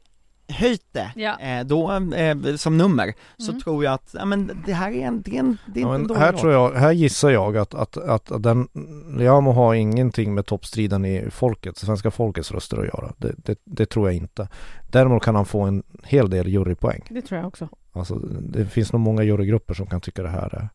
höjt 0.50 0.86
det, 0.92 1.12
Ja. 1.16 1.40
eh, 1.40 1.64
då, 1.66 1.92
eh, 2.16 2.56
som 2.56 2.78
nummer, 2.78 3.14
så 3.38 3.50
Mm. 3.52 3.62
tror 3.62 3.84
jag 3.84 3.94
att, 3.94 4.16
ja 4.20 4.26
men 4.26 4.64
det 4.66 4.74
här 4.74 4.92
är 4.92 5.06
en, 5.08 5.22
det 5.22 5.36
är 5.36 5.40
en, 5.40 5.58
det 5.66 5.80
är 5.80 5.86
ja 5.86 5.96
en 5.96 6.16
här 6.16 6.32
låt. 6.32 6.42
tror 6.42 6.54
jag, 6.54 6.72
här 6.72 6.92
gissar 6.92 7.30
jag 7.30 7.58
att, 7.58 7.74
att, 7.74 7.98
att, 7.98 8.32
att 8.32 8.44
den, 8.44 8.68
Liamo 9.18 9.52
har 9.52 9.74
ingenting 9.74 10.34
med 10.34 10.46
toppstriden 10.46 11.06
i 11.06 11.26
folket, 11.32 11.78
svenska 11.78 12.12
folkets 12.12 12.52
röster 12.52 12.78
att 12.78 12.86
göra. 12.86 13.14
Det, 13.18 13.34
det, 13.38 13.60
det 13.64 13.86
tror 13.86 14.08
jag 14.08 14.16
inte. 14.16 14.48
Däremot 14.92 15.24
kan 15.24 15.36
han 15.36 15.46
få 15.46 15.62
en 15.62 15.84
hel 16.04 16.30
del 16.30 16.48
jurypoäng. 16.48 17.02
Det 17.10 17.22
tror 17.22 17.38
jag 17.40 17.48
också. 17.48 17.70
Alltså 17.94 18.16
det 18.42 18.66
finns 18.66 18.94
nog 18.94 19.02
många 19.02 19.24
jurygrupper 19.24 19.74
som 19.74 19.88
kan 19.88 20.02
tycka 20.02 20.24
det 20.24 20.30
här 20.30 20.56
är, 20.56 20.70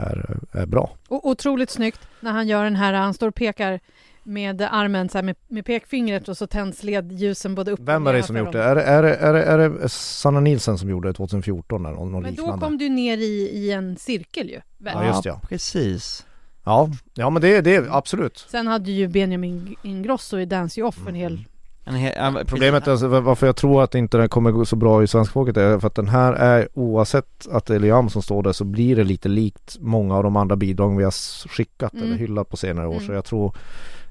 är, 0.00 0.38
är 0.52 0.66
bra. 0.66 0.90
Och 1.08 1.26
otroligt 1.28 1.70
snyggt 1.70 2.00
när 2.20 2.32
han 2.32 2.48
gör 2.48 2.64
den 2.64 2.76
här, 2.76 2.92
han 2.92 3.14
står 3.14 3.28
och 3.28 3.34
pekar 3.34 3.80
med 4.26 4.62
armen 4.62 5.08
så 5.08 5.18
här 5.18 5.22
med, 5.22 5.36
med 5.48 5.64
pekfingret 5.66 6.28
och 6.28 6.36
så 6.36 6.46
tänds 6.46 6.82
ledljusen 6.82 7.54
både 7.54 7.70
upp 7.70 7.80
Vem 7.82 8.06
och 8.06 8.12
är 8.12 8.16
det 8.16 8.22
som 8.22 8.36
gjort 8.36 8.52
det? 8.52 8.62
Är 8.62 8.74
det, 8.74 8.82
är 8.82 9.02
det, 9.02 9.14
är 9.14 9.32
det, 9.32 9.42
är 9.42 9.58
det 9.58 9.88
Sanna 9.88 10.40
Nilsen 10.40 10.78
som 10.78 10.90
gjorde 10.90 11.08
det 11.08 11.12
2014 11.12 11.86
eller 11.86 11.96
något 11.96 12.22
Men 12.22 12.30
liknande? 12.30 12.52
då 12.52 12.58
kom 12.58 12.78
du 12.78 12.88
ner 12.88 13.16
i, 13.18 13.50
i 13.52 13.72
en 13.72 13.96
cirkel 13.96 14.48
ju. 14.50 14.60
väl? 14.78 14.94
Ja, 14.94 15.06
just 15.06 15.24
ja. 15.24 15.40
precis. 15.48 16.26
Ja, 16.64 16.90
ja 17.14 17.30
men 17.30 17.42
det, 17.42 17.60
det 17.60 17.74
är 17.74 17.86
absolut. 17.90 18.46
Sen 18.50 18.66
hade 18.66 18.90
ju 18.90 19.08
Benjamin 19.08 19.74
Ingrosso 19.82 20.38
i 20.38 20.44
Dance 20.46 20.80
You 20.80 20.88
Off 20.88 20.98
en 21.08 21.14
hel 21.14 21.44
En 21.84 21.94
he- 21.94 22.12
ja, 22.16 22.32
precis. 22.32 22.48
Problemet 22.50 22.86
är 22.86 22.90
alltså, 22.90 23.08
var- 23.08 23.20
varför 23.20 23.46
jag 23.46 23.56
tror 23.56 23.82
att 23.82 23.94
inte 23.94 24.18
den 24.18 24.28
kommer 24.28 24.50
gå 24.50 24.64
så 24.64 24.76
bra 24.76 25.02
i 25.02 25.06
svenska 25.06 25.32
folket 25.32 25.56
är 25.56 25.78
för 25.78 25.86
att 25.86 25.94
den 25.94 26.08
här 26.08 26.32
är 26.32 26.68
oavsett 26.74 27.46
att 27.50 27.66
det 27.66 27.74
är 27.74 27.78
Liam 27.78 28.08
som 28.10 28.22
står 28.22 28.42
där 28.42 28.52
så 28.52 28.64
blir 28.64 28.96
det 28.96 29.04
lite 29.04 29.28
likt 29.28 29.76
många 29.80 30.16
av 30.16 30.22
de 30.22 30.36
andra 30.36 30.56
bidrag 30.56 30.96
vi 30.96 31.04
har 31.04 31.48
skickat 31.48 31.92
Mm. 31.92 32.04
eller 32.06 32.16
hyllat 32.16 32.48
på 32.50 32.56
senare 32.56 32.86
år 32.88 32.92
Mm. 32.94 33.06
så 33.06 33.12
jag 33.12 33.24
tror 33.24 33.54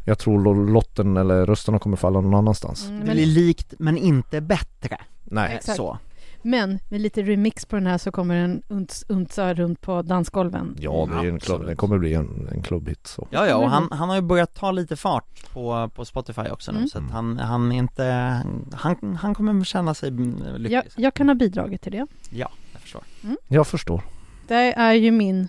jag 0.06 0.20
tror 0.20 0.42
lo- 0.44 0.66
lotten 0.74 1.18
eller 1.18 1.46
rösterna 1.46 1.80
kommer 1.80 1.98
falla 1.98 2.22
någon 2.22 2.34
annanstans. 2.34 2.86
Mm, 2.86 3.00
Det 3.00 3.06
men, 3.06 3.16
blir 3.16 3.26
likt 3.26 3.74
men 3.80 3.98
inte 3.98 4.42
bättre. 4.42 4.98
Nej. 5.24 5.56
Exakt. 5.56 5.78
Så. 5.78 5.98
men 6.42 6.80
med 6.90 7.02
lite 7.02 7.22
remix 7.24 7.66
på 7.66 7.76
den 7.76 7.88
här 7.88 7.98
så 7.98 8.12
kommer 8.12 8.36
den 8.42 8.62
unts, 8.68 9.06
untsa 9.08 9.54
runt 9.54 9.82
på 9.82 10.02
dansgolven. 10.02 10.76
Ja 10.80 11.10
det 11.12 11.28
är 11.28 11.32
en 11.32 11.40
klubb, 11.40 11.66
det 11.66 11.76
kommer 11.76 11.98
bli 11.98 12.14
en, 12.14 12.50
en 12.52 12.62
klubbhit 12.64 13.08
så. 13.08 13.28
Ja, 13.32 13.48
ja, 13.48 13.56
och 13.56 13.70
han, 13.70 13.88
han 13.92 14.10
har 14.10 14.16
ju 14.16 14.22
börjat 14.22 14.54
ta 14.54 14.72
lite 14.72 14.96
fart 14.96 15.52
på, 15.54 15.90
på 15.96 16.06
Spotify 16.06 16.42
också 16.52 16.72
nu 16.72 16.78
Mm. 16.78 16.90
så 16.90 16.98
att 16.98 17.12
han, 17.12 17.38
han 17.38 17.72
inte, 17.72 18.04
han, 18.74 19.16
han 19.22 19.36
kommer 19.36 19.64
känna 19.64 19.94
sig 19.94 20.10
mm, 20.10 20.36
lycklig. 20.58 20.72
Jag, 20.78 20.84
jag 20.96 21.14
kan 21.14 21.28
ha 21.30 21.36
bidragit 21.36 21.82
till 21.82 21.92
det. 21.92 22.08
Ja, 22.30 22.50
jag 22.74 22.82
förstår. 22.82 23.04
Jag 23.48 23.68
förstår. 23.68 24.02
Det 24.48 24.74
är 24.74 24.94
ju 24.94 25.12
min 25.12 25.48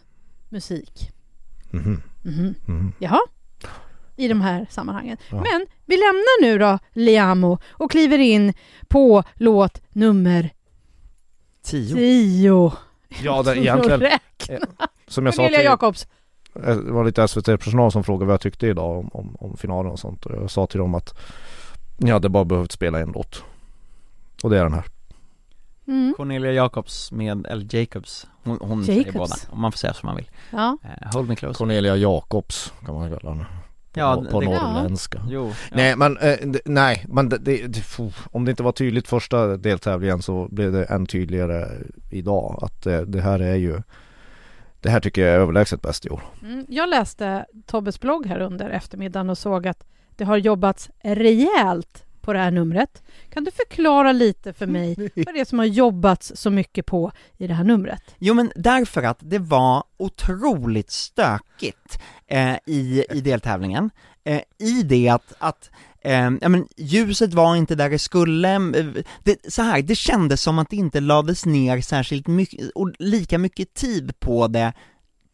musik. 0.49 1.11
Mhm. 1.71 2.03
Mhm. 2.23 2.55
Mhm. 2.67 2.93
Jaha. 2.99 3.19
I 4.17 4.29
de 4.29 4.41
här 4.41 4.67
sammanhangen. 4.71 5.17
Ja. 5.31 5.37
Men 5.37 5.67
vi 5.87 5.97
lämnar 5.97 6.43
nu 6.43 6.59
då 6.59 6.79
Liamo 6.93 7.59
och 7.71 7.91
kliver 7.91 8.19
in 8.19 8.53
på 8.89 9.23
låt 9.35 9.83
nummer 9.89 10.51
Tio. 11.62 11.95
10. 11.95 12.73
Ja 13.23 13.43
det, 13.43 13.59
egentligen 13.59 14.01
Räkna. 14.01 14.67
som 15.07 15.27
jag 15.27 15.35
sa 15.35 15.49
till, 15.49 15.55
Jacobs. 15.64 16.07
Eh, 16.55 16.77
det 16.77 16.93
var 16.93 17.05
lite 17.05 17.29
SVT-personal 17.29 17.93
som 17.93 18.05
frågade 18.05 18.27
vad 18.27 18.33
jag 18.33 18.41
tyckte 18.41 18.67
idag 18.67 18.99
om, 18.99 19.11
om, 19.12 19.37
om 19.41 19.57
finalen 19.57 19.93
och 19.93 19.99
sånt 19.99 20.27
och 20.27 20.37
jag 20.37 20.51
sa 20.51 20.67
till 20.67 20.79
dem 20.79 20.95
att 20.95 21.19
jag 21.99 22.12
hade 22.12 22.29
bara 22.29 22.45
behövt 22.45 22.73
spela 22.73 23.01
en 23.01 23.12
låt. 23.12 23.45
Och 24.43 24.51
det 24.51 24.59
är 24.59 24.62
den 24.62 24.75
här. 24.75 24.85
Mm. 25.89 26.14
Cornelia 26.17 26.53
Jacobs 26.53 27.12
med, 27.12 27.47
eller 27.47 27.75
Jacobs, 27.75 28.27
hon, 28.45 28.59
hon 28.61 28.85
säger 28.85 29.07
Jacobs. 29.07 29.14
båda, 29.14 29.35
om 29.51 29.61
man 29.61 29.73
får 29.73 29.79
säga 29.79 29.95
som 29.95 30.07
man 30.07 30.17
vill. 30.17 30.31
Ja. 30.51 30.79
Eh, 30.83 31.12
hold 31.12 31.29
me 31.29 31.37
close. 31.37 31.59
Cornelia 31.59 31.97
Jakobs 31.97 32.73
kan 32.87 32.95
man 32.95 33.11
kalla 33.11 33.31
henne. 33.31 33.47
På, 33.97 34.01
Ja, 34.01 34.25
på 34.31 34.41
det- 34.41 34.47
norrländska. 34.47 35.23
Jo, 35.29 35.49
ja. 35.71 35.77
Nej 35.77 35.97
men, 35.97 36.17
eh, 36.19 36.39
nej 36.65 37.05
men 37.09 37.29
det, 37.29 37.39
det, 37.39 37.83
om 38.33 38.45
det 38.45 38.51
inte 38.51 38.63
var 38.63 38.73
tydligt 38.73 39.09
första 39.09 39.57
deltävlingen 39.57 40.23
så 40.23 40.49
blev 40.51 40.73
det 40.73 40.85
än 40.85 41.07
tydligare 41.07 41.69
idag 42.11 42.59
att 42.63 42.83
det, 42.83 43.05
det 43.05 43.21
här 43.21 43.39
är 43.41 43.55
ju 43.55 43.83
Det 44.81 44.91
här 44.91 45.01
tycker 45.01 45.23
jag 45.27 45.35
är 45.35 45.39
överlägset 45.39 45.83
bäst 45.83 46.07
i 46.07 46.11
år. 46.11 46.23
Mm. 46.43 46.67
Jag 46.69 46.89
läste 46.89 47.47
Tobbes 47.67 48.01
blogg 48.01 48.27
här 48.27 48.41
under 48.41 48.71
eftermiddagen 48.71 49.31
och 49.31 49.39
såg 49.39 49.67
att 49.67 49.85
det 50.17 50.25
har 50.25 50.37
jobbats 50.37 50.91
rejält 51.03 52.03
på 52.21 52.33
det 52.33 52.39
här 52.39 52.51
numret. 52.51 53.03
Kan 53.31 53.45
du 53.45 53.51
förklara 53.51 54.13
lite 54.13 54.53
för 54.53 54.67
mig 54.67 54.95
vad 55.27 55.35
det 55.35 55.41
är 55.41 55.45
som 55.45 55.59
har 55.59 55.67
jobbats 55.67 56.33
så 56.35 56.51
mycket 56.51 56.87
på 56.87 57.13
i 57.37 57.47
det 57.47 57.55
här 57.55 57.65
numret? 57.65 58.03
Jo 58.19 58.35
men 58.35 58.53
därför 58.57 59.03
att 59.03 59.19
det 59.21 59.39
var 59.39 59.85
otroligt 59.97 60.91
stökigt 60.91 62.01
eh, 62.29 62.57
i, 62.66 63.05
i 63.11 63.20
deltävlingen, 63.20 63.91
eh, 64.24 64.41
i 64.59 64.83
det 64.83 65.09
att, 65.09 65.33
att 65.39 65.70
eh, 66.01 66.31
ja, 66.41 66.49
men 66.49 66.68
ljuset 66.77 67.35
var 67.35 67.57
inte 67.57 67.74
där 67.74 67.91
det 67.91 67.99
skulle, 67.99 68.55
eh, 68.55 68.87
det, 69.22 69.53
så 69.53 69.62
här, 69.62 69.83
det 69.83 69.95
kändes 69.95 70.43
som 70.43 70.59
att 70.59 70.70
det 70.70 70.77
inte 70.77 71.01
lades 71.01 71.47
ner 71.47 71.81
särskilt 71.81 72.27
mycket, 72.27 72.70
och 72.74 72.93
lika 72.99 73.39
mycket 73.39 73.74
tid 73.74 74.20
på 74.20 74.47
det 74.47 74.72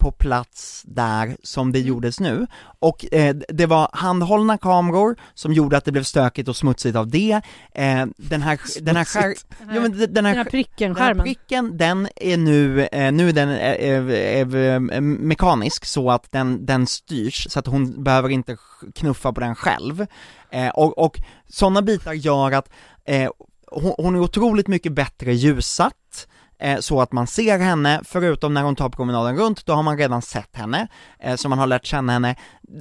på 0.03 0.13
plats 0.13 0.83
där 0.87 1.37
som 1.43 1.73
det 1.73 1.79
Mm. 1.79 1.89
gjordes 1.89 2.21
nu. 2.21 2.47
Och 2.79 3.15
eh, 3.15 3.35
det 3.49 3.67
var 3.67 3.89
handhållna 3.93 4.59
kameror 4.59 5.17
som 5.35 5.53
gjorde 5.53 5.77
att 5.77 5.85
det 5.85 5.93
blev 5.93 6.03
stökigt 6.03 6.49
och 6.49 6.57
smutsigt 6.57 6.97
av 6.97 7.09
det. 7.09 7.41
Eh, 7.75 8.07
den 8.17 8.43
här, 8.43 8.59
den 8.83 8.97
här, 8.97 9.05
skär, 9.05 9.35
Den 9.59 9.69
här, 9.69 9.77
jo, 9.77 9.83
men 9.83 9.91
den 9.93 10.01
här, 10.01 10.07
den 10.09 10.27
här 10.27 10.45
pricken, 10.45 10.93
den 10.93 11.03
här 11.03 11.09
skärmen. 11.09 11.25
pricken, 11.25 11.77
den 11.77 12.09
är 12.17 12.37
nu, 12.37 12.87
eh, 12.87 13.13
nu 13.13 13.29
är 13.29 13.33
den 13.33 13.49
eh, 13.49 13.57
eh, 13.57 14.75
eh, 14.97 15.01
mekanisk 15.01 15.85
så 15.85 16.11
att 16.11 16.33
den, 16.33 16.67
den 16.67 16.87
styrs, 16.87 17.47
så 17.51 17.59
att 17.59 17.67
hon 17.67 18.05
behöver 18.05 18.29
inte 18.29 18.57
knuffa 18.95 19.33
på 19.33 19.41
den 19.41 19.55
själv. 19.55 20.07
Och, 20.75 20.99
och 20.99 21.21
sådana 21.49 21.83
bitar 21.83 22.13
gör 22.13 22.53
att 22.53 22.69
hon, 23.71 23.95
hon 23.99 24.15
är 24.15 24.21
otroligt 24.21 24.69
mycket 24.69 24.93
bättre 24.93 25.35
ljussatt, 25.35 25.95
så 26.81 27.01
att 27.01 27.13
man 27.13 27.27
ser 27.27 27.59
henne, 27.59 28.01
förutom 28.05 28.55
när 28.55 28.63
hon 28.63 28.77
tar 28.77 28.89
promenaden 28.89 29.37
runt, 29.37 29.67
då 29.67 29.73
har 29.73 29.83
man 29.83 29.99
redan 29.99 30.23
sett 30.23 30.57
henne, 30.57 30.89
eh, 31.19 31.37
så 31.37 31.49
man 31.49 31.59
har 31.59 31.67
lärt 31.67 31.87
känna 31.87 32.13
henne. 32.13 32.37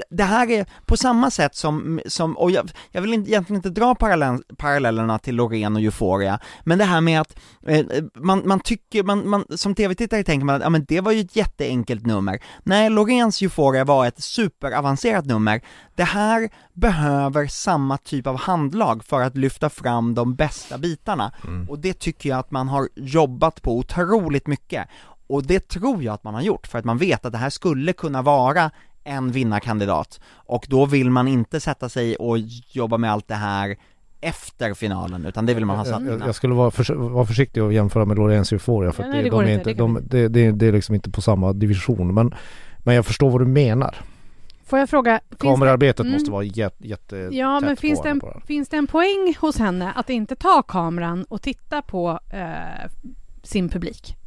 Det 0.10 0.24
här 0.24 0.50
är 0.50 0.66
på 0.86 0.98
samma 0.98 1.32
sätt 1.32 1.56
som, 1.56 2.02
som 2.06 2.38
och 2.38 2.52
jag, 2.52 2.72
jag 2.92 3.02
vill 3.02 3.14
inte, 3.14 3.32
egentligen 3.32 3.58
inte 3.58 3.70
dra 3.70 3.96
parallell, 3.96 4.44
parallellerna 4.58 5.20
till 5.20 5.36
Loreen 5.36 5.76
och 5.76 5.82
Euphoria, 5.82 6.40
men 6.64 6.78
det 6.78 6.86
här 6.86 7.02
med 7.02 7.22
att 7.22 7.40
eh, 7.68 7.86
man, 8.16 8.42
man 8.46 8.60
tycker, 8.60 9.04
man, 9.04 9.30
man, 9.30 9.46
som 9.56 9.76
tv-tittare 9.76 10.24
tänker 10.24 10.46
man 10.46 10.56
att 10.56 10.62
ja, 10.62 10.70
men 10.70 10.86
det 10.88 11.02
var 11.02 11.12
ju 11.12 11.22
ett 11.22 11.36
jätteenkelt 11.36 12.06
nummer. 12.06 12.40
Nej, 12.64 12.90
Loreens 12.90 13.42
Euphoria 13.42 13.86
var 13.86 14.06
ett 14.06 14.24
superavancerat 14.24 15.26
nummer. 15.26 15.62
Det 15.96 16.04
här 16.04 16.50
behöver 16.74 17.48
samma 17.48 17.98
typ 17.98 18.28
av 18.28 18.38
handlag 18.38 19.04
för 19.04 19.22
att 19.22 19.38
lyfta 19.38 19.70
fram 19.70 20.14
de 20.16 20.36
bästa 20.36 20.78
bitarna. 20.78 21.32
Och 21.70 21.80
det 21.80 22.00
tycker 22.00 22.30
jag 22.30 22.40
att 22.40 22.52
man 22.52 22.68
har 22.68 22.90
jobbat 22.96 23.62
på 23.62 23.71
otroligt 23.78 24.48
mycket. 24.48 24.88
Och 25.28 25.44
det 25.46 25.68
tror 25.68 26.04
jag 26.04 26.14
att 26.14 26.24
man 26.24 26.34
har 26.34 26.42
gjort, 26.42 26.68
för 26.68 26.80
att 26.80 26.86
man 26.86 26.98
vet 26.98 27.26
att 27.26 27.32
det 27.32 27.38
här 27.38 27.50
skulle 27.50 27.94
kunna 27.94 28.22
vara 28.22 28.72
en 29.04 29.32
vinnarkandidat. 29.32 30.20
Och 30.34 30.66
då 30.70 30.86
vill 30.86 31.10
man 31.10 31.28
inte 31.28 31.60
sätta 31.60 31.90
sig 31.90 32.16
och 32.16 32.38
jobba 32.72 32.98
med 32.98 33.12
allt 33.12 33.28
det 33.28 33.36
här 33.36 33.76
efter 34.22 34.74
finalen, 34.74 35.26
utan 35.26 35.46
det 35.46 35.54
vill 35.54 35.66
man 35.66 35.78
ha 35.78 35.86
satt 35.86 36.02
innan. 36.02 36.22
jag 36.26 36.36
skulle 36.36 36.54
vara, 36.54 36.72
förs- 36.72 36.90
vara 36.90 37.26
försiktig 37.26 37.64
och 37.64 37.74
jämföra 37.74 38.06
med 38.06 38.18
Loreens 38.18 38.52
Euphoria 38.52 38.92
för 38.92 39.04
nej, 39.04 39.12
det, 39.18 39.24
det 39.24 39.30
går 39.30 39.44
de 39.44 39.50
är 39.50 39.54
inte, 39.54 39.70
inte, 39.70 39.84
det 39.84 39.88
kan 39.88 39.94
de, 39.94 40.02
det, 40.08 40.28
det, 40.28 40.52
det 40.52 40.66
är 40.68 40.72
liksom 40.72 40.96
inte 40.96 41.10
på 41.12 41.22
samma 41.22 41.54
division 41.54 42.14
men 42.14 42.36
Men 42.78 42.96
jag 42.96 43.06
förstår 43.06 43.30
vad 43.30 43.42
du 43.42 43.46
menar. 43.46 43.96
Får 44.66 44.80
jag 44.80 44.90
fråga? 44.90 45.20
det- 45.30 45.36
Kamerarbetet 45.36 46.00
Mm. 46.00 46.14
måste 46.14 46.32
vara 46.32 46.44
jätte, 46.44 46.88
jätte 46.88 47.16
Ja, 47.32 47.60
men 47.60 47.78
finns 47.78 48.00
på 48.00 48.04
det, 48.06 48.10
en, 48.12 48.20
på 48.20 48.28
det 48.28 48.34
här. 48.34 48.42
finns 48.48 48.70
det 48.70 48.78
en 48.78 48.88
poäng 48.88 49.36
hos 49.42 49.58
henne 49.58 49.92
att 49.96 50.10
inte 50.10 50.36
ta 50.36 50.62
kameran 50.62 51.24
och 51.30 51.42
titta 51.42 51.82
på 51.82 52.20
eh, 52.30 52.90
sin 53.44 53.70
publik? 53.70 54.18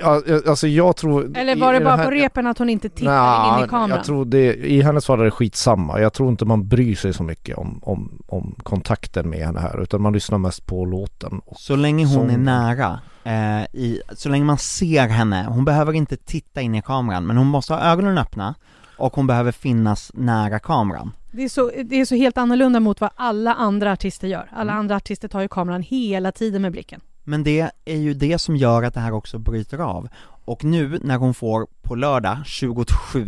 Ja, 0.00 0.22
alltså 0.48 0.66
jag 0.68 0.96
tror... 0.96 1.36
Eller 1.38 1.56
var 1.56 1.72
det 1.72 1.80
bara 1.80 1.96
här- 1.96 2.04
på 2.04 2.10
repen 2.10 2.46
att 2.46 2.58
hon 2.58 2.68
inte 2.70 2.88
tittade 2.88 3.16
Nja, 3.16 3.58
in 3.58 3.64
i 3.64 3.68
kameran? 3.68 3.90
Jag 3.90 4.04
tror 4.04 4.24
det, 4.24 4.54
i 4.54 4.82
hennes 4.82 5.06
fall 5.06 5.20
är 5.20 5.24
det 5.24 5.30
skitsamma. 5.30 6.00
Jag 6.00 6.12
tror 6.12 6.28
inte 6.30 6.44
man 6.44 6.68
bryr 6.68 6.94
sig 6.94 7.14
så 7.14 7.22
mycket 7.22 7.58
om, 7.58 7.80
om, 7.82 8.22
om 8.26 8.54
kontakten 8.62 9.30
med 9.30 9.38
henne 9.46 9.60
här 9.60 9.82
utan 9.82 10.02
man 10.02 10.12
lyssnar 10.12 10.38
mest 10.38 10.66
på 10.66 10.84
låten. 10.84 11.40
Och 11.46 11.56
Så 11.60 11.76
länge 11.76 12.04
hon 12.06 12.14
är 12.14 12.18
sången. 12.28 12.44
nära, 12.44 13.00
eh, 13.24 13.62
i, 13.72 14.00
så 14.16 14.28
länge 14.28 14.44
man 14.44 14.58
ser 14.58 15.08
henne, 15.08 15.46
hon 15.48 15.64
behöver 15.64 15.92
inte 15.92 16.16
titta 16.16 16.60
in 16.60 16.74
i 16.74 16.82
kameran, 16.82 17.26
men 17.26 17.36
hon 17.36 17.46
måste 17.46 17.74
ha 17.74 17.80
ögonen 17.80 18.18
öppna 18.18 18.54
och 18.98 19.16
hon 19.16 19.26
behöver 19.26 19.52
finnas 19.52 20.10
nära 20.14 20.58
kameran. 20.58 21.12
Det 21.32 21.44
är, 21.44 21.48
så, 21.48 21.70
det 21.84 22.00
är 22.00 22.04
så 22.04 22.14
helt 22.14 22.38
annorlunda 22.38 22.80
mot 22.80 23.00
vad 23.00 23.10
alla 23.16 23.54
andra 23.54 23.92
artister 23.92 24.28
gör. 24.28 24.48
Alla 24.52 24.72
Mm. 24.72 24.80
andra 24.80 24.96
artister 24.96 25.28
tar 25.28 25.40
ju 25.40 25.48
kameran 25.48 25.82
hela 25.82 26.32
tiden 26.32 26.62
med 26.62 26.72
blicken. 26.72 27.00
Men 27.30 27.44
det 27.44 27.70
är 27.84 27.96
ju 27.96 28.14
det 28.14 28.38
som 28.38 28.56
gör 28.56 28.82
att 28.82 28.94
det 28.94 29.00
här 29.00 29.12
också 29.12 29.38
bryter 29.38 29.78
av. 29.78 30.08
Och 30.44 30.64
nu 30.64 30.98
när 31.02 31.16
hon 31.16 31.34
får 31.34 31.66
på 31.82 31.94
lördag 31.94 32.38
27 32.46 33.26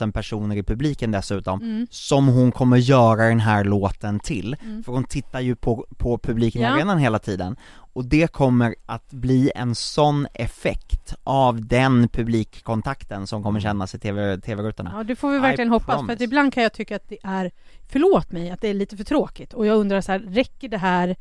000 0.00 0.12
personer 0.12 0.56
i 0.56 0.62
publiken 0.62 1.10
dessutom, 1.10 1.60
Mm. 1.62 1.86
som 1.90 2.28
hon 2.28 2.52
kommer 2.52 2.76
göra 2.76 3.28
den 3.28 3.40
här 3.40 3.64
låten 3.64 4.20
till, 4.20 4.56
Mm. 4.64 4.82
för 4.82 4.92
hon 4.92 5.04
tittar 5.04 5.40
ju 5.40 5.56
på, 5.56 5.86
på 5.96 6.18
publiken 6.18 6.60
i 6.62 6.64
Ja. 6.64 6.70
arenan 6.70 6.98
hela 6.98 7.18
tiden, 7.18 7.56
och 7.94 8.04
det 8.04 8.32
kommer 8.32 8.74
att 8.86 9.10
bli 9.10 9.50
en 9.54 9.74
sån 9.74 10.26
effekt 10.34 11.14
av 11.24 11.66
den 11.66 12.08
publikkontakten 12.08 13.26
som 13.26 13.42
kommer 13.42 13.60
kännas 13.60 13.94
i 13.94 13.98
TV, 13.98 14.40
TV-rutorna. 14.40 14.92
Ja, 14.96 15.04
det 15.04 15.16
får 15.16 15.30
vi 15.30 15.36
I 15.36 15.40
verkligen 15.40 15.70
hoppas. 15.70 15.86
För 15.86 15.92
promise. 15.94 16.12
att 16.12 16.20
ibland 16.20 16.54
kan 16.54 16.62
jag 16.62 16.72
tycka 16.72 16.96
att 16.96 17.08
det 17.08 17.18
är, 17.22 17.50
förlåt 17.88 18.32
mig, 18.32 18.50
att 18.50 18.60
det 18.60 18.68
är 18.68 18.74
lite 18.74 18.96
för 18.96 19.04
tråkigt. 19.04 19.52
Och 19.54 19.66
jag 19.66 19.76
undrar 19.78 20.00
så 20.00 20.12
här, 20.12 20.18
räcker 20.18 20.68
det 20.68 20.78
här 20.78 21.16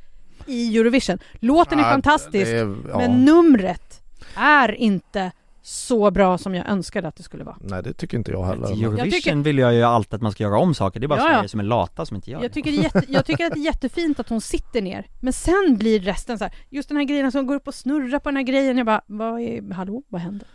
i 0.48 0.78
Eurovision? 0.78 1.18
Låten 1.40 1.80
är 1.80 1.84
Ja, 1.84 1.90
fantastisk, 1.90 2.52
är- 2.52 2.76
ja. 2.90 2.98
men 2.98 3.26
numret 3.26 4.02
är 4.36 4.72
inte 4.72 5.32
så 5.64 6.12
bra 6.12 6.38
som 6.38 6.56
jag 6.56 6.70
önskade 6.70 7.08
att 7.08 7.16
det 7.16 7.24
skulle 7.24 7.44
vara. 7.44 7.58
Nej 7.62 7.84
det 7.84 7.94
tycker 7.94 8.18
inte 8.18 8.32
jag 8.32 8.46
heller. 8.46 8.62
Men- 8.62 8.72
Eurovision 8.72 8.98
Jag 8.98 9.12
tycker- 9.12 9.36
vill 9.36 9.58
jag 9.58 9.74
ju 9.74 9.84
alltid 9.84 10.14
att 10.14 10.22
man 10.22 10.32
ska 10.32 10.44
göra 10.44 10.60
om 10.60 10.74
saker, 10.74 11.00
det 11.00 11.06
är 11.06 11.08
bara 11.08 11.20
Ja. 11.20 11.34
Sverige 11.36 11.48
som 11.50 11.60
är 11.60 11.64
lata 11.64 12.06
som 12.06 12.16
inte 12.16 12.32
gör 12.32 12.42
Jag 12.42 12.52
det. 12.52 12.54
tycker, 12.54 12.72
det 12.72 12.78
är 12.78 12.84
jätte, 12.84 13.04
jag 13.08 13.26
tycker 13.26 13.46
att 13.46 13.54
det 13.54 13.60
är 13.60 13.64
jättefint 13.66 14.20
att 14.20 14.30
hon 14.30 14.42
sitter 14.42 14.82
ner, 14.82 15.06
men 15.20 15.34
sen 15.34 15.76
blir 15.78 16.00
resten 16.00 16.38
så 16.38 16.44
här, 16.44 16.54
just 16.70 16.90
den 16.90 16.98
här 16.98 17.04
grejen 17.04 17.32
som 17.32 17.48
går 17.48 17.56
upp 17.56 17.68
och 17.68 17.76
snurrar 17.76 18.20
på 18.20 18.30
den 18.30 18.36
här 18.38 18.44
grejen, 18.44 18.78
jag 18.78 18.86
bara, 18.86 19.02
vad 19.08 19.42
är, 19.42 19.74
hallå, 19.74 20.04
vad 20.10 20.22
händer? 20.22 20.48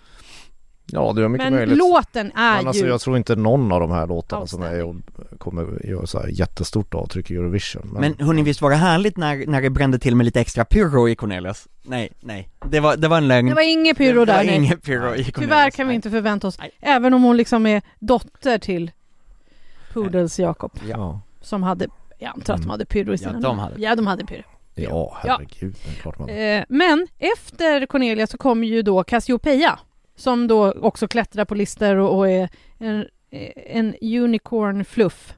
Ja 0.93 1.13
det 1.13 1.25
är 1.25 1.29
mycket 1.29 1.45
Men 1.47 1.55
möjligt. 1.55 1.79
låten 1.79 2.27
är 2.35 2.57
Men 2.57 2.67
alltså 2.69 2.85
ju... 2.85 2.89
jag 2.91 3.01
tror 3.01 3.17
inte 3.17 3.37
någon 3.37 3.73
av 3.73 3.81
de 3.81 3.91
här 3.91 4.07
låtarna 4.07 4.47
som 4.47 4.63
är 4.63 4.83
och 4.85 4.95
kommer 5.39 5.87
göra 5.87 6.07
så 6.07 6.21
här 6.21 6.29
jättestort 6.29 6.95
avtryck 6.95 7.31
i 7.31 7.35
Eurovision. 7.37 7.91
Men, 7.93 8.01
Men 8.01 8.27
hörni, 8.27 8.43
visst 8.43 8.61
var 8.63 8.71
det 8.71 8.77
härligt 8.77 9.17
när, 9.17 9.47
när 9.47 9.63
det 9.63 9.71
brände 9.71 9.99
till 9.99 10.17
med 10.17 10.25
lite 10.25 10.41
extra 10.41 10.65
pyro 10.65 11.09
i 11.09 11.15
Cornelius? 11.17 11.69
Nej, 11.83 12.13
nej, 12.21 12.49
det 12.71 12.81
var, 12.81 12.97
det 12.97 13.09
var 13.09 13.17
en 13.17 13.29
lögn 13.29 13.49
Det 13.49 13.55
var 13.55 13.73
inget 13.73 13.97
pyro 13.97 14.19
Det 14.21 14.25
där, 14.25 14.37
var 14.37 14.45
nej. 14.45 14.55
inget 14.57 14.83
pyro 14.83 14.97
i 14.97 15.01
Cornelius 15.03 15.33
Tyvärr 15.35 15.71
kan 15.71 15.89
vi 15.89 15.95
inte 15.95 16.11
förvänta 16.11 16.47
oss, 16.49 16.59
Nej. 16.59 16.71
även 16.81 17.15
om 17.15 17.23
hon 17.23 17.37
liksom 17.37 17.67
är 17.67 17.83
dotter 17.99 18.59
till 18.59 18.91
Poodles 19.93 20.39
Jakob, 20.39 20.73
ja. 20.89 21.21
som 21.41 21.63
hade 21.63 21.87
Jag 22.19 22.29
antar 22.29 22.55
att 22.55 22.61
de 22.61 22.63
Mm. 22.63 22.71
hade 22.71 22.85
pyro 22.85 23.13
i 23.13 23.19
sina 23.19 23.33
Ja, 23.33 23.39
de 23.41 23.59
hade. 23.59 23.81
Ja, 23.83 23.95
de 23.97 24.07
hade 24.07 24.25
pyro. 24.25 24.43
Ja, 24.75 25.17
herregud, 25.23 25.77
det 25.85 25.91
är 25.91 25.95
klart 26.03 26.19
man 26.19 26.29
Eh, 26.29 26.65
men 26.69 27.07
efter 27.19 27.87
Cornelia 27.87 28.27
så 28.27 28.39
kommer 28.39 28.67
ju 28.67 28.83
då 28.83 29.05
Cassiopeia 29.05 29.79
som 30.17 30.47
då 30.47 30.73
också 30.73 31.09
klättrar 31.09 31.45
på 31.45 31.55
listor 31.55 31.97
och, 31.97 32.19
och 32.19 32.31
är 32.31 32.49
en, 32.79 33.07
en 33.67 33.95
unicorn 34.03 34.85
fluff. 34.85 35.35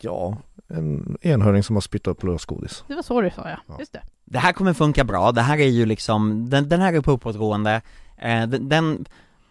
Ja, 0.00 0.36
en 0.68 1.18
enhörning 1.20 1.62
som 1.62 1.76
har 1.76 1.80
spytt 1.80 2.06
upp 2.06 2.22
lösgodis. 2.22 2.84
Det 2.88 2.94
var 2.94 3.02
så 3.02 3.20
du 3.20 3.30
sa 3.30 3.48
ja. 3.48 3.58
Ja. 3.66 3.76
Just 3.78 3.92
det. 3.92 4.02
Det 4.24 4.38
här 4.38 4.52
kommer 4.52 4.72
funka 4.72 5.04
bra, 5.04 5.32
det 5.32 5.42
här 5.42 5.58
är 5.58 5.68
ju 5.68 5.86
liksom, 5.86 6.50
den, 6.50 6.68
den 6.68 6.80
här 6.80 6.92
är 6.92 7.00
på 7.00 7.12
uppåtgående, 7.12 7.80
eh, 8.16 8.46
den, 8.46 8.68
den, 8.68 9.06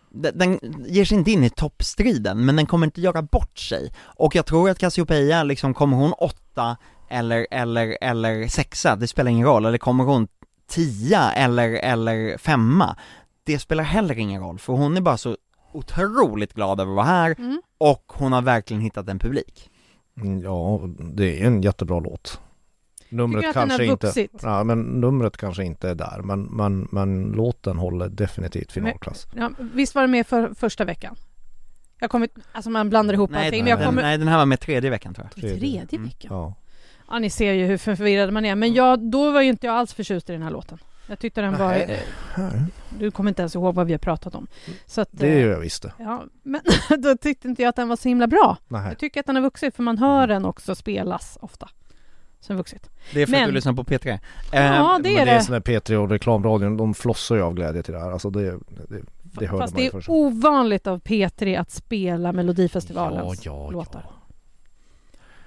den, 0.09 0.37
den 0.37 0.59
ger 0.87 1.05
sig 1.05 1.17
inte 1.17 1.31
in 1.31 1.43
i 1.43 1.49
toppstriden, 1.49 2.45
men 2.45 2.55
den 2.55 2.65
kommer 2.65 2.87
inte 2.87 3.01
göra 3.01 3.21
bort 3.21 3.57
sig. 3.57 3.93
Och 3.99 4.35
jag 4.35 4.45
tror 4.45 4.69
att 4.69 4.79
Cassiopeia, 4.79 5.43
liksom, 5.43 5.73
kommer 5.73 5.97
hon 5.97 6.13
åtta 6.13 6.77
eller, 7.09 7.47
eller, 7.51 7.97
eller 8.01 8.47
sexa, 8.47 8.95
det 8.95 9.07
spelar 9.07 9.31
ingen 9.31 9.47
roll, 9.47 9.65
eller 9.65 9.77
kommer 9.77 10.03
hon 10.03 10.27
tia 10.67 11.31
eller, 11.31 11.69
eller 11.69 12.37
femma, 12.37 12.95
det 13.47 13.59
spelar 13.59 13.83
heller 13.83 14.19
ingen 14.19 14.41
roll, 14.41 14.59
för 14.59 14.73
hon 14.73 14.97
är 14.97 15.01
bara 15.01 15.17
så 15.17 15.37
otroligt 15.73 16.53
glad 16.53 16.79
över 16.81 16.91
att 16.91 16.95
vara 16.95 17.05
här, 17.05 17.35
Mm. 17.39 17.61
och 17.77 18.03
hon 18.15 18.31
har 18.31 18.41
verkligen 18.41 18.81
hittat 18.81 19.09
en 19.09 19.19
publik. 19.19 19.69
Mm, 20.21 20.39
Ja, 20.41 20.81
det 21.13 21.41
är 21.41 21.47
en 21.47 21.61
jättebra 21.61 21.99
låt. 21.99 22.41
Numret 23.09 23.53
kanske 23.53 23.85
inte, 23.85 24.27
ja, 24.41 24.63
men 24.63 24.81
numret 24.81 25.37
kanske 25.37 25.63
inte 25.63 25.89
är 25.89 25.95
där, 25.95 26.21
men, 26.23 26.43
men, 26.43 26.87
men 26.91 27.31
låten 27.31 27.77
håller 27.77 28.09
definitivt 28.09 28.71
finalklass. 28.71 29.27
Ja, 29.35 29.51
visst 29.73 29.95
var 29.95 30.01
det 30.01 30.07
med 30.07 30.27
för 30.27 30.53
första 30.53 30.85
veckan? 30.85 31.15
Jag 31.99 32.09
kommer, 32.11 32.29
alltså 32.51 32.69
man 32.69 32.89
blandar 32.89 33.13
ihop 33.13 33.29
Nej, 33.31 33.45
allting, 33.45 33.63
men 33.63 33.71
jag 33.71 33.85
kommer... 33.85 34.01
nej, 34.01 34.17
den 34.17 34.27
här 34.27 34.37
var 34.37 34.45
med 34.45 34.59
tredje 34.59 34.89
veckan 34.89 35.13
tror 35.13 35.27
jag. 35.31 35.41
Tredje 35.41 35.87
Mm. 35.91 36.03
veckan? 36.05 36.31
Ja. 36.37 36.53
Ja, 37.09 37.19
ni 37.19 37.29
ser 37.29 37.53
ju 37.53 37.65
hur 37.65 37.77
förvirrad 37.77 38.33
man 38.33 38.45
är. 38.45 38.55
Men 38.55 38.73
jag, 38.73 39.11
då 39.11 39.31
var 39.31 39.41
ju 39.41 39.49
inte 39.49 39.67
jag 39.67 39.75
alls 39.75 39.93
förtjust 39.93 40.29
i 40.29 40.33
den 40.33 40.41
här 40.41 40.51
låten. 40.51 40.77
Jag 41.07 41.19
tyckte 41.19 41.41
den 41.41 41.57
var... 41.57 41.69
Nej. 41.69 42.03
Eh, 42.37 42.43
du 42.99 43.11
kommer 43.11 43.31
inte 43.31 43.41
ens 43.41 43.55
ihåg 43.55 43.75
vad 43.75 43.87
vi 43.87 43.93
har 43.93 43.97
pratat 43.99 44.35
om. 44.35 44.47
Så 44.85 45.01
att, 45.01 45.09
Det 45.11 45.27
eh, 45.27 45.41
gör 45.41 45.49
jag 45.51 45.59
visst 45.59 45.83
det. 45.83 45.91
Ja, 45.99 46.23
men 46.43 46.61
då 47.01 47.17
tyckte 47.17 47.47
inte 47.47 47.61
jag 47.61 47.69
att 47.69 47.75
den 47.75 47.87
var 47.89 47.95
så 47.95 48.09
himla 48.09 48.27
bra. 48.27 48.57
Nej. 48.67 48.87
Jag 48.87 48.97
tycker 48.97 49.19
att 49.19 49.25
den 49.25 49.35
har 49.35 49.43
vuxit, 49.43 49.75
för 49.75 49.83
man 49.83 49.97
hör 49.97 50.27
den 50.27 50.45
också 50.45 50.75
spelas 50.75 51.37
ofta. 51.41 51.69
Som 52.39 52.57
vuxit. 52.57 52.89
Det 53.13 53.21
är 53.21 53.25
för 53.25 53.31
Men- 53.31 53.41
att 53.43 53.47
du 53.49 53.53
lyssnar 53.53 53.73
på 53.73 53.83
P3. 53.83 54.19
Ja, 54.51 54.57
Eh, 54.57 54.61
det 54.61 54.67
är 54.69 54.81
men 54.93 55.01
det 55.03 55.17
är 55.19 55.25
det. 55.25 55.41
sån 55.41 55.53
där 55.53 55.59
P3 55.61 55.95
och 55.95 56.09
reklamradion, 56.09 56.77
de 56.77 56.93
flossar 56.93 57.35
ju 57.35 57.41
av 57.41 57.53
glädje 57.53 57.83
till 57.83 57.93
det 57.93 57.99
här. 57.99 58.11
Alltså 58.11 58.29
det, 58.29 58.41
det, 58.51 58.57
det 59.23 59.45
hörde 59.47 59.61
Fast 59.63 59.73
man 59.73 59.81
det 59.81 59.87
är 59.87 59.91
först. 59.91 60.09
ovanligt 60.09 60.87
av 60.87 60.99
P3 60.99 61.59
att 61.61 61.71
spela 61.71 62.31
Melodifestivalens 62.31 63.45
ja, 63.45 63.51
ja, 63.65 63.69
låtar. 63.71 64.01
ja. 64.05 64.13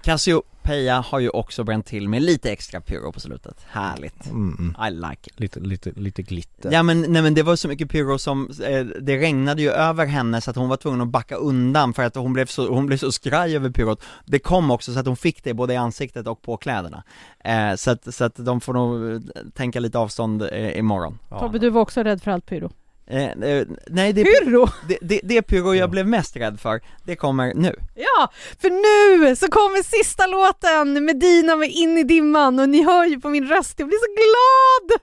Cassiopeia 0.02 1.00
har 1.00 1.18
ju 1.18 1.28
också 1.28 1.64
bränt 1.64 1.86
till 1.86 2.08
med 2.08 2.22
lite 2.22 2.52
extra 2.52 2.80
pyro 2.80 3.12
på 3.12 3.20
slutet. 3.20 3.66
Härligt. 3.68 4.26
Mm. 4.26 4.76
I 4.88 4.90
like 4.90 5.30
it. 5.30 5.40
Lite, 5.40 5.60
lite, 5.60 5.90
lite 5.90 6.22
glitter. 6.22 6.72
Ja 6.72 6.82
men, 6.82 7.00
nej 7.00 7.22
men 7.22 7.34
det 7.34 7.42
var 7.42 7.56
så 7.56 7.68
mycket 7.68 7.90
pyro 7.90 8.18
som, 8.18 8.50
eh, 8.64 8.84
det 8.84 9.16
regnade 9.16 9.62
ju 9.62 9.70
över 9.70 10.06
henne 10.06 10.40
så 10.40 10.50
att 10.50 10.56
hon 10.56 10.68
var 10.68 10.76
tvungen 10.76 11.00
att 11.00 11.08
backa 11.08 11.34
undan 11.34 11.94
för 11.94 12.02
att 12.02 12.14
hon 12.14 12.32
blev 12.32 12.46
så, 12.46 12.74
hon 12.74 12.86
blev 12.86 12.96
så 12.96 13.12
skraj 13.12 13.56
över 13.56 13.70
pyrot. 13.70 14.02
Det 14.24 14.38
kom 14.38 14.70
också 14.70 14.92
så 14.92 14.98
att 14.98 15.06
hon 15.06 15.16
fick 15.16 15.44
det 15.44 15.54
både 15.54 15.72
i 15.72 15.76
ansiktet 15.76 16.26
och 16.26 16.42
på 16.42 16.56
kläderna. 16.56 17.02
Eh, 17.44 17.74
så 17.74 17.90
att, 17.90 18.14
så 18.14 18.24
att 18.24 18.36
de 18.36 18.60
får 18.60 18.72
nog 18.72 19.12
eh, 19.12 19.20
tänka 19.54 19.80
lite 19.80 19.98
avstånd 19.98 20.42
eh, 20.42 20.78
imorgon. 20.78 21.18
Ja. 21.30 21.38
Tobbe, 21.38 21.58
du 21.58 21.70
var 21.70 21.80
också 21.80 22.02
rädd 22.02 22.22
för 22.22 22.30
allt 22.30 22.46
pyro. 22.46 22.70
Eh, 23.10 23.24
eh, 23.50 23.66
nej 23.86 24.12
det, 24.12 24.20
är- 24.20 24.44
Pyro! 24.44 24.68
det, 24.88 24.98
det, 25.02 25.20
det 25.22 25.42
pyro 25.42 25.74
Ja. 25.74 25.80
jag 25.80 25.90
blev 25.90 26.06
mest 26.08 26.36
rädd 26.36 26.60
för, 26.60 26.80
det 27.04 27.16
kommer 27.16 27.54
nu. 27.54 27.74
Ja, 27.94 28.32
för 28.60 28.70
nu 28.70 29.36
så 29.36 29.48
kommer 29.48 29.82
sista 29.82 30.26
låten, 30.26 31.04
Medina 31.04 31.56
med 31.56 31.68
In 31.70 31.98
i 31.98 32.02
dimman 32.02 32.58
och 32.58 32.68
ni 32.68 32.82
hör 32.84 33.04
ju 33.06 33.20
på 33.20 33.28
min 33.28 33.48
röst, 33.48 33.74
jag 33.78 33.88
blir 33.88 33.98
så 33.98 34.14
glad! 34.14 35.00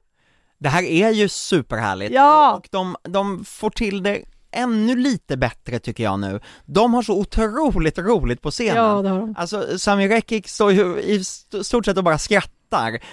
Det 0.59 0.69
här 0.69 0.83
är 0.83 1.09
ju 1.11 1.29
superhärligt, 1.29 2.11
Ja. 2.13 2.55
och 2.55 2.67
de, 2.71 2.95
de 3.09 3.45
får 3.45 3.69
till 3.69 4.03
det 4.03 4.21
ännu 4.51 4.95
lite 4.95 5.37
bättre 5.37 5.79
tycker 5.79 6.03
jag 6.03 6.19
nu. 6.19 6.39
De 6.65 6.93
har 6.93 7.01
så 7.01 7.13
otroligt 7.19 7.97
roligt 7.97 8.41
på 8.41 8.51
scenen. 8.51 8.75
Ja, 8.83 9.01
det 9.01 9.09
har 9.09 9.19
de. 9.19 9.35
Alltså 9.37 9.79
Sami 9.79 10.07
Rekik 10.07 10.47
står 10.47 10.71
ju 10.71 10.99
i 11.01 11.15
st- 11.19 11.63
stort 11.63 11.85
sett 11.85 11.97
och 11.97 12.03
bara 12.03 12.17
skrattar 12.17 12.51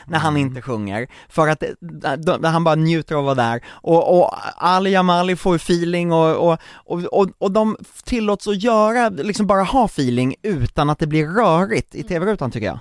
när 0.07 0.19
han 0.19 0.37
Mm. 0.37 0.47
inte 0.49 0.63
sjunger, 0.63 1.07
för 1.29 1.49
att 1.49 1.63
eh, 1.63 1.69
d- 2.13 2.49
han 2.49 2.65
bara 2.65 2.75
njuter 2.75 3.15
av 3.15 3.29
att 3.29 3.37
vara 3.37 3.49
där. 3.49 3.65
Och, 3.71 4.19
och 4.19 4.31
Ali 4.57 4.91
Jamali 4.91 5.37
får 5.37 5.53
ju 5.55 5.57
feeling 5.57 6.13
och, 6.13 6.51
och, 6.53 6.59
och, 6.75 7.03
och, 7.05 7.29
och 7.39 7.51
de 7.53 7.77
tillåts 8.05 8.49
att 8.49 8.63
göra, 8.63 9.09
liksom 9.09 9.47
bara 9.47 9.63
ha 9.63 9.85
feeling 9.85 10.35
utan 10.43 10.91
att 10.91 10.99
det 10.99 11.07
blir 11.07 11.27
rörigt 11.27 11.95
i 11.95 11.99
Mm. 11.99 12.09
tv-rutan 12.09 12.51
tycker 12.51 12.67
jag. 12.67 12.79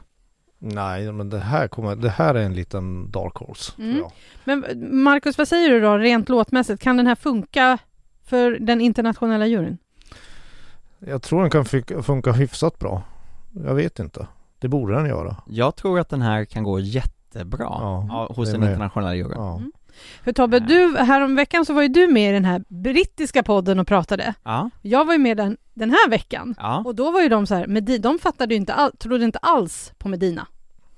Nej, 0.60 1.12
men 1.12 1.30
det 1.30 1.40
här 1.40 1.68
kommer, 1.68 1.96
det 1.96 2.10
här 2.10 2.36
är 2.36 2.42
en 2.44 2.54
liten 2.54 3.12
dark 3.12 3.36
horse. 3.36 3.72
Mm. 3.78 4.04
Men 4.44 4.66
Marcus, 5.04 5.38
vad 5.38 5.48
säger 5.48 5.70
du 5.70 5.82
då, 5.82 5.98
rent 5.98 6.30
låtmässigt? 6.30 6.82
Kan 6.84 6.98
den 6.98 7.08
här 7.08 7.16
funka 7.16 7.78
för 8.26 8.52
den 8.52 8.82
internationella 8.82 9.48
juryn? 9.48 9.78
jag 11.00 11.22
tror 11.22 11.42
den 11.42 11.50
kan 11.50 11.64
fun- 11.66 12.02
funka 12.02 12.32
hyfsat 12.32 12.80
bra. 12.80 13.02
Jag 13.66 13.76
vet 13.76 14.00
inte. 14.00 14.28
Det 14.64 14.70
borde 14.70 14.95
den 14.95 15.05
göra. 15.05 15.36
Jag 15.47 15.76
tror 15.76 15.99
att 15.99 16.09
den 16.09 16.22
här 16.22 16.45
kan 16.45 16.64
gå 16.64 16.80
jättebra 16.80 17.68
Ja, 17.70 18.05
ja, 18.09 18.34
hos 18.36 18.51
den 18.51 18.64
internationella 18.64 19.16
juryn. 19.16 19.32
Ja. 19.36 19.55
Mm. 19.57 19.72
För 20.24 20.32
Tobbe, 20.34 20.59
du, 20.59 20.97
häromveckan 20.97 21.66
så 21.66 21.74
var 21.74 21.82
ju 21.82 21.88
du 21.88 22.07
med 22.07 22.30
i 22.30 22.34
den 22.34 22.45
här 22.45 22.64
brittiska 22.68 23.43
podden 23.43 23.80
och 23.80 23.88
pratade. 23.88 24.34
Ja, 24.43 24.70
Jag 24.82 25.05
var 25.05 25.14
ju 25.14 25.20
med 25.20 25.38
den, 25.38 25.57
den 25.74 25.89
här 25.89 26.09
veckan. 26.09 26.55
ja. 26.57 26.84
Och 26.86 26.95
då 26.95 27.11
var 27.11 27.22
ju 27.22 27.30
de 27.30 27.47
så 27.47 27.55
här, 27.55 27.66
Medi- 27.68 27.97
de 27.97 28.20
fattade 28.20 28.53
ju 28.53 28.59
inte 28.59 28.74
all, 28.74 28.91
trodde 28.97 29.24
inte 29.26 29.38
alls 29.39 29.93
på 29.97 30.09
Medina. 30.09 30.47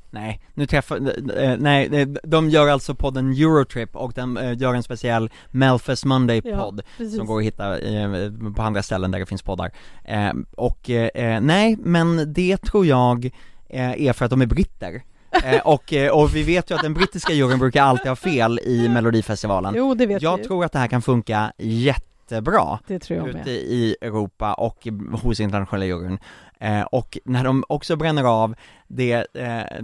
Nej, 0.09 0.41
nu 0.53 0.65
träffar, 0.65 0.95
eh, 1.43 1.55
nej, 1.59 2.01
eh, 2.01 2.07
de 2.23 2.49
gör 2.49 2.67
alltså 2.67 2.95
podden 2.95 3.31
Eurotrip 3.31 3.95
och 3.95 4.13
de 4.15 4.37
eh, 4.37 4.57
gör 4.57 4.73
en 4.73 4.83
speciell 4.83 5.29
Melfest 5.51 6.05
Monday-podd 6.05 6.81
precis. 6.97 7.17
som 7.17 7.25
går 7.27 7.39
att 7.39 7.45
hitta 7.45 7.79
eh, 7.79 8.09
på 8.55 8.61
andra 8.61 8.83
ställen 8.83 9.11
där 9.11 9.19
det 9.19 9.25
finns 9.25 9.41
poddar. 9.43 9.71
Eh, 10.03 10.31
och 10.57 10.89
eh, 10.89 11.41
nej, 11.41 11.77
men 11.79 12.33
det 12.33 12.57
tror 12.57 12.85
jag 12.85 13.25
eh, 13.25 13.31
är 13.69 14.13
för 14.13 14.25
att 14.25 14.31
de 14.31 14.41
är 14.41 14.45
britter. 14.45 15.01
Eh, 15.43 15.61
och, 15.65 15.93
eh, 15.93 16.11
och 16.11 16.35
vi 16.35 16.43
vet 16.43 16.71
ju 16.71 16.75
att 16.75 16.81
den 16.81 16.93
brittiska 16.93 17.33
juryn 17.33 17.59
brukar 17.59 17.83
alltid 17.83 18.07
ha 18.07 18.15
fel 18.15 18.59
i 18.63 18.89
Melodifestivalen. 18.93 19.73
Jo, 19.77 19.93
det 19.93 20.05
vet 20.05 20.21
Jag 20.21 20.37
vi 20.37 20.43
tror 20.43 20.65
att 20.65 20.71
det 20.71 20.79
här 20.79 20.87
kan 20.87 21.01
funka 21.01 21.51
jättebra 21.57 22.79
Det 22.87 22.99
tror 22.99 23.19
jag 23.19 23.27
ute 23.27 23.37
med. 23.37 23.47
i 23.47 23.95
Europa 24.01 24.53
och 24.53 24.87
hos 25.21 25.39
internationella 25.39 25.85
juryn. 25.85 26.19
Eh, 26.59 26.81
och 26.81 27.17
när 27.25 27.43
de 27.43 27.63
också 27.69 27.95
bränner 27.95 28.23
av 28.23 28.55
det, 28.87 29.13
eh, 29.33 29.83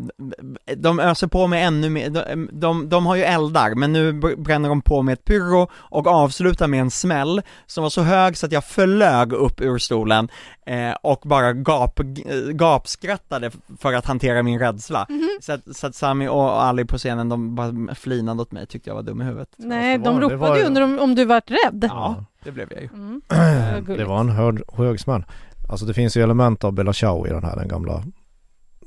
de 0.78 1.00
öser 1.00 1.28
på 1.28 1.48
med 1.48 1.68
ännu 1.68 1.90
mer, 1.90 2.10
de, 2.10 2.50
de, 2.52 2.90
de 2.90 3.06
har 3.06 3.16
ju 3.16 3.24
eldar, 3.24 3.76
men 3.76 3.94
nu 3.94 4.12
br- 4.12 4.42
bränner 4.44 4.70
de 4.70 4.82
på 4.82 5.02
med 5.02 5.14
ett 5.14 5.26
pyro 5.26 5.70
och 5.74 6.08
avslutar 6.08 6.68
med 6.68 6.82
en 6.82 6.92
smäll 6.92 7.42
som 7.66 7.82
var 7.84 7.90
så 7.90 8.02
hög 8.02 8.38
så 8.38 8.46
att 8.46 8.52
jag 8.52 8.66
flög 8.66 9.34
upp 9.34 9.62
ur 9.62 9.78
stolen 9.78 10.30
eh, 10.66 10.92
och 11.04 11.22
bara 11.26 11.54
gap, 11.54 12.00
gapskrattade 12.54 13.52
för 13.80 13.94
att 13.94 14.06
hantera 14.06 14.44
min 14.44 14.60
rädsla. 14.60 15.06
Mhm. 15.10 15.30
Så 15.42 15.54
att, 15.54 15.76
så 15.78 15.88
att 15.88 15.96
Sami 15.96 16.28
och 16.28 16.64
Ali 16.64 16.86
på 16.86 16.98
scenen, 16.98 17.30
de 17.30 17.56
bara 17.56 17.96
flinade 17.96 18.42
åt 18.42 18.52
mig, 18.52 18.66
tyckte 18.68 18.90
jag 18.90 18.96
var 18.96 19.04
dum 19.04 19.22
i 19.22 19.26
huvudet. 19.26 19.50
Nej, 19.58 19.98
de 19.98 20.14
var- 20.20 20.22
ropade 20.30 20.60
ju 20.60 20.66
under 20.66 20.82
om, 20.82 21.00
om 21.00 21.16
du 21.16 21.26
vart 21.26 21.52
rädd. 21.52 21.88
Ja, 21.92 22.24
det 22.44 22.52
blev 22.52 22.68
jag 22.72 22.82
ju. 22.82 22.90
Mm. 22.94 23.22
Det 23.98 24.06
var 24.06 24.20
en 24.20 24.30
hög, 24.30 24.62
hög 24.78 25.00
smäll. 25.00 25.24
Alltså 25.72 25.86
det 25.86 25.94
finns 25.94 26.18
ju 26.18 26.24
element 26.24 26.64
av 26.64 26.72
Bella 26.74 26.94
Ciao 26.94 27.28
i 27.28 27.30
den 27.30 27.44
här, 27.44 27.56
den 27.56 27.68
gamla 27.68 28.04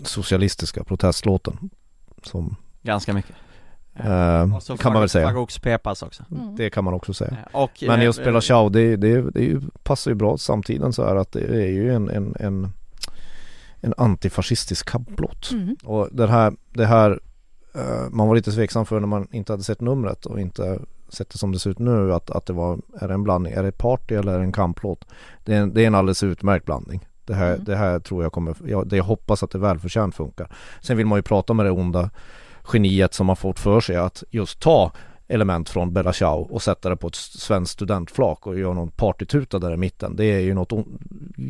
socialistiska 0.02 0.84
protestlåten. 0.84 1.70
Som, 2.22 2.56
Ganska 2.82 3.12
mycket. 3.12 3.36
eh, 3.94 4.54
Och 4.56 4.62
så 4.62 4.76
kan 4.76 4.92
man 4.92 5.02
väl 5.02 5.08
säga. 5.08 5.26
Farouks 5.28 5.58
Pepas 5.58 6.02
också. 6.02 6.24
Mm. 6.30 6.56
Det 6.56 6.70
kan 6.70 6.84
man 6.84 6.94
också 6.94 7.14
säga. 7.14 7.30
Eh, 7.30 7.60
Och, 7.60 7.70
Men 7.82 7.98
eh, 7.98 8.04
just 8.04 8.24
Bella 8.24 8.40
Ciao, 8.40 8.68
det, 8.68 8.96
det, 8.96 9.30
det 9.30 9.60
passar 9.82 10.10
ju 10.10 10.14
bra 10.14 10.38
samtiden 10.38 10.92
så 10.92 11.04
här 11.06 11.16
att 11.16 11.32
det 11.32 11.40
är 11.40 11.70
ju 11.70 11.94
en, 11.94 12.10
en, 12.10 12.36
en, 12.40 12.72
en 13.80 13.94
antifascistisk 13.96 14.88
kamplåt. 14.88 15.50
Mm. 15.52 15.76
Och 15.84 16.08
det 16.12 16.26
här, 16.26 16.52
det 16.70 16.86
här 16.86 17.20
eh, 17.74 18.10
man 18.10 18.28
var 18.28 18.34
lite 18.34 18.52
tveksam 18.52 18.86
för 18.86 19.00
när 19.00 19.06
man 19.06 19.28
inte 19.32 19.52
hade 19.52 19.62
sett 19.64 19.80
numret 19.80 20.26
och 20.26 20.40
inte 20.40 20.78
sett 21.08 21.30
det 21.30 21.38
som 21.38 21.52
det 21.52 21.58
ser 21.58 21.70
ut 21.70 21.78
nu 21.78 22.14
att, 22.14 22.30
att 22.30 22.46
det 22.46 22.52
var, 22.52 22.78
är 23.00 23.08
det 23.08 23.14
en 23.14 23.22
blandning, 23.24 23.52
är 23.52 23.62
det 23.62 23.72
party 23.72 24.14
eller 24.14 24.32
är 24.34 24.38
det 24.38 24.44
en 24.44 24.52
kamplåt? 24.52 25.04
Det 25.44 25.54
är 25.54 25.60
en, 25.60 25.74
det 25.74 25.82
är 25.82 25.86
en 25.86 25.94
alldeles 25.94 26.22
utmärkt 26.22 26.66
blandning. 26.66 27.06
Det 27.24 27.34
här, 27.34 27.52
Mm. 27.52 27.64
det 27.64 27.76
här 27.76 27.98
tror 27.98 28.22
jag 28.22 28.32
kommer, 28.32 28.56
jag, 28.66 28.88
det 28.88 28.96
jag 28.96 29.04
hoppas 29.04 29.42
att 29.42 29.50
det 29.50 29.58
välförtjänt 29.58 30.14
funkar. 30.14 30.48
Sen 30.80 30.96
vill 30.96 31.06
man 31.06 31.18
ju 31.18 31.22
prata 31.22 31.52
med 31.54 31.66
det 31.66 31.70
onda 31.70 32.10
geniet 32.72 33.14
som 33.14 33.28
har 33.28 33.36
fått 33.36 33.58
för 33.58 33.80
sig 33.80 33.96
att 33.96 34.24
just 34.30 34.60
ta 34.60 34.92
element 35.28 35.68
från 35.68 35.92
Bella 35.92 36.12
Ciao 36.12 36.40
och 36.50 36.62
sätta 36.62 36.88
det 36.88 36.96
på 36.96 37.06
ett 37.06 37.14
svenskt 37.14 37.72
studentflak 37.72 38.46
och 38.46 38.58
göra 38.58 38.74
någon 38.74 38.90
partytuta 38.90 39.58
där 39.58 39.74
i 39.74 39.76
mitten. 39.76 40.16
Det 40.16 40.24
är 40.24 40.40
ju 40.40 40.54
något 40.54 40.72
on- 40.72 40.98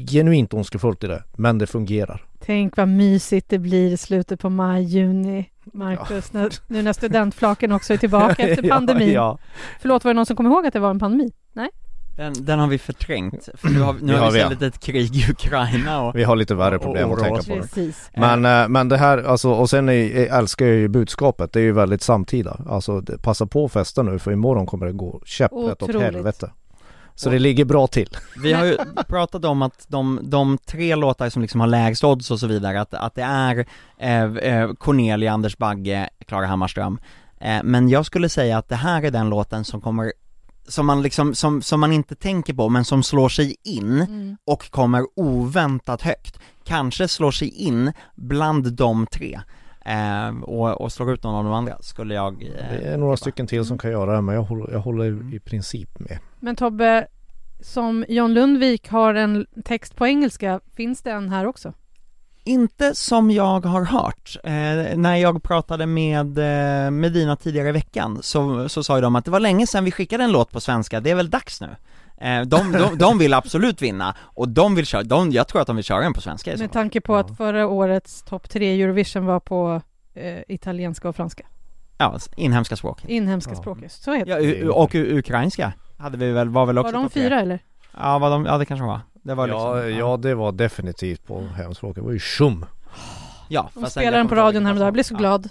genuint 0.08 0.54
ondskefullt 0.54 1.04
i 1.04 1.06
det, 1.06 1.22
men 1.36 1.58
det 1.58 1.66
fungerar. 1.66 2.24
Tänk 2.40 2.76
vad 2.76 2.88
mysigt 2.88 3.48
det 3.48 3.58
blir 3.58 3.92
i 3.92 3.96
slutet 3.96 4.40
på 4.40 4.50
maj, 4.50 4.82
juni, 4.82 5.50
Marcus, 5.64 6.32
när, 6.32 6.50
nu 6.66 6.82
när 6.82 6.92
studentflaken 7.02 7.72
också 7.72 7.92
är 7.92 7.96
tillbaka 7.96 8.48
efter 8.48 8.68
pandemin. 8.68 9.12
ja, 9.12 9.38
Förlåt, 9.80 10.04
var 10.04 10.10
det 10.10 10.16
någon 10.16 10.26
som 10.26 10.36
kom 10.36 10.46
ihåg 10.46 10.66
att 10.66 10.72
det 10.72 10.80
var 10.80 10.90
en 10.90 10.98
pandemi? 10.98 11.32
Nej? 11.52 11.70
Den, 12.16 12.44
den 12.44 12.58
har 12.58 12.66
vi 12.66 12.78
förträngt, 12.78 13.48
för 13.54 13.68
nu 13.68 13.80
har, 13.80 13.96
nu 14.02 14.16
har 14.16 14.26
vi 14.30 14.32
vi, 14.32 14.38
istället 14.38 14.62
ett 14.62 14.80
krig 14.80 15.16
i 15.16 15.30
Ukraina 15.30 16.00
och 16.02 16.16
Vi 16.16 16.24
har 16.24 16.36
lite 16.36 16.54
värre 16.54 16.76
Och- 16.76 16.82
problem 16.82 17.10
och 17.10 17.18
att 17.18 17.24
tänka 17.24 17.42
på. 17.54 17.60
Precis. 17.60 18.10
Men, 18.16 18.44
eh, 18.44 18.68
men 18.68 18.88
det 18.88 18.96
här, 18.96 19.18
alltså, 19.22 19.50
och 19.50 19.70
sen 19.70 19.88
är, 19.88 19.92
är, 19.92 20.38
älskar 20.38 20.66
jag 20.66 20.74
ju 20.74 20.88
budskapet, 20.88 21.52
det 21.52 21.60
är 21.60 21.64
ju 21.64 21.72
väldigt 21.72 22.02
samtida. 22.02 22.60
Alltså 22.68 23.02
passa 23.22 23.46
på 23.46 23.64
att 23.64 23.72
festa 23.72 24.02
nu 24.02 24.18
för 24.18 24.32
imorgon 24.32 24.66
kommer 24.66 24.86
det 24.86 24.92
gå 24.92 25.20
käpprätt 25.24 25.82
åt 25.82 26.02
helvete. 26.02 26.50
Så 27.14 27.30
det 27.30 27.38
ligger 27.38 27.64
bra 27.64 27.86
till. 27.86 28.08
Vi 28.42 28.52
har 28.52 28.64
ju 28.64 28.76
pratat 29.08 29.44
om 29.44 29.62
att 29.62 29.84
de, 29.88 30.20
de 30.22 30.58
tre 30.66 30.94
låtar 30.96 31.28
som 31.30 31.42
liksom 31.42 31.60
har 31.60 31.66
lägst 31.66 32.04
odds 32.04 32.30
och 32.30 32.40
så 32.40 32.46
vidare, 32.46 32.80
att, 32.80 32.94
att 32.94 33.14
det 33.14 33.22
är 33.22 33.66
eh, 33.98 34.22
eh, 34.24 34.72
Cornelia, 34.72 35.32
Anders 35.32 35.58
Bagge, 35.58 36.08
Klara 36.26 36.46
Hammarström. 36.46 36.98
Eh, 37.40 37.60
men 37.64 37.88
jag 37.88 38.06
skulle 38.06 38.28
säga 38.28 38.58
att 38.58 38.68
det 38.68 38.76
här 38.76 39.02
är 39.02 39.10
den 39.10 39.28
låten 39.30 39.64
som 39.64 39.80
kommer, 39.80 40.12
som 40.68 40.86
man 40.86 41.02
liksom, 41.02 41.34
som, 41.34 41.62
som 41.62 41.80
man 41.80 41.92
inte 41.92 42.14
tänker 42.14 42.54
på, 42.54 42.68
men 42.68 42.84
som 42.84 43.02
slår 43.02 43.28
sig 43.28 43.56
in 43.64 44.00
Mm. 44.00 44.36
och 44.44 44.70
kommer 44.70 45.02
oväntat 45.16 46.02
högt. 46.02 46.38
Kanske 46.64 47.08
slår 47.08 47.30
sig 47.30 47.48
in 47.48 47.92
bland 48.14 48.72
de 48.72 49.06
tre. 49.06 49.40
Eh, 49.86 50.42
och, 50.42 50.80
och 50.80 50.92
slår 50.92 51.12
ut 51.12 51.22
någon 51.22 51.34
av 51.34 51.44
de 51.44 51.52
andra, 51.52 51.78
skulle 51.82 52.14
jag 52.14 52.32
eh, 52.42 52.48
Det 52.48 52.88
är 52.88 52.96
några 52.96 53.16
tippa. 53.16 53.20
stycken 53.22 53.46
till 53.46 53.64
som 53.64 53.78
kan 53.78 53.90
göra 53.90 54.14
det 54.16 54.20
men 54.22 54.34
jag 54.34 54.42
håller, 54.42 54.72
jag 54.72 54.80
håller 54.80 55.34
i 55.34 55.40
princip 55.40 55.98
med. 55.98 56.18
Men 56.40 56.56
Tobbe, 56.56 57.06
som 57.60 58.04
John 58.08 58.34
Lundvik 58.34 58.88
har 58.88 59.14
en 59.14 59.46
text 59.64 59.96
på 59.96 60.06
engelska, 60.06 60.60
finns 60.76 61.02
det 61.02 61.10
en 61.10 61.28
här 61.28 61.46
också? 61.46 61.72
Inte 62.44 62.94
som 62.94 63.30
jag 63.30 63.60
har 63.66 63.84
hört. 63.84 64.36
Eh, 64.44 64.96
när 64.98 65.16
jag 65.16 65.42
pratade 65.42 65.86
med 65.86 66.38
eh, 66.38 66.90
Medina 66.90 67.36
tidigare 67.36 67.68
i 67.68 67.72
veckan 67.72 68.18
så, 68.22 68.68
så 68.68 68.82
sa 68.84 68.96
ju 68.96 69.02
de 69.02 69.16
att 69.16 69.24
det 69.24 69.30
var 69.30 69.40
länge 69.40 69.66
sedan 69.66 69.84
vi 69.84 69.90
skickade 69.90 70.24
en 70.24 70.32
låt 70.32 70.50
på 70.50 70.60
svenska, 70.60 71.00
det 71.00 71.10
är 71.10 71.14
väl 71.14 71.30
dags 71.30 71.60
nu? 71.60 71.68
Eh, 72.20 72.42
de, 72.42 72.72
de, 72.72 72.98
de 72.98 73.18
vill 73.18 73.34
absolut 73.34 73.82
vinna, 73.82 74.14
och 74.20 74.48
de 74.48 74.74
vill 74.74 74.86
köra, 74.86 75.02
de, 75.02 75.30
jag 75.30 75.48
tror 75.48 75.60
att 75.60 75.66
de 75.66 75.76
vill 75.76 75.84
köra 75.84 76.00
den 76.00 76.12
på 76.12 76.20
svenska 76.20 76.52
i 76.52 76.56
så 76.56 76.62
Med 76.62 76.70
fall. 76.70 76.82
tanke 76.82 77.00
på 77.00 77.16
att 77.16 77.36
förra 77.36 77.66
årets 77.66 78.22
topp 78.22 78.50
tre 78.50 78.74
i 78.74 78.82
Eurovision 78.82 79.26
var 79.26 79.40
på 79.40 79.80
eh, 80.14 80.38
italienska 80.48 81.08
och 81.08 81.16
franska. 81.16 81.46
Ja, 81.98 82.18
inhemska 82.36 82.76
språk. 82.76 83.04
Inhemska 83.04 83.52
Ja. 83.52 83.56
språk, 83.60 83.78
så 83.88 84.12
heter 84.14 84.30
Ja, 84.30 84.38
det. 84.40 84.68
och 84.68 84.94
ukrainska 84.94 85.72
hade 85.98 86.18
vi 86.18 86.32
väl, 86.32 86.48
var 86.48 86.66
väl 86.66 86.78
också 86.78 86.92
Var 86.92 86.98
de 87.00 87.04
topp 87.06 87.12
tre. 87.12 87.22
fyra 87.22 87.40
eller? 87.40 87.58
Ja, 87.98 88.18
var 88.18 88.30
de, 88.30 88.44
ja 88.46 88.58
det 88.58 88.66
kanske 88.66 88.86
var. 88.86 89.00
Det 89.24 89.34
var 89.34 89.46
liksom, 89.46 89.60
Ja, 89.78 89.88
ja 89.88 90.16
det 90.16 90.34
var 90.34 90.52
definitivt 90.52 91.26
på 91.26 91.40
hemspråket, 91.56 91.94
det 91.96 92.02
var 92.02 92.12
ju 92.12 92.18
tjum. 92.18 92.66
ja 93.48 93.70
De 93.74 93.86
spelade 93.90 94.16
den 94.16 94.28
på 94.28 94.34
radion 94.34 94.64
häromdagen, 94.66 94.84
jag 94.86 94.92
blev 94.92 95.02
så 95.02 95.14
Ja. 95.14 95.18
glad. 95.18 95.48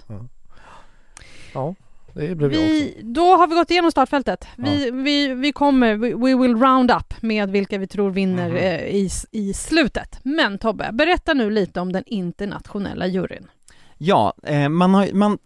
Ja, 1.54 1.74
det 2.12 2.34
blev 2.34 2.52
jag 2.52 2.60
också. 2.62 2.72
Vi, 2.72 3.00
då 3.02 3.22
har 3.36 3.46
vi 3.46 3.54
gått 3.54 3.70
igenom 3.70 3.90
startfältet. 3.90 4.46
Vi, 4.56 4.90
vi, 4.90 5.28
vi 5.34 5.52
kommer, 5.52 5.96
we, 5.96 6.08
we 6.14 6.34
will 6.42 6.56
round 6.56 6.90
up 6.90 7.22
med 7.22 7.50
vilka 7.50 7.78
vi 7.78 7.86
tror 7.86 8.10
vinner 8.10 8.48
Mhm. 8.48 8.56
eh, 8.56 8.80
i, 8.84 9.10
i 9.30 9.52
slutet. 9.54 10.20
Men 10.22 10.58
Tobbe, 10.58 10.90
berätta 10.92 11.34
nu 11.34 11.50
lite 11.50 11.80
om 11.80 11.92
den 11.92 12.04
internationella 12.06 13.06
juryn. 13.06 13.46
Ja, 13.98 14.34
eh, 14.42 14.68
man 14.68 14.94
har 14.94 15.12
man 15.12 15.38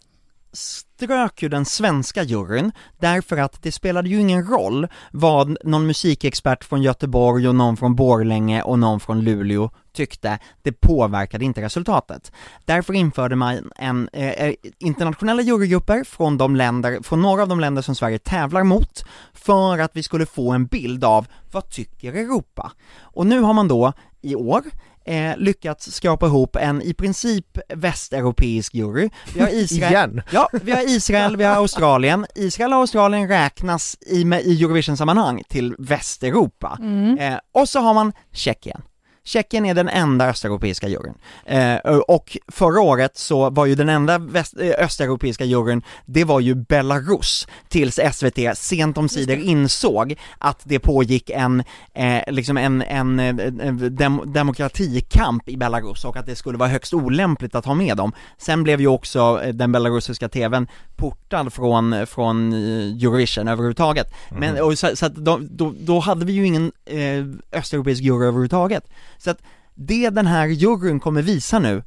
strök 0.53 1.43
ju 1.43 1.49
den 1.49 1.65
svenska 1.65 2.23
juryn 2.23 2.71
därför 2.99 3.37
att 3.37 3.63
det 3.63 3.71
spelade 3.71 4.09
ju 4.09 4.19
ingen 4.19 4.47
roll 4.47 4.87
vad 5.11 5.57
någon 5.63 5.87
musikexpert 5.87 6.63
från 6.63 6.81
Göteborg 6.81 7.47
och 7.47 7.55
någon 7.55 7.77
från 7.77 7.95
Borlänge 7.95 8.61
och 8.61 8.79
någon 8.79 8.99
från 8.99 9.21
Luleå 9.21 9.71
tyckte, 9.93 10.39
det 10.61 10.71
påverkade 10.71 11.45
inte 11.45 11.61
resultatet. 11.61 12.31
Därför 12.65 12.93
införde 12.93 13.35
man 13.35 13.71
en 13.75 14.09
eh, 14.13 14.29
eh 14.29 14.53
internationella 14.79 15.41
jurygrupper 15.41 16.03
från 16.03 16.37
de 16.37 16.55
länder, 16.55 16.99
från 17.03 17.21
några 17.21 17.41
av 17.41 17.47
de 17.47 17.59
länder 17.59 17.81
som 17.81 17.95
Sverige 17.95 18.19
tävlar 18.19 18.63
mot, 18.63 19.05
för 19.33 19.79
att 19.79 19.95
vi 19.95 20.03
skulle 20.03 20.25
få 20.25 20.51
en 20.51 20.65
bild 20.65 21.03
av 21.03 21.27
vad 21.51 21.69
tycker 21.69 22.13
Europa? 22.13 22.71
Och 23.01 23.27
nu 23.27 23.41
har 23.41 23.53
man 23.53 23.67
då 23.67 23.93
i 24.21 24.35
år 24.35 24.63
eh, 25.09 25.37
lyckats 25.37 25.91
skrapa 25.91 26.25
ihop 26.25 26.55
en 26.55 26.81
i 26.81 26.93
princip 26.93 27.57
västeuropeisk 27.75 28.75
jury. 28.75 29.09
Vi 29.33 29.39
har 29.39 29.49
Israel, 29.53 29.91
Igen! 29.91 30.21
Ja, 30.31 30.49
vi 30.51 30.71
har 30.71 30.89
Israel, 30.89 31.37
vi 31.37 31.43
har 31.43 31.55
Australien. 31.55 32.25
Israel 32.35 32.73
och 32.73 32.79
Australien 32.79 33.27
räknas 33.27 33.97
i, 34.01 34.21
i 34.21 34.63
Eurovision-sammanhang 34.63 35.43
till 35.49 35.75
Västeuropa. 35.79 36.77
Mm. 36.79 37.17
Eh, 37.17 37.39
och 37.51 37.69
så 37.69 37.79
har 37.79 37.93
man 37.93 38.13
Tjeckien. 38.33 38.81
Tjeckien 39.23 39.65
är 39.65 39.73
den 39.73 39.89
enda 39.89 40.29
östeuropeiska 40.29 40.87
juryn. 40.87 41.13
Eh, 41.45 41.77
och 42.07 42.37
förra 42.47 42.81
året 42.81 43.17
så 43.17 43.49
var 43.49 43.65
ju 43.65 43.75
den 43.75 43.89
enda 43.89 44.17
väst, 44.17 44.53
eh, 44.59 44.85
östeuropeiska 44.85 45.45
juryn, 45.45 45.81
det 46.05 46.23
var 46.23 46.39
ju 46.39 46.55
Belarus, 46.55 47.47
tills 47.67 47.99
SVT 48.13 48.57
sent 48.57 48.97
om 48.97 49.09
sidor 49.09 49.37
insåg 49.37 50.15
att 50.37 50.61
det 50.63 50.79
pågick 50.79 51.29
en, 51.29 51.63
eh, 51.93 52.21
liksom 52.27 52.57
en, 52.57 52.81
en, 52.81 53.19
eh, 53.19 53.27
en 53.67 53.95
dem, 53.95 54.33
demokratikamp 54.33 55.49
i 55.49 55.57
Belarus 55.57 56.05
och 56.05 56.17
att 56.17 56.25
det 56.25 56.35
skulle 56.35 56.57
vara 56.57 56.69
högst 56.69 56.93
olämpligt 56.93 57.55
att 57.55 57.65
ha 57.65 57.73
med 57.73 57.97
dem. 57.97 58.11
Sen 58.37 58.63
blev 58.63 58.81
ju 58.81 58.87
också 58.87 59.41
eh, 59.43 59.53
den 59.53 59.71
belarusiska 59.71 60.29
tvn 60.29 60.67
portad 60.95 61.53
från, 61.53 62.07
från 62.07 62.53
eh, 62.53 63.03
Eurovision 63.03 63.47
överhuvudtaget. 63.47 64.07
Men, 64.29 64.61
och 64.61 64.77
så, 64.77 64.95
så 64.95 65.05
att 65.05 65.15
då, 65.15 65.39
då, 65.41 65.73
då 65.79 65.99
hade 65.99 66.25
vi 66.25 66.33
ju 66.33 66.45
ingen 66.45 66.71
eh, 66.85 67.59
östeuropeisk 67.59 68.01
jury 68.01 68.27
överhuvudtaget. 68.27 68.83
Så 69.19 69.31
att 69.31 69.41
det 69.75 70.09
den 70.09 70.27
här 70.27 70.47
juryn 70.47 70.99
kommer 70.99 71.21
visa 71.21 71.59
nu 71.59 71.83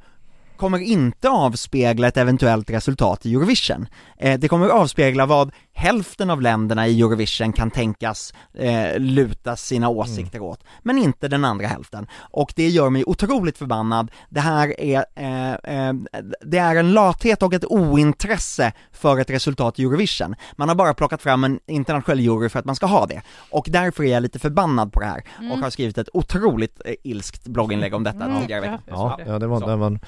kommer 0.63 0.79
inte 0.79 1.29
avspegla 1.29 2.07
ett 2.07 2.17
eventuellt 2.17 2.69
resultat 2.69 3.25
i 3.25 3.33
Eurovision. 3.33 3.87
Eh, 4.17 4.39
det 4.39 4.47
kommer 4.47 4.67
avspegla 4.69 5.25
vad 5.25 5.51
hälften 5.73 6.29
av 6.29 6.41
länderna 6.41 6.87
i 6.87 7.01
Eurovision 7.01 7.53
kan 7.53 7.71
tänkas 7.71 8.33
eh, 8.53 8.99
luta 8.99 9.55
sina 9.55 9.89
åsikter 9.89 10.41
åt, 10.41 10.63
men 10.81 10.97
inte 10.97 11.27
den 11.27 11.45
andra 11.45 11.67
hälften. 11.67 12.07
Och 12.13 12.53
det 12.55 12.69
gör 12.69 12.89
mig 12.89 13.03
otroligt 13.07 13.57
förbannad. 13.57 14.11
Det 14.29 14.39
här 14.39 14.79
är, 14.79 15.05
eh, 15.15 15.51
eh, 15.53 15.93
det 16.41 16.57
är 16.57 16.75
en 16.75 16.93
lathet 16.93 17.43
och 17.43 17.53
ett 17.53 17.65
ointresse 17.65 18.71
för 18.91 19.19
ett 19.19 19.29
resultat 19.29 19.79
i 19.79 19.83
Eurovision. 19.83 20.35
Man 20.55 20.67
har 20.69 20.75
bara 20.75 20.93
plockat 20.93 21.21
fram 21.21 21.43
en 21.43 21.59
internationell 21.67 22.19
jury 22.19 22.49
för 22.49 22.59
att 22.59 22.65
man 22.65 22.75
ska 22.75 22.85
ha 22.85 23.05
det. 23.05 23.21
Och 23.51 23.65
därför 23.69 24.03
är 24.03 24.11
jag 24.13 24.23
lite 24.23 24.39
förbannad 24.39 24.93
på 24.93 24.99
det 24.99 25.05
här 25.05 25.23
och 25.51 25.57
har 25.57 25.69
skrivit 25.69 25.97
ett 25.97 26.09
otroligt 26.13 26.81
eh, 26.85 26.93
ilskt 27.03 27.47
blogginlägg 27.47 27.93
om 27.93 28.03
detta 28.03 28.25
Mm, 28.25 28.41
tidigare. 28.41 28.79
Ja, 28.87 29.15
det. 29.17 29.31
ja 29.31 29.39
det 29.39 29.47
var 29.47 29.59
Så. 29.59 29.67
när 29.67 29.77
man, 29.77 29.99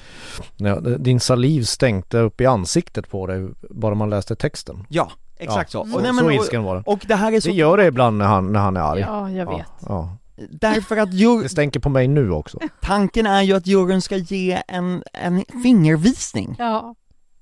din 0.99 1.19
saliv 1.19 1.63
stänkte 1.63 2.17
upp 2.19 2.41
i 2.41 2.45
ansiktet 2.45 3.09
på 3.09 3.27
dig 3.27 3.47
bara 3.69 3.95
man 3.95 4.09
läste 4.09 4.35
texten. 4.35 4.85
Ja, 4.89 5.11
exakt 5.37 5.73
ja, 5.73 5.83
så. 5.85 5.89
Så, 5.91 5.95
Och, 5.95 6.03
nej, 6.03 6.13
så 6.13 6.23
men, 6.23 6.33
ilsken 6.33 6.63
var 6.63 6.75
den. 6.75 6.83
och, 6.83 7.05
det 7.07 7.15
här 7.15 7.31
är 7.31 7.39
så, 7.39 7.47
Det 7.49 7.55
gör 7.55 7.77
det 7.77 7.85
ibland 7.85 8.17
när 8.17 8.25
han, 8.25 8.53
när 8.53 8.59
han 8.59 8.77
är 8.77 8.81
arg. 8.81 8.99
Ja, 8.99 9.29
jag 9.29 9.47
ja, 9.47 9.57
vet. 9.57 9.67
ja. 9.87 10.17
därför 10.51 10.97
att 10.97 11.13
jur, 11.13 11.43
Det 11.43 11.49
stänker 11.49 11.79
på 11.79 11.89
mig 11.89 12.07
nu 12.07 12.31
också. 12.31 12.59
tanken 12.81 13.25
är 13.25 13.41
ju 13.41 13.53
att 13.53 13.67
juryn 13.67 14.01
ska 14.01 14.15
ge 14.15 14.61
en, 14.67 15.03
en 15.13 15.45
fingervisning. 15.63 16.55
Ja, 16.59 16.95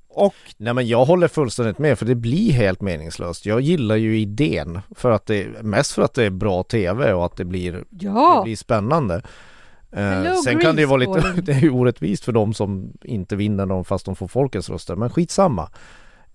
Och 0.09 0.35
Nej 0.57 0.73
men 0.73 0.87
jag 0.87 1.05
håller 1.05 1.27
fullständigt 1.27 1.77
med 1.79 1.99
för 1.99 2.05
det 2.05 2.15
blir 2.15 2.51
helt 2.51 2.81
meningslöst. 2.81 3.45
Jag 3.45 3.61
gillar 3.61 3.95
ju 3.95 4.19
idén 4.19 4.79
för 4.95 5.11
att 5.11 5.25
det, 5.25 5.63
mest 5.63 5.91
för 5.91 6.01
att 6.01 6.13
det 6.13 6.23
är 6.23 6.29
bra 6.29 6.63
tv 6.63 7.13
och 7.13 7.25
att 7.25 7.37
det 7.37 7.45
blir, 7.45 7.71
det 7.89 8.05
ja. 8.05 8.41
blir 8.43 8.55
spännande. 8.55 9.21
Eh, 9.93 10.03
Hello, 10.03 10.35
sen 10.43 10.59
kan 10.59 10.75
det 10.75 10.81
ju 10.81 10.87
vara 10.87 10.97
lite, 10.97 11.33
det 11.41 11.51
är 11.51 11.59
ju 11.61 11.69
orättvist 11.69 12.23
för 12.25 12.31
de 12.31 12.53
som 12.53 12.93
inte 13.03 13.35
vinner 13.35 13.65
dem 13.65 13.85
fast 13.85 14.05
de 14.05 14.15
får 14.15 14.27
folkets 14.27 14.69
röster, 14.69 14.95
men 14.95 15.09
skitsamma. 15.09 15.69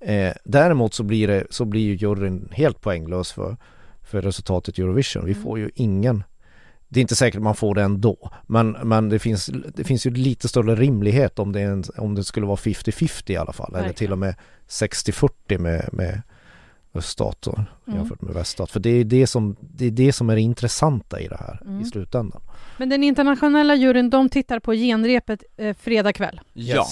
Eh, 0.00 0.32
däremot 0.44 0.94
så 0.94 1.02
blir 1.02 1.28
det, 1.28 1.46
så 1.50 1.64
blir 1.64 1.80
ju 1.82 1.94
juryn 1.96 2.48
helt 2.52 2.80
poänglös 2.80 3.32
för, 3.32 3.56
för 4.02 4.22
resultatet 4.22 4.78
i 4.78 4.82
Eurovision. 4.82 5.24
Vi 5.24 5.32
Mm. 5.32 5.42
får 5.44 5.58
ju 5.58 5.70
ingen 5.74 6.24
det 6.90 7.00
är 7.00 7.02
inte 7.02 7.16
säkert 7.16 7.42
man 7.42 7.54
får 7.54 7.74
det 7.74 7.82
ändå, 7.82 8.30
men, 8.46 8.70
men 8.70 9.08
det, 9.08 9.18
finns, 9.18 9.50
det 9.74 9.84
finns 9.84 10.06
ju 10.06 10.10
lite 10.10 10.48
större 10.48 10.74
rimlighet 10.74 11.38
om 11.38 11.52
det, 11.52 11.60
en, 11.60 11.84
om 11.96 12.14
det 12.14 12.24
skulle 12.24 12.46
vara 12.46 12.56
50-50 12.56 13.30
i 13.30 13.36
alla 13.36 13.52
fall, 13.52 13.68
eller 13.68 13.78
Verkligen. 13.78 13.94
till 13.94 14.12
och 14.12 14.18
med 14.18 14.34
60-40 14.68 15.58
med, 15.58 15.88
med 15.92 16.22
öststat 16.94 17.46
Mm. 17.46 17.98
jämfört 17.98 18.22
med 18.22 18.34
väststat. 18.34 18.70
För 18.70 18.80
det 18.80 18.90
är 18.90 19.04
det 19.04 19.26
som, 19.26 19.56
det 19.60 19.86
är 19.86 19.90
det 19.90 20.12
som 20.12 20.30
är 20.30 20.34
det 20.34 20.40
intressanta 20.40 21.20
i 21.20 21.28
det 21.28 21.36
här 21.40 21.62
Mm. 21.66 21.80
i 21.80 21.84
slutändan. 21.84 22.40
Men 22.78 22.88
den 22.88 23.04
internationella 23.04 23.74
juryn, 23.74 24.10
de 24.10 24.28
tittar 24.28 24.58
på 24.58 24.72
genrepet 24.72 25.42
eh, 25.56 25.76
fredag 25.80 26.12
kväll. 26.12 26.40
ja, 26.52 26.86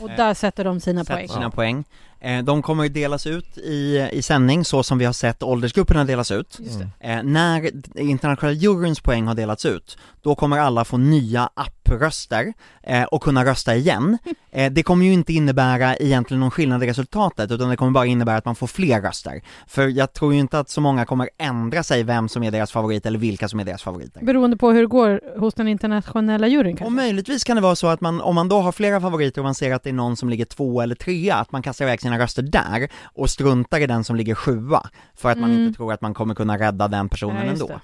Och 0.00 0.10
Eh, 0.10 0.16
där 0.16 0.34
sätter 0.34 0.64
de 0.64 0.80
sina 0.80 1.04
sätter 1.04 1.14
poäng. 1.14 1.28
sina 1.28 1.50
poäng. 1.50 1.84
Eh, 2.20 2.42
de 2.44 2.62
kommer 2.62 2.84
att 2.86 2.94
delas 2.94 3.26
ut 3.26 3.58
i, 3.58 4.08
i 4.12 4.22
sändning 4.22 4.64
så 4.64 4.82
som 4.82 4.98
vi 4.98 5.04
har 5.04 5.12
sett 5.12 5.42
åldersgrupperna 5.42 6.04
delas 6.04 6.30
ut. 6.30 6.56
Just 6.60 6.78
det. 6.78 6.90
Mm. 7.00 7.18
Eh, 7.26 7.32
när 7.32 7.70
internationella 8.00 8.56
juryns 8.58 9.00
poäng 9.00 9.26
har 9.26 9.34
delats 9.34 9.66
ut, 9.66 9.98
då 10.22 10.34
kommer 10.34 10.58
alla 10.58 10.84
få 10.84 10.96
nya 10.96 11.50
app 11.54 11.81
röster 11.98 12.52
eh, 12.82 13.02
och 13.04 13.22
kunna 13.22 13.44
rösta 13.44 13.74
igen. 13.76 14.18
Eh, 14.54 14.72
det 14.72 14.82
kommer 14.82 15.06
ju 15.06 15.12
inte 15.12 15.32
innebära 15.32 15.96
egentligen 15.96 16.40
någon 16.40 16.50
skillnad 16.50 16.84
i 16.84 16.86
resultatet, 16.86 17.50
utan 17.50 17.68
det 17.70 17.76
kommer 17.76 17.90
bara 17.92 18.06
innebära 18.06 18.36
att 18.36 18.44
man 18.44 18.54
får 18.54 18.66
fler 18.66 19.00
röster. 19.02 19.42
För 19.66 19.88
jag 19.88 20.12
tror 20.12 20.34
ju 20.34 20.40
inte 20.40 20.58
att 20.58 20.70
så 20.70 20.80
många 20.80 21.04
kommer 21.04 21.30
ändra 21.38 21.82
sig 21.82 22.02
vem 22.02 22.28
som 22.28 22.42
är 22.42 22.50
deras 22.50 22.72
favorit 22.72 23.06
eller 23.06 23.18
vilka 23.18 23.48
som 23.48 23.60
är 23.60 23.64
deras 23.64 23.82
favoriter. 23.82 24.24
Beroende 24.24 24.56
på 24.56 24.70
hur 24.70 24.80
det 24.80 24.86
går 24.86 25.20
hos 25.40 25.54
den 25.54 25.68
internationella 25.68 26.46
juryn 26.46 26.72
Och 26.72 26.78
kanske? 26.78 26.94
möjligtvis 26.96 27.44
kan 27.44 27.56
det 27.56 27.62
vara 27.62 27.76
så 27.76 27.86
att 27.86 28.00
man, 28.00 28.20
om 28.20 28.34
man 28.34 28.48
då 28.48 28.60
har 28.60 28.72
flera 28.72 29.00
favoriter 29.00 29.40
och 29.40 29.44
man 29.44 29.54
ser 29.54 29.74
att 29.74 29.82
det 29.82 29.90
är 29.90 29.94
någon 29.94 30.16
som 30.16 30.28
ligger 30.28 30.44
två 30.44 30.80
eller 30.80 30.94
trea, 30.94 31.34
att 31.36 31.52
man 31.52 31.62
kastar 31.62 31.84
iväg 31.84 32.00
sina 32.00 32.18
röster 32.18 32.42
där 32.42 32.88
och 33.04 33.30
struntar 33.30 33.80
i 33.80 33.86
den 33.86 34.04
som 34.04 34.16
ligger 34.16 34.34
sjua, 34.34 34.82
för 35.16 35.30
att 35.30 35.38
man 35.38 35.50
Mm. 35.50 35.62
inte 35.64 35.76
tror 35.76 35.92
att 35.92 36.00
man 36.00 36.14
kommer 36.14 36.34
kunna 36.34 36.58
rädda 36.58 36.88
den 36.88 37.08
personen 37.08 37.46
Ja, 37.46 37.52
ändå. 37.52 37.66
det. 37.66 37.80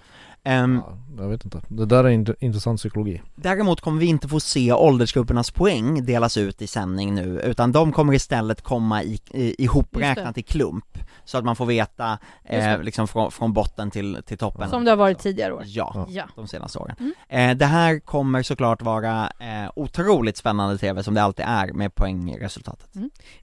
Ehm, 0.48 0.82
Ja, 0.86 1.22
jag 1.22 1.28
vet 1.28 1.44
inte. 1.44 1.60
Det 1.68 1.86
där 1.86 2.04
är 2.04 2.08
int- 2.10 2.34
intressant 2.40 2.78
psykologi. 2.80 3.22
Däremot 3.34 3.80
kommer 3.80 4.00
vi 4.00 4.06
inte 4.06 4.28
få 4.28 4.40
se 4.40 4.72
åldersgruppernas 4.72 5.50
poäng 5.50 6.04
delas 6.04 6.36
ut 6.36 6.62
i 6.62 6.66
sändning 6.66 7.14
nu, 7.14 7.40
utan 7.40 7.72
de 7.72 7.92
kommer 7.92 8.14
istället 8.14 8.62
komma 8.62 9.02
i, 9.02 9.18
i, 9.30 9.64
ihopräknat 9.64 10.38
i 10.38 10.42
klump, 10.42 10.98
så 11.24 11.38
att 11.38 11.44
man 11.44 11.56
får 11.56 11.66
veta 11.66 12.18
eh, 12.44 12.82
liksom 12.82 13.08
från, 13.08 13.30
från 13.30 13.52
botten 13.52 13.90
till, 13.90 14.18
till 14.26 14.38
toppen. 14.38 14.70
Som 14.70 14.84
det 14.84 14.90
har 14.90 14.96
varit 14.96 15.18
tidigare 15.18 15.52
år? 15.52 15.62
Ja, 15.66 16.06
Ja. 16.10 16.24
de 16.36 16.46
senaste 16.48 16.78
åren. 16.78 16.96
Mm. 17.00 17.12
Eh, 17.50 17.56
det 17.56 17.66
här 17.66 17.98
kommer 18.00 18.42
såklart 18.42 18.82
vara 18.82 19.24
eh, 19.40 19.70
otroligt 19.76 20.36
spännande 20.36 20.78
TV, 20.78 21.02
som 21.02 21.14
det 21.14 21.22
alltid 21.22 21.44
är 21.48 21.72
med 21.72 21.94
poängresultatet. 21.94 22.88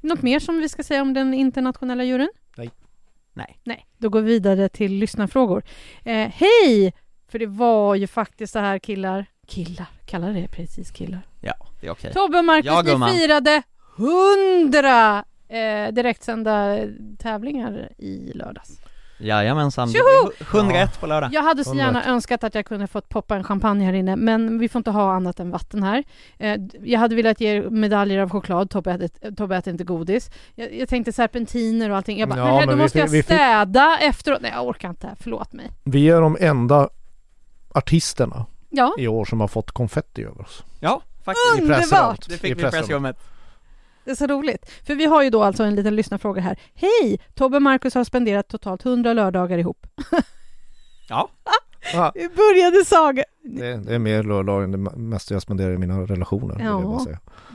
Något 0.01 0.21
mer 0.21 0.39
som 0.39 0.57
vi 0.57 0.69
ska 0.69 0.83
säga 0.83 1.01
om 1.01 1.13
den 1.13 1.33
internationella 1.33 2.03
juryn? 2.03 2.29
Nej. 2.57 2.69
Nej. 3.35 3.59
Nej, 3.63 3.85
då 3.97 4.09
går 4.09 4.21
vi 4.21 4.31
vidare 4.31 4.69
till 4.69 4.91
lyssnarfrågor. 4.93 5.63
Eh, 6.03 6.29
hej! 6.33 6.93
För 7.27 7.39
det 7.39 7.45
var 7.45 7.95
ju 7.95 8.07
faktiskt 8.07 8.53
så 8.53 8.59
här 8.59 8.79
killar, 8.79 9.25
killar, 9.47 9.87
kallar 10.05 10.33
det 10.33 10.47
precis 10.47 10.91
killar. 10.91 11.21
Ja, 11.41 11.53
det 11.81 11.87
är 11.87 11.91
okej. 11.91 12.13
Tobbe 12.13 12.37
och 12.37 12.45
Marcus, 12.45 12.65
Ja, 12.65 12.81
ni 12.81 13.17
firade 13.19 13.63
hundra 13.97 15.25
eh, 15.47 15.93
direktsända 15.93 16.79
tävlingar 17.19 17.89
i 17.97 18.31
lördags. 18.33 18.79
Jajamensan, 19.17 19.87
det 19.87 19.93
Tjoho! 19.93 20.31
blir 20.37 20.47
101 20.59 20.99
på 20.99 21.07
lördag. 21.07 21.29
Jag 21.33 21.43
hade 21.43 21.63
så 21.63 21.75
gärna 21.75 22.05
önskat 22.05 22.43
att 22.43 22.55
jag 22.55 22.65
kunde 22.65 22.87
fått 22.87 23.09
poppa 23.09 23.35
en 23.35 23.43
champagne 23.43 23.85
här 23.85 23.93
inne, 23.93 24.15
men 24.15 24.59
vi 24.59 24.69
får 24.69 24.79
inte 24.79 24.91
ha 24.91 25.13
annat 25.15 25.39
än 25.39 25.51
vatten 25.51 25.83
här. 25.83 26.03
Eh, 26.37 26.55
jag 26.83 26.99
hade 26.99 27.15
velat 27.15 27.41
ge 27.41 27.49
er 27.49 27.69
medaljer 27.69 28.19
av 28.19 28.29
choklad, 28.29 28.69
Tobbe 28.69 28.91
äter, 28.91 29.35
Tobbe 29.35 29.55
äter 29.57 29.71
inte 29.71 29.83
godis. 29.83 30.29
Jag, 30.55 30.73
jag 30.75 30.89
tänkte 30.89 31.11
serpentiner 31.11 31.89
och 31.89 31.97
allting. 31.97 32.19
Jag 32.19 32.29
bara, 32.29 32.39
Ja, 32.39 32.57
nej, 32.57 32.67
då 32.67 32.75
måste 32.75 32.97
fick- 32.97 33.05
jag 33.07 33.11
vi 33.11 33.17
fick- 33.17 33.25
städa 33.25 33.97
efteråt. 34.01 34.41
Nej, 34.41 34.51
jag 34.55 34.67
orkar 34.67 34.89
inte. 34.89 35.09
Förlåt 35.19 35.53
mig. 35.53 35.71
Vi 35.83 36.09
är 36.09 36.21
de 36.21 36.37
enda 36.39 36.89
artisterna 37.71 38.45
Ja, 38.69 38.95
i 38.97 39.07
år 39.07 39.25
som 39.25 39.39
har 39.41 39.47
fått 39.47 39.71
konfetti 39.71 40.23
över 40.23 40.41
oss. 40.41 40.63
Ja, 40.79 41.01
faktiskt. 41.25 41.61
Underbart! 41.61 42.25
Det 42.29 42.33
fick 42.37 42.43
vi 42.57 42.67
i 42.67 42.71
pressrummet. 42.71 43.17
Det 44.05 44.11
är 44.11 44.15
så 44.15 44.27
roligt. 44.27 44.71
För 44.87 44.95
vi 44.95 45.05
har 45.05 45.23
ju 45.23 45.29
då 45.29 45.43
alltså 45.43 45.63
en 45.63 45.75
liten 45.75 45.95
lyssnarfråga 45.95 46.41
här. 46.41 46.59
Hej! 46.73 47.19
Tobbe 47.33 47.55
och 47.55 47.61
Marcus 47.63 47.93
har 47.95 48.03
spenderat 48.03 48.47
totalt 48.47 48.85
100 48.85 49.13
lördagar 49.13 49.57
ihop. 49.57 49.87
Ja, 51.93 52.11
Vi 52.15 52.29
började 52.29 52.85
saga. 52.85 53.23
det, 53.43 53.77
det 53.77 53.95
är 53.95 53.99
mer 53.99 54.23
lördag 54.23 54.63
än 54.63 54.71
det 54.71 54.77
mesta 54.97 55.33
jag 55.33 55.41
spenderar 55.41 55.73
i 55.73 55.77
mina 55.77 56.01
relationer. 56.01 56.63
Ja. 56.63 57.05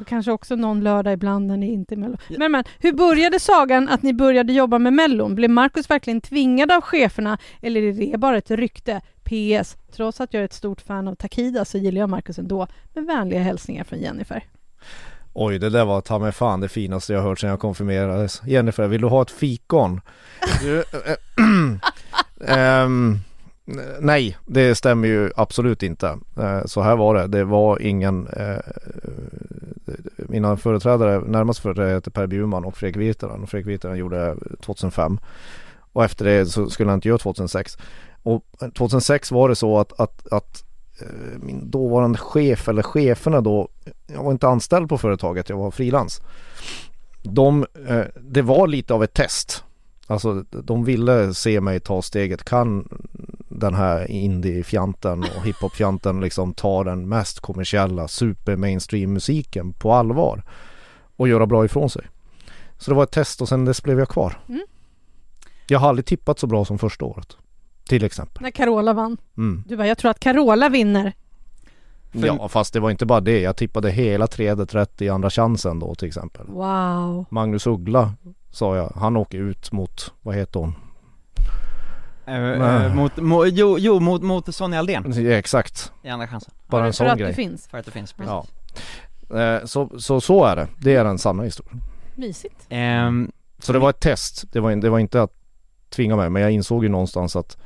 Kanske 0.07 0.33
också 0.33 0.57
någon 0.57 0.81
lördag 0.81 1.13
ibland 1.13 1.47
när 1.47 1.57
ni 1.57 1.73
inte 1.73 1.95
är 1.95 1.97
Mello. 1.97 2.17
Men, 2.39 2.53
men 2.53 2.65
hur 2.79 2.93
började 2.93 3.41
sagan 3.41 3.89
att 3.89 4.03
ni 4.03 4.13
började 4.15 4.53
jobba 4.53 4.79
med 4.79 4.93
Mellon? 4.93 5.35
Blev 5.35 5.51
Marcus 5.51 5.91
verkligen 5.91 6.21
tvingad 6.21 6.73
av 6.73 6.81
cheferna 6.81 7.39
eller 7.63 7.83
är 7.83 7.93
det 8.13 8.19
bara 8.19 8.39
ett 8.39 8.51
rykte? 8.51 9.01
PS. 9.25 9.77
Trots 9.93 10.21
att 10.21 10.35
jag 10.35 10.41
är 10.41 10.45
ett 10.45 10.53
stort 10.53 10.81
fan 10.81 11.09
av 11.09 11.15
Takida 11.15 11.65
så 11.65 11.79
gillar 11.79 12.01
jag 12.01 12.09
Marcus 12.09 12.39
ändå. 12.39 12.67
Med 12.95 13.05
vänliga 13.07 13.41
hälsningar 13.41 13.85
från 13.85 13.99
Jennifer. 13.99 14.45
Oj, 15.33 15.59
det 15.59 15.71
där 15.71 15.85
var 15.85 16.01
ta 16.01 16.19
mig 16.19 16.33
fan 16.33 16.61
det 16.61 16.69
finaste 16.69 17.13
jag 17.13 17.23
hört 17.23 17.39
sedan 17.39 17.51
jag 17.51 17.61
konfirmerades. 17.61 18.43
Jennifer, 18.47 18.89
vill 18.89 19.01
du 19.01 19.07
ha 19.07 19.23
ett 19.23 19.31
fikon? 19.31 20.01
Du, 20.63 20.79
äh, 22.47 22.89
nej, 24.01 24.37
det 24.47 24.75
stämmer 24.75 25.09
ju 25.09 25.31
absolut 25.37 25.83
inte. 25.83 26.19
Eh, 26.39 26.65
så 26.65 26.81
här 26.81 26.97
var 26.97 27.15
det. 27.15 27.27
Det 27.27 27.45
var 27.45 27.83
ingen... 27.83 28.27
eh, 28.27 28.59
mina 30.17 30.57
företrädare, 30.57 31.21
närmast 31.21 31.61
företrädare 31.61 31.95
heter 31.95 32.11
Per 32.11 32.27
Bjurman 32.27 32.65
och 32.65 32.77
Fredrik 32.77 32.97
Virtanen. 32.97 33.47
Fredrik 33.47 33.67
Virtanen 33.67 33.99
gjorde 33.99 34.37
2005. 34.61 35.19
Och 35.93 36.05
efter 36.05 36.25
det 36.25 36.47
så 36.47 36.71
skulle 36.71 36.91
han 36.91 36.99
inte 36.99 37.09
göra 37.09 37.19
2006. 37.19 37.79
Och 38.23 38.45
2006 38.75 39.33
var 39.33 39.49
det 39.49 39.57
så 39.57 39.79
att, 39.79 40.01
att, 40.01 40.33
att 40.33 40.65
min 41.41 41.71
dåvarande 41.71 42.19
chef 42.19 42.69
eller 42.69 42.83
cheferna 42.83 43.41
då 43.41 43.69
jag 44.07 44.23
var 44.23 44.33
inte 44.33 44.49
anställd 44.49 44.89
på 44.89 44.99
företaget, 44.99 45.49
jag 45.49 45.57
var 45.57 45.71
frilans. 45.71 46.21
De, 47.23 47.67
eh, 47.89 48.05
det 48.21 48.43
var 48.43 48.67
lite 48.67 48.95
av 48.95 49.05
ett 49.05 49.15
test. 49.15 49.65
Alltså 50.07 50.45
de 50.51 50.85
ville 50.85 51.35
se 51.35 51.61
mig 51.61 51.81
ta 51.81 52.03
steget. 52.03 52.45
Kan 52.45 52.89
den 53.49 53.75
här 53.75 54.11
indie-fjanten 54.11 55.23
och 55.23 55.45
hiphop-fjanten 55.45 56.21
liksom 56.21 56.55
ta 56.55 56.85
den 56.85 57.09
mest 57.09 57.41
kommersiella 57.41 58.09
super 58.09 58.57
mainstream 58.57 59.13
musiken 59.13 59.73
på 59.73 59.93
allvar 59.93 60.43
och 61.17 61.29
göra 61.29 61.47
bra 61.47 61.65
ifrån 61.65 61.91
sig. 61.91 62.07
Så 62.79 62.91
det 62.91 62.95
var 62.95 63.03
ett 63.03 63.11
test 63.11 63.41
och 63.41 63.49
sen 63.49 63.65
dess 63.65 63.83
blev 63.83 63.99
jag 63.99 64.09
kvar. 64.09 64.39
Mm. 64.49 64.67
Jag 65.67 65.79
har 65.79 65.89
aldrig 65.89 66.07
tippat 66.07 66.39
så 66.39 66.47
bra 66.47 66.65
som 66.65 66.79
första 66.79 67.05
året. 67.05 67.37
Till 67.91 68.05
exempel. 68.05 68.43
När 68.43 68.51
Carola 68.51 68.93
vann. 68.93 69.17
Mm. 69.37 69.65
Du 69.67 69.77
bara, 69.77 69.87
jag 69.87 69.99
tror 69.99 70.11
att 70.11 70.21
Carola 70.21 70.69
vinner. 70.69 71.13
För- 72.13 72.27
Ja 72.27 72.49
fast 72.49 72.73
det 72.73 72.81
var 72.81 72.91
inte 72.91 73.07
bara 73.07 73.21
det. 73.21 73.41
Jag 73.41 73.57
tippade 73.57 73.91
hela 73.91 74.27
trädet 74.27 74.75
rätt 74.75 75.03
i 75.03 75.09
andra 75.09 75.31
chansen 75.31 75.79
då 75.79 75.95
till 75.95 76.09
exempel. 76.09 76.47
Wow. 76.47 77.25
Magnus 77.31 77.67
Uggla 77.67 78.13
sa 78.51 78.77
jag, 78.77 78.93
han 78.97 79.17
åker 79.17 79.39
ut 79.39 79.73
mot, 79.73 80.13
vad 80.23 80.35
heter 80.35 80.61
hon? 80.61 80.75
Eh, 82.27 82.95
mot, 82.95 83.17
mo, 83.17 83.45
jo, 83.47 83.79
jo, 83.79 84.01
mot, 84.01 84.23
mot 84.23 84.55
Sonja 84.55 84.79
Aldén 84.79 85.13
Ja, 85.17 85.31
exakt, 85.33 85.93
i 86.03 86.09
andra 86.09 86.27
chansen. 86.29 86.53
bara 86.67 86.87
en 86.87 86.93
för 86.93 86.97
sån 86.97 87.07
att 87.07 87.19
grej. 87.19 87.29
du 87.29 87.35
finns. 87.35 87.69
För 87.69 87.79
att 87.79 87.85
det 87.85 87.91
finns, 87.91 88.13
precis. 88.13 88.33
Ja. 89.31 89.41
Eh, 89.41 89.65
Så, 89.65 89.91
så, 90.01 90.21
så 90.21 90.45
är 90.45 90.57
det, 90.57 90.69
det 90.79 90.95
är 90.97 91.05
den 91.05 91.19
sanna 91.19 91.43
historien. 91.43 91.81
Mysigt. 92.15 92.67
Ehm, 92.69 93.33
Så 93.59 93.73
det 93.73 93.79
var 93.79 93.91
ett 93.91 94.01
test, 94.01 94.45
det 94.53 94.61
var, 94.61 94.77
det 94.77 94.91
var 94.91 94.99
inte 94.99 95.23
att 95.23 95.33
tvinga 95.91 96.17
mig 96.17 96.31
men 96.31 96.43
jag 96.43 96.51
insåg 96.51 96.83
ju 96.85 96.89
någonstans 96.89 97.37
att 97.37 97.57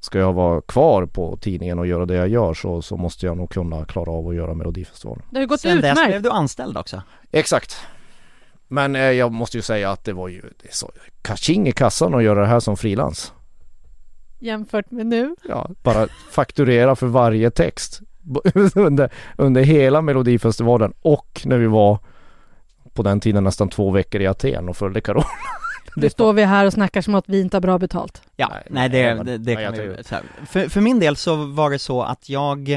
ska 0.00 0.18
jag 0.18 0.32
vara 0.32 0.60
kvar 0.60 1.06
på 1.06 1.36
tidningen 1.36 1.78
och 1.78 1.86
göra 1.86 2.06
det 2.06 2.14
jag 2.14 2.28
gör 2.28 2.54
så, 2.54 2.82
så 2.82 2.96
måste 2.96 3.26
jag 3.26 3.36
nog 3.36 3.50
kunna 3.50 3.84
klara 3.84 4.10
av 4.10 4.28
att 4.28 4.34
göra 4.34 4.54
Melodifestivalen. 4.54 5.24
Det 5.30 5.36
har 5.36 5.40
ju 5.40 5.46
gått 5.46 5.60
sen 5.60 5.80
dess 5.80 5.80
blev 5.80 6.06
utmärkt. 6.06 6.22
du 6.22 6.30
anställd 6.30 6.78
också. 6.78 7.02
Exakt. 7.30 7.76
Men 8.68 8.96
eh, 8.96 9.02
jag 9.02 9.32
måste 9.32 9.58
ju 9.58 9.62
säga 9.62 9.90
att 9.90 10.04
det 10.04 10.12
var 10.12 10.28
ju 10.28 10.42
det 10.62 10.74
så 10.74 10.90
kaching 11.22 11.68
i 11.68 11.72
kassan 11.72 12.14
att 12.14 12.22
göra 12.22 12.40
det 12.40 12.46
här 12.46 12.60
som 12.60 12.76
frilans. 12.76 13.32
Jämfört 14.38 14.90
med 14.90 15.06
nu. 15.06 15.36
Ja, 15.48 15.70
bara 15.82 16.08
fakturera 16.30 16.96
för 16.96 17.06
varje 17.06 17.50
text 17.50 18.00
under, 18.74 19.12
under 19.38 19.62
hela 19.62 20.02
Melodifestivalen 20.02 20.92
och 21.00 21.42
när 21.44 21.58
vi 21.58 21.66
var 21.66 21.98
på 22.92 23.02
den 23.02 23.20
tiden 23.20 23.44
nästan 23.44 23.68
två 23.68 23.90
veckor 23.90 24.20
i 24.20 24.26
Aten 24.26 24.68
och 24.68 24.76
följde 24.76 25.00
Carola. 25.00 25.26
Nu 25.96 26.10
står 26.10 26.32
vi 26.32 26.44
här 26.44 26.66
och 26.66 26.72
snackar 26.72 27.00
som 27.00 27.14
att 27.14 27.28
vi 27.28 27.40
inte 27.40 27.56
har 27.56 27.60
bra 27.60 27.78
betalt. 27.78 28.22
Ja, 28.36 28.52
Nej, 28.70 28.88
det, 28.88 29.22
det, 29.22 29.38
det 29.38 29.54
kan 29.54 29.62
jag 29.62 29.72
vi 29.72 29.96
här. 30.10 30.22
För, 30.46 30.68
för 30.68 30.80
min 30.80 31.00
del 31.00 31.16
så 31.16 31.36
var 31.36 31.70
det 31.70 31.78
så 31.78 32.02
att 32.02 32.28
jag 32.28 32.70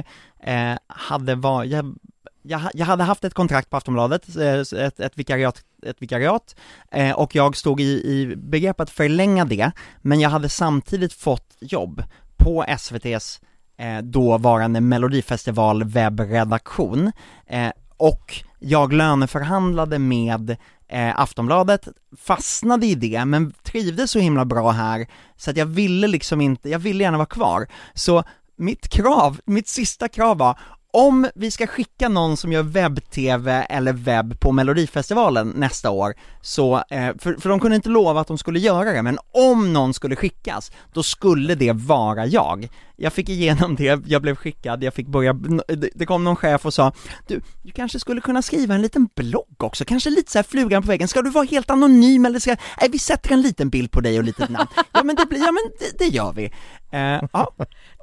eh, 0.44 0.74
hade 0.88 1.36
var, 1.36 1.64
jag, 1.64 1.96
jag, 2.42 2.62
jag 2.74 2.86
hade 2.86 3.04
haft 3.04 3.24
ett 3.24 3.34
kontrakt 3.34 3.70
på 3.70 3.78
Aftonbladet, 3.78 4.36
eh, 4.36 4.84
ett, 4.86 5.00
ett 5.00 5.18
vikariat, 5.18 5.64
ett 5.86 6.02
vikariat 6.02 6.56
eh, 6.92 7.12
och 7.12 7.36
jag 7.36 7.58
stod 7.58 7.82
i, 7.82 7.84
i 7.84 8.36
begrepp 8.36 8.80
att 8.80 8.90
förlänga 8.90 9.46
det, 9.46 9.72
men 10.02 10.20
jag 10.20 10.30
hade 10.30 10.50
samtidigt 10.50 11.14
fått 11.14 11.58
jobb 11.60 12.04
på 12.38 12.64
SVT's 12.64 13.42
eh, 13.78 13.98
dåvarande 13.98 14.82
Melodifestival 14.82 15.84
webbredaktion 15.84 17.12
eh, 17.48 17.72
och 18.04 18.44
jag 18.60 18.94
löneförhandlade 18.94 20.00
med 20.00 20.56
eh, 20.88 21.20
Aftonbladet, 21.20 21.88
fastnade 22.18 22.86
i 22.86 22.96
det, 22.96 23.26
men 23.26 23.54
trivdes 23.64 24.12
så 24.12 24.20
himla 24.20 24.46
bra 24.46 24.72
här 24.72 25.08
så 25.38 25.52
att 25.52 25.58
jag 25.58 25.66
ville 25.66 26.08
liksom 26.08 26.42
inte, 26.42 26.70
jag 26.70 26.80
ville 26.80 27.04
gärna 27.04 27.18
vara 27.18 27.26
kvar. 27.26 27.68
Så 27.94 28.24
mitt 28.58 28.88
krav, 28.88 29.40
mitt 29.46 29.68
sista 29.68 30.08
krav 30.08 30.38
var, 30.38 30.60
om 30.94 31.28
vi 31.36 31.52
ska 31.52 31.68
skicka 31.68 32.10
någon 32.10 32.38
som 32.38 32.52
gör 32.52 32.64
webb-tv 32.64 33.52
eller 33.70 33.94
webb 33.94 34.40
på 34.40 34.52
Melodifestivalen 34.52 35.50
nästa 35.56 35.90
år, 35.90 36.14
så, 36.42 36.76
eh, 36.90 37.10
för, 37.20 37.34
för 37.42 37.50
de 37.50 37.60
kunde 37.60 37.76
inte 37.76 37.90
lova 37.90 38.22
att 38.22 38.28
de 38.28 38.38
skulle 38.38 38.60
göra 38.60 38.92
det, 38.94 39.02
men 39.02 39.20
om 39.34 39.74
någon 39.74 39.94
skulle 39.94 40.16
skickas, 40.16 40.72
då 40.94 41.04
skulle 41.04 41.56
det 41.56 41.72
vara 41.72 42.26
jag. 42.26 42.68
jag 42.96 43.14
fick 43.14 43.30
igenom 43.30 43.76
det, 43.76 44.02
jag 44.08 44.22
blev 44.22 44.36
skickad, 44.36 44.84
jag 44.84 44.94
fick 44.94 45.08
börja, 45.08 45.34
det- 45.34 45.90
det 45.96 46.06
kom 46.06 46.24
någon 46.24 46.36
chef 46.36 46.66
och 46.66 46.74
sa 46.74 46.92
Du, 47.28 47.42
du 47.64 47.72
kanske 47.72 48.00
skulle 48.00 48.22
kunna 48.22 48.42
skriva 48.42 48.76
en 48.76 48.82
liten 48.82 49.08
blogg 49.16 49.64
också, 49.64 49.86
kanske 49.86 50.10
lite 50.10 50.32
så 50.32 50.38
här 50.38 50.44
flugan 50.44 50.82
på 50.82 50.88
väggen, 50.88 51.08
ska 51.08 51.22
du 51.22 51.30
vara 51.30 51.46
helt 51.46 51.70
anonym 51.70 52.26
eller 52.26 52.40
ska, 52.40 52.56
nej 52.82 52.90
vi 52.92 53.00
sätter 53.00 53.32
en 53.32 53.42
liten 53.42 53.70
bild 53.70 53.92
på 53.92 54.02
dig 54.02 54.18
och 54.18 54.24
lite 54.24 54.48
namn. 54.50 54.68
Ja 54.94 55.04
men 55.04 55.16
det 55.16 55.26
blir, 55.26 55.40
ja 55.40 55.52
men 55.52 55.64
det, 55.80 55.98
det 56.06 56.10
gör 56.16 56.34
vi. 56.34 56.46
Eh, 56.92 57.24
Ja, 57.34 57.52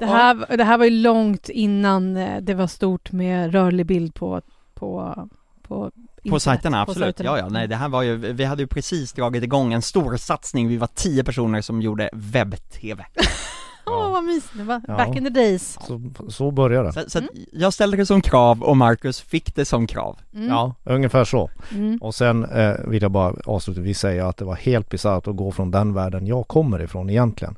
det 0.01 0.07
här, 0.07 0.57
det 0.57 0.65
här 0.65 0.79
var 0.79 0.85
ju 0.85 0.91
långt 0.91 1.49
innan 1.49 2.17
eh, 2.17 2.41
det 2.41 2.55
var 2.55 2.67
stort 2.67 3.13
med 3.13 3.53
rörlig 3.53 3.87
bild 3.87 4.15
på, 4.15 4.41
på, 4.75 5.15
på, 5.63 5.91
på 6.31 6.41
sajterna, 6.41 6.85
på 6.85 6.91
absolut. 6.91 7.17
sajterna. 7.17 7.31
Ja, 7.31 7.39
ja, 7.39 7.49
nej 7.49 7.69
det 7.69 7.77
här 7.77 7.89
var 7.89 8.03
ju, 8.03 8.17
vi 8.17 8.45
hade 8.45 8.63
ju 8.63 8.67
precis 8.67 9.13
dragit 9.13 9.45
igång 9.45 9.73
en 9.73 9.83
stor 9.83 10.17
satsning, 10.17 10.69
vi 10.69 10.77
var 10.77 10.89
tio 10.95 11.25
personer 11.25 11.61
som 11.61 11.83
gjorde 11.83 12.11
webb-tv. 12.13 13.05
Åh 13.87 14.11
vad 14.11 14.25
mysigt, 14.25 14.55
det 14.57 14.63
var 14.65 14.83
Ja. 14.89 14.97
back 14.97 15.17
in 15.17 15.25
the 15.25 15.31
days. 15.31 15.79
Så, 15.87 16.01
så 16.29 16.51
börjar 16.51 16.85
det. 16.85 16.93
Så, 16.93 17.01
så 17.11 17.19
Mm. 17.19 17.31
jag 17.53 17.73
ställde 17.73 17.97
det 17.97 18.07
som 18.07 18.21
krav 18.21 18.63
och 18.63 18.77
Marcus 18.77 19.21
fick 19.21 19.55
det 19.55 19.65
som 19.65 19.87
krav. 19.87 20.19
Mm. 20.35 20.49
Ja, 20.49 20.75
ungefär 20.85 21.25
så. 21.25 21.51
Mm. 21.73 21.99
Och 22.03 22.15
sen 22.15 22.45
eh, 22.45 22.75
vill 22.87 23.03
jag 23.03 23.11
bara 23.11 23.35
avslutningsvis 23.47 23.99
säga 23.99 24.29
att 24.29 24.37
det 24.37 24.45
var 24.45 24.55
helt 24.57 24.91
bisarrt 24.91 25.27
att 25.27 25.37
gå 25.37 25.53
från 25.53 25.71
den 25.71 25.95
världen 25.95 26.27
jag 26.27 26.49
kommer 26.49 26.83
ifrån 26.83 27.11
egentligen 27.11 27.57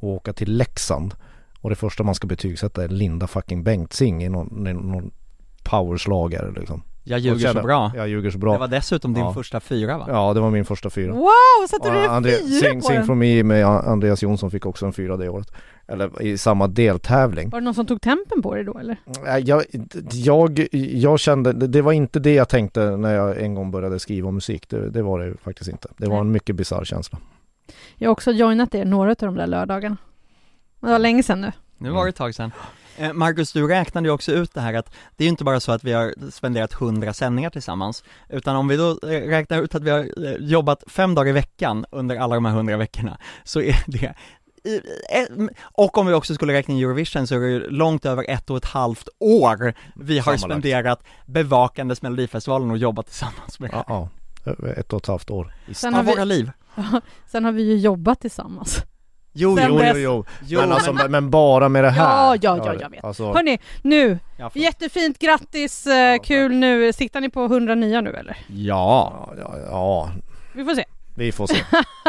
och 0.00 0.08
åka 0.08 0.32
till 0.32 0.56
Leksand 0.56 1.14
och 1.60 1.70
det 1.70 1.76
första 1.76 2.02
man 2.02 2.14
ska 2.14 2.26
betygsätta 2.26 2.84
är 2.84 2.88
Linda 2.88 3.26
fucking 3.26 3.62
Bengtzing 3.64 4.22
i 4.24 4.28
någon, 4.28 4.66
i 4.66 4.72
någon 4.72 5.10
powerslagare 5.64 6.52
liksom. 6.56 6.82
Jag 7.04 7.18
ljuger 7.20 7.38
så 7.38 7.46
känna- 7.46 7.62
bra. 7.62 7.92
Jag 7.96 8.08
ljuger 8.08 8.30
så 8.30 8.36
Det 8.36 8.40
bra. 8.40 8.58
var 8.58 8.68
dessutom 8.68 9.14
din 9.14 9.24
Ja. 9.24 9.32
första 9.34 9.60
fyra 9.60 9.98
va? 9.98 10.04
Ja, 10.08 10.34
det 10.34 10.40
var 10.40 10.50
min 10.50 10.64
första 10.64 10.90
fyra. 10.90 11.12
Wow, 11.12 11.28
satte 11.70 11.90
du 11.90 12.06
Andre- 12.06 12.30
fyra 12.30 12.70
Sing, 12.70 12.80
på 12.80 12.86
Sing 12.86 12.96
den? 12.96 13.06
from 13.06 13.18
me 13.18 13.42
med 13.42 13.66
Andreas 13.66 14.22
Jonsson 14.22 14.50
fick 14.50 14.66
också 14.66 14.86
en 14.86 14.92
fyra 14.92 15.16
det 15.16 15.28
året. 15.28 15.52
Eller 15.88 16.22
i 16.22 16.38
samma 16.38 16.66
deltävling. 16.66 17.50
Var 17.50 17.60
det 17.60 17.64
någon 17.64 17.74
som 17.74 17.86
tog 17.86 18.00
tempen 18.00 18.42
på 18.42 18.54
dig 18.54 18.64
då 18.64 18.78
eller? 18.78 18.96
Nej, 19.24 19.42
Jag, 19.46 19.64
jag, 20.12 20.66
jag 20.72 21.20
kände, 21.20 21.52
det 21.52 21.66
det 21.66 21.82
var 21.82 21.92
inte 21.92 22.20
det 22.20 22.34
jag 22.34 22.48
tänkte 22.48 22.96
när 22.96 23.14
jag 23.14 23.42
en 23.42 23.54
gång 23.54 23.70
började 23.70 23.98
skriva 23.98 24.28
om 24.28 24.34
musik. 24.34 24.68
Det, 24.68 24.90
det 24.90 25.02
var 25.02 25.20
det 25.20 25.34
faktiskt 25.42 25.70
inte. 25.70 25.88
Det 25.96 26.06
var 26.08 26.20
en 26.20 26.32
mycket 26.32 26.56
bisarr 26.56 26.84
känsla. 26.84 27.18
Jag 27.96 28.08
har 28.08 28.12
också 28.12 28.32
joinat 28.32 28.74
er 28.74 28.84
några 28.84 29.10
av 29.10 29.16
de 29.16 29.34
där 29.34 29.46
lördagarna. 29.46 29.96
Det 30.80 30.86
var 30.86 30.98
länge 30.98 31.22
sedan 31.22 31.40
nu. 31.40 31.52
Nu 31.78 31.90
var 31.90 32.04
det 32.04 32.08
ett 32.08 32.16
tag 32.16 32.34
sedan. 32.34 32.52
Eh, 32.96 33.12
Marcus, 33.12 33.52
du 33.52 33.68
räknade 33.68 34.08
ju 34.08 34.12
också 34.12 34.32
ut 34.32 34.54
det 34.54 34.60
här 34.60 34.74
att 34.74 34.92
det 35.16 35.24
är 35.24 35.26
ju 35.26 35.30
inte 35.30 35.44
bara 35.44 35.60
så 35.60 35.72
att 35.72 35.84
vi 35.84 35.92
har 35.92 36.30
spenderat 36.30 36.72
100 36.72 37.12
sändningar 37.12 37.50
tillsammans, 37.50 38.04
utan 38.28 38.56
om 38.56 38.68
vi 38.68 38.76
då 38.76 38.94
räknar 39.02 39.62
ut 39.62 39.74
att 39.74 39.82
vi 39.82 39.90
har 39.90 39.98
eh, 40.26 40.32
jobbat 40.40 40.84
fem 40.86 41.14
dagar 41.14 41.30
i 41.30 41.32
veckan 41.32 41.84
under 41.90 42.16
alla 42.16 42.34
de 42.34 42.44
här 42.44 42.52
100 42.56 42.76
veckorna, 42.76 43.18
så 43.44 43.60
är 43.60 43.76
det 43.86 44.06
eh, 44.64 45.46
och 45.60 45.98
om 45.98 46.06
vi 46.06 46.12
också 46.12 46.34
skulle 46.34 46.52
räkna 46.52 46.74
in 46.74 46.80
Eurovision 46.80 47.26
så 47.26 47.34
är 47.34 47.40
det 47.40 47.46
ju 47.50 47.70
långt 47.70 48.06
över 48.06 48.30
ett 48.30 48.50
och 48.50 48.56
ett 48.56 48.64
halvt 48.64 49.08
år 49.18 49.74
vi 49.94 50.18
har 50.18 50.24
Sammanlagt. 50.24 50.40
spenderat 50.62 51.02
bevakandes 51.26 52.02
Melodifestivalen 52.02 52.70
och 52.70 52.78
jobbat 52.78 53.06
tillsammans 53.06 53.60
med 53.60 53.70
Ja, 53.72 53.84
ja. 53.88 54.08
Över 54.44 54.78
ett 54.78 54.92
och 54.92 55.00
ett 55.00 55.06
halvt 55.06 55.30
år. 55.30 55.54
I 55.68 55.74
Sen 55.74 55.94
ja, 55.94 56.02
vi- 56.02 56.10
våra 56.10 56.24
liv. 56.24 56.50
Sen 57.26 57.44
har 57.44 57.52
vi 57.52 57.62
ju 57.62 57.76
jobbat 57.76 58.20
tillsammans. 58.20 58.82
Jo, 59.32 59.56
Sen 59.56 59.68
jo, 59.68 59.78
dess- 59.78 59.94
jo, 59.94 60.00
jo. 60.00 60.24
jo, 60.46 60.60
men, 60.60 60.72
alltså, 60.72 60.92
men, 60.92 61.30
bara 61.30 61.68
med 61.68 61.84
det 61.84 61.90
här. 61.90 62.04
Ja, 62.04 62.36
ja, 62.42 62.56
ja, 62.66 62.74
jag 62.80 62.90
vet. 62.90 63.04
Alltså, 63.04 63.32
Hörni, 63.32 63.58
nu, 63.82 64.18
ja, 64.36 64.50
jättefint, 64.54 65.18
grattis, 65.18 65.86
eh, 65.86 66.18
kul 66.22 66.52
nu. 66.52 66.92
Siktar 66.92 67.20
ni 67.20 67.30
på 67.30 67.44
100 67.44 67.74
nya 67.74 68.00
nu 68.00 68.10
eller? 68.10 68.36
ja. 68.48 69.32
ja, 69.38 69.54
ja, 69.56 69.58
ja, 69.70 70.10
Vi 70.52 70.64
får 70.64 70.74
se. 70.74 70.84
vi 71.14 71.32
får 71.32 71.46
se. 71.46 71.54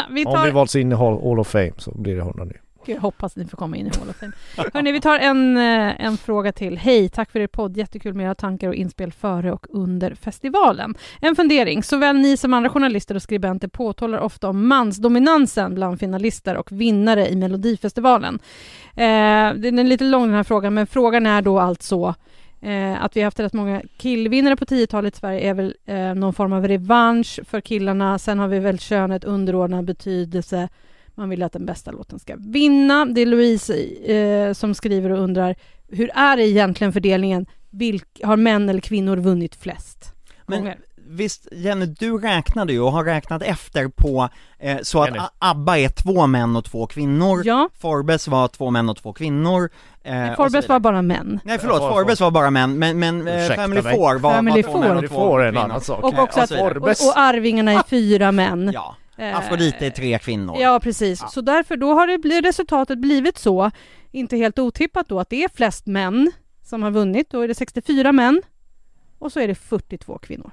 Vi 0.09 0.25
Om 0.25 0.31
vi 0.31 0.37
tar, 0.47 0.51
valts 0.51 0.75
in 0.75 0.91
i 0.91 0.95
Hall 0.95 1.21
Hall 1.23 1.39
of 1.39 1.47
Fame 1.47 1.71
så 1.77 1.91
blir 1.95 2.15
det 2.15 2.21
100 2.21 2.43
nu. 2.43 2.57
Gud, 2.85 2.95
jag 2.95 3.01
hoppas 3.01 3.35
ni 3.35 3.45
får 3.45 3.57
komma 3.57 3.77
in 3.77 3.87
i 3.87 3.89
Hall 3.99 4.09
of 4.09 4.15
Fame. 4.15 4.31
Hörrni, 4.73 4.91
vi 4.91 5.01
tar 5.01 5.19
en, 5.19 5.57
eh, 5.57 6.05
en 6.05 6.17
fråga 6.17 6.51
till. 6.51 6.77
Hej, 6.77 7.09
tack 7.09 7.31
för 7.31 7.39
er 7.39 7.47
podd. 7.47 7.77
Jättekul 7.77 8.13
med 8.13 8.25
era 8.25 8.35
tankar 8.35 8.67
och 8.67 8.75
inspel 8.75 9.11
före 9.11 9.51
och 9.51 9.67
under 9.69 10.15
festivalen. 10.15 10.95
En 11.21 11.35
fundering. 11.35 11.83
Såväl 11.83 12.17
ni 12.17 12.37
som 12.37 12.53
andra 12.53 12.69
journalister 12.69 13.15
och 13.15 13.21
skribenter 13.21 13.67
påtalar 13.67 14.19
ofta 14.19 14.49
om 14.49 14.67
mansdominansen 14.67 15.75
bland 15.75 15.99
finalister 15.99 16.57
och 16.57 16.71
vinnare 16.71 17.29
i 17.29 17.35
Melodifestivalen. 17.35 18.39
Eh, 18.95 19.53
den 19.53 19.79
är 19.79 19.83
lite 19.83 20.03
lång 20.03 20.25
den 20.25 20.35
här 20.35 20.43
frågan, 20.43 20.73
men 20.73 20.87
frågan 20.87 21.25
är 21.25 21.41
då 21.41 21.59
alltså 21.59 22.15
Eh, 22.63 23.03
att 23.03 23.15
vi 23.15 23.21
har 23.21 23.25
haft 23.25 23.39
rätt 23.39 23.53
många 23.53 23.81
killvinnare 23.97 24.55
på 24.55 24.65
10-talet 24.65 25.15
i 25.15 25.19
Sverige 25.19 25.49
är 25.49 25.53
väl 25.53 25.75
eh, 25.85 26.13
någon 26.15 26.33
form 26.33 26.53
av 26.53 26.67
revansch 26.67 27.39
för 27.45 27.61
killarna. 27.61 28.19
Sen 28.19 28.39
har 28.39 28.47
vi 28.47 28.59
väl 28.59 28.79
könet 28.79 29.23
underordnad 29.23 29.85
betydelse. 29.85 30.69
Man 31.15 31.29
vill 31.29 31.43
att 31.43 31.53
den 31.53 31.65
bästa 31.65 31.91
låten 31.91 32.19
ska 32.19 32.35
vinna. 32.39 33.05
Det 33.05 33.21
är 33.21 33.25
Louise 33.25 33.75
eh, 34.13 34.53
som 34.53 34.73
skriver 34.73 35.09
och 35.09 35.19
undrar 35.19 35.55
hur 35.87 36.09
är 36.13 36.37
det 36.37 36.47
egentligen 36.47 36.93
fördelningen? 36.93 37.45
Vilk, 37.69 38.21
har 38.23 38.37
män 38.37 38.69
eller 38.69 38.81
kvinnor 38.81 39.17
vunnit 39.17 39.55
flest 39.55 40.13
Men 40.47 40.59
gånger? 40.59 40.77
visst, 41.07 41.47
Jenny, 41.51 41.85
du 41.85 42.17
räknade 42.17 42.73
ju 42.73 42.79
och 42.81 42.91
har 42.91 43.03
räknat 43.03 43.43
efter 43.43 43.87
på, 43.87 44.29
eh, 44.59 44.77
så 44.83 45.01
att 45.01 45.07
Jenny. 45.07 45.19
A- 45.19 45.29
ABBA 45.39 45.77
är 45.77 45.89
två 45.89 46.27
män 46.27 46.55
och 46.55 46.65
två 46.65 46.87
kvinnor, 46.87 47.41
Ja, 47.45 47.69
Forbes 47.79 48.27
var 48.27 48.47
två 48.47 48.69
män 48.71 48.89
och 48.89 48.97
två 48.97 49.13
kvinnor, 49.13 49.69
eh, 50.03 50.35
Forbes 50.35 50.69
var 50.69 50.79
bara 50.79 51.01
män. 51.01 51.39
Nej 51.43 51.57
förlåt, 51.59 51.81
For- 51.81 51.89
Forbes 51.93 52.19
var 52.19 52.31
bara 52.31 52.49
män, 52.49 52.79
men, 52.79 52.99
men 52.99 53.27
eh, 53.27 53.47
Family. 53.55 53.81
Four 53.81 54.19
var, 54.19 54.33
Family 54.33 54.61
var 54.61 54.71
två 54.71 54.79
män 54.79 54.97
och 54.97 55.09
två 55.09 55.37
kvinnor. 55.37 56.01
Och 56.01 56.19
också 56.23 56.39
att 56.39 56.51
och, 56.51 56.87
och 56.87 57.17
Arvingarna 57.17 57.71
är 57.71 57.83
fyra 57.83 58.31
män. 58.31 58.71
Ja, 58.73 58.95
Afrodite 59.17 59.85
är 59.85 59.89
tre 59.89 60.19
kvinnor. 60.19 60.57
Ja, 60.59 60.79
precis. 60.83 61.21
Ja. 61.21 61.27
Så 61.27 61.41
därför 61.41 61.77
då 61.77 61.93
har 61.93 62.07
det 62.07 62.17
blivit, 62.17 62.45
resultatet 62.45 62.99
blivit 62.99 63.37
så, 63.37 63.71
inte 64.11 64.37
helt 64.37 64.59
otippat 64.59 65.07
då, 65.09 65.19
att 65.19 65.29
det 65.29 65.43
är 65.43 65.49
flest 65.49 65.85
män 65.85 66.31
som 66.63 66.83
har 66.83 66.91
vunnit. 66.91 67.29
Då 67.29 67.41
är 67.41 67.47
det 67.47 67.55
64 67.55 68.11
män 68.11 68.41
och 69.19 69.31
så 69.31 69.39
är 69.39 69.47
det 69.47 69.55
42 69.55 70.17
kvinnor. 70.17 70.51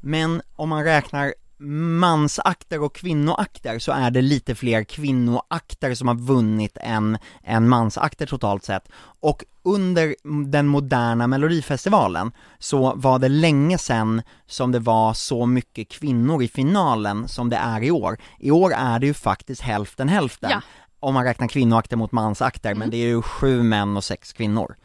Men 0.00 0.42
om 0.56 0.68
man 0.68 0.84
räknar 0.84 1.34
mansakter 1.60 2.82
och 2.82 2.94
kvinnoakter 2.94 3.78
så 3.78 3.92
är 3.92 4.10
det 4.10 4.22
lite 4.22 4.54
fler 4.54 4.84
kvinnoakter 4.84 5.94
som 5.94 6.08
har 6.08 6.14
vunnit 6.14 6.76
än, 6.80 7.18
än 7.44 7.68
mansakter 7.68 8.26
totalt 8.26 8.64
sett. 8.64 8.88
Och 9.20 9.44
under 9.62 10.14
den 10.46 10.66
moderna 10.66 11.26
melodifestivalen 11.26 12.32
så 12.58 12.94
var 12.94 13.18
det 13.18 13.28
länge 13.28 13.78
sedan 13.78 14.22
som 14.46 14.72
det 14.72 14.78
var 14.78 15.14
så 15.14 15.46
mycket 15.46 15.88
kvinnor 15.88 16.42
i 16.42 16.48
finalen 16.48 17.28
som 17.28 17.50
det 17.50 17.56
är 17.56 17.82
i 17.82 17.90
år. 17.90 18.18
I 18.38 18.50
år 18.50 18.72
är 18.72 18.98
det 18.98 19.06
ju 19.06 19.14
faktiskt 19.14 19.60
hälften 19.60 20.08
hälften. 20.08 20.50
Ja. 20.50 20.60
Om 21.00 21.14
man 21.14 21.24
räknar 21.24 21.48
kvinnoakter 21.48 21.96
mot 21.96 22.12
mansakter, 22.12 22.74
men 22.74 22.90
det 22.90 22.96
är 22.96 23.06
ju 23.06 23.22
sju 23.22 23.62
män 23.62 23.96
och 23.96 24.04
sex 24.04 24.32
kvinnor. 24.32 24.76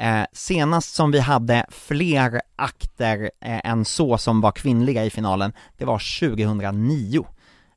Eh, 0.00 0.24
senast 0.32 0.94
som 0.94 1.10
vi 1.10 1.18
hade 1.18 1.66
fler 1.68 2.40
akter 2.56 3.30
eh, 3.40 3.70
än 3.70 3.84
så 3.84 4.18
som 4.18 4.40
var 4.40 4.52
kvinnliga 4.52 5.04
i 5.04 5.10
finalen, 5.10 5.52
det 5.78 5.84
var 5.84 6.20
2009. 6.20 7.26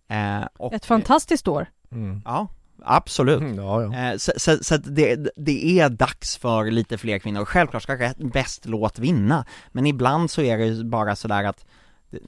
Eh, 0.07 0.47
och, 0.57 0.73
Ett 0.73 0.85
fantastiskt 0.85 1.47
år. 1.47 1.67
Mm. 1.91 2.21
Ja, 2.25 2.47
absolut. 2.83 3.41
Mm, 3.41 3.55
Ja, 3.55 3.81
ja. 3.83 4.11
Eh, 4.11 4.17
så 4.17 4.31
så, 4.37 4.57
så 4.61 4.77
det, 4.77 5.29
det 5.35 5.79
är 5.79 5.89
dags 5.89 6.37
för 6.37 6.71
lite 6.71 6.97
fler 6.97 7.19
kvinnor. 7.19 7.45
Självklart 7.45 7.83
ska 7.83 7.97
rätt, 7.97 8.17
bäst 8.17 8.65
låt 8.65 8.99
vinna, 8.99 9.45
men 9.71 9.85
ibland 9.85 10.31
så 10.31 10.41
är 10.41 10.57
det 10.57 10.83
bara 10.83 11.15
sådär 11.15 11.43
att 11.43 11.65
det, 12.09 12.19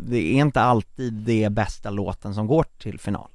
det 0.00 0.18
är 0.18 0.40
inte 0.40 0.60
alltid 0.60 1.12
det 1.12 1.52
bästa 1.52 1.90
låten 1.90 2.34
som 2.34 2.46
går 2.46 2.64
till 2.78 2.98
final. 3.00 3.30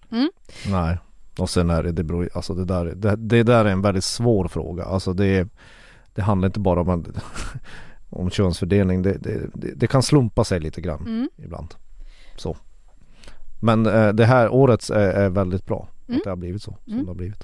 Nej. 0.68 0.98
Och 1.38 1.50
sen 1.50 1.70
är 1.70 1.84
det, 1.84 1.92
det 1.92 2.04
beror, 2.04 2.30
alltså 2.34 2.54
det 2.54 2.66
där, 2.66 2.86
det, 2.86 3.16
det 3.16 3.44
där 3.44 3.66
är 3.66 3.70
en 3.70 3.82
väldigt 3.82 4.04
svår 4.04 4.48
fråga. 4.48 4.84
Alltså 4.86 5.14
det, 5.14 5.50
det 6.16 6.22
handlar 6.22 6.46
inte 6.48 6.60
bara 6.60 6.82
om, 6.82 7.06
om 8.10 8.30
könsfördelning. 8.30 9.02
Det, 9.02 9.18
det, 9.18 9.50
det, 9.54 9.72
det 9.76 9.88
kan 9.88 10.04
slumpa 10.04 10.44
sig 10.44 10.60
lite 10.60 10.82
grann 10.82 11.02
Mm. 11.08 11.30
ibland. 11.38 11.76
Så. 12.36 12.58
Men 13.62 13.86
eh, 13.86 14.10
det 14.14 14.26
här 14.26 14.50
årets 14.50 14.90
är, 14.90 15.10
är 15.14 15.30
väldigt 15.30 15.66
bra. 15.66 15.88
Mm. 16.08 16.18
Att 16.18 16.24
det 16.24 16.30
har 16.30 16.38
blivit 16.38 16.62
så 16.64 16.78
som 16.84 16.94
Mm. 16.94 17.06
det 17.06 17.10
har 17.10 17.16
blivit. 17.16 17.44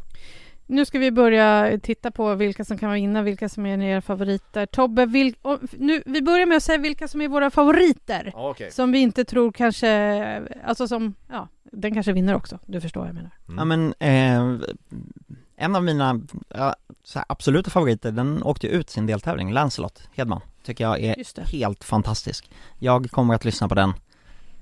Nu 0.65 0.85
ska 0.85 0.99
vi 0.99 1.11
börja 1.11 1.79
titta 1.83 2.11
på 2.11 2.35
vilka 2.35 2.65
som 2.65 2.77
kan 2.77 2.93
vinna, 2.93 3.21
vilka 3.21 3.49
som 3.49 3.65
är 3.65 3.81
era 3.81 4.01
favoriter. 4.01 4.65
Tobbe, 4.65 5.05
vil, 5.05 5.35
och 5.41 5.59
nu, 5.77 6.03
vi 6.05 6.21
börjar 6.21 6.45
med 6.45 6.57
att 6.57 6.63
säga 6.63 6.77
vilka 6.77 7.07
som 7.07 7.21
är 7.21 7.27
våra 7.27 7.49
favoriter. 7.49 8.31
Okej. 8.35 8.71
Som 8.71 8.91
vi 8.91 8.99
inte 8.99 9.23
tror 9.25 9.51
kanske, 9.51 10.41
alltså 10.65 10.87
som, 10.87 11.13
ja, 11.29 11.47
den 11.63 11.93
kanske 11.93 12.13
vinner 12.13 12.35
också. 12.35 12.59
Du 12.65 12.81
förstår 12.81 13.01
vad 13.01 13.07
jag 13.09 13.15
menar. 13.15 13.31
Mm. 13.47 13.57
Ja 13.57 13.65
men, 13.65 13.93
eh, 13.99 14.67
en 15.61 15.75
av 15.75 15.83
mina 15.83 16.19
ja, 16.49 16.75
absoluta 17.27 17.69
favoriter, 17.69 18.11
den 18.11 18.43
åkte 18.43 18.67
ut 18.67 18.89
sin 18.89 19.05
deltävling, 19.05 19.53
Lancelot 19.53 20.09
Hedman, 20.15 20.41
tycker 20.63 20.83
jag 20.83 20.99
är 21.01 21.45
helt 21.45 21.83
fantastisk. 21.83 22.49
Jag 22.79 23.11
kommer 23.11 23.35
att 23.35 23.45
lyssna 23.45 23.67
på 23.67 23.75
den 23.75 23.93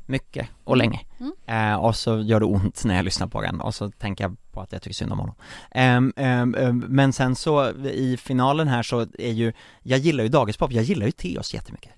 mycket 0.06 0.48
och 0.64 0.78
länge. 0.78 1.02
Mm. 1.20 1.34
Eh, 1.46 1.80
och 1.80 1.96
så 1.96 2.20
gör 2.20 2.40
det 2.40 2.46
ont 2.46 2.86
när 2.86 2.96
jag 2.96 3.06
lyssnar 3.06 3.28
på 3.28 3.42
den 3.42 3.62
och 3.62 3.76
så 3.76 3.92
tänker 3.92 4.24
jag 4.24 4.38
på 4.52 4.62
att 4.62 4.72
jag 4.72 4.82
tycker 4.82 4.96
synd 4.96 5.12
om 5.12 5.20
honom. 5.20 5.36
Ehm, 5.72 6.14
ehm, 6.16 6.86
men 6.88 7.14
sen 7.14 7.36
så 7.36 7.70
i 7.84 8.18
finalen 8.18 8.68
här 8.68 8.84
så 8.84 9.00
är 9.20 9.32
ju, 9.32 9.54
jag 9.84 10.00
gillar 10.00 10.24
ju 10.24 10.30
dagispop, 10.30 10.72
jag 10.72 10.84
gillar 10.84 11.06
ju 11.06 11.12
Teos 11.12 11.54
jättemycket. 11.54 11.92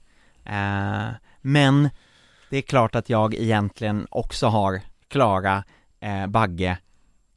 Eh, 0.46 1.10
men 1.42 1.90
det 2.50 2.58
är 2.58 2.62
klart 2.62 2.96
att 2.96 3.10
jag 3.10 3.34
egentligen 3.34 4.08
också 4.10 4.48
har 4.48 4.82
Klara, 5.08 5.64
eh, 6.00 6.28
Bagge 6.28 6.78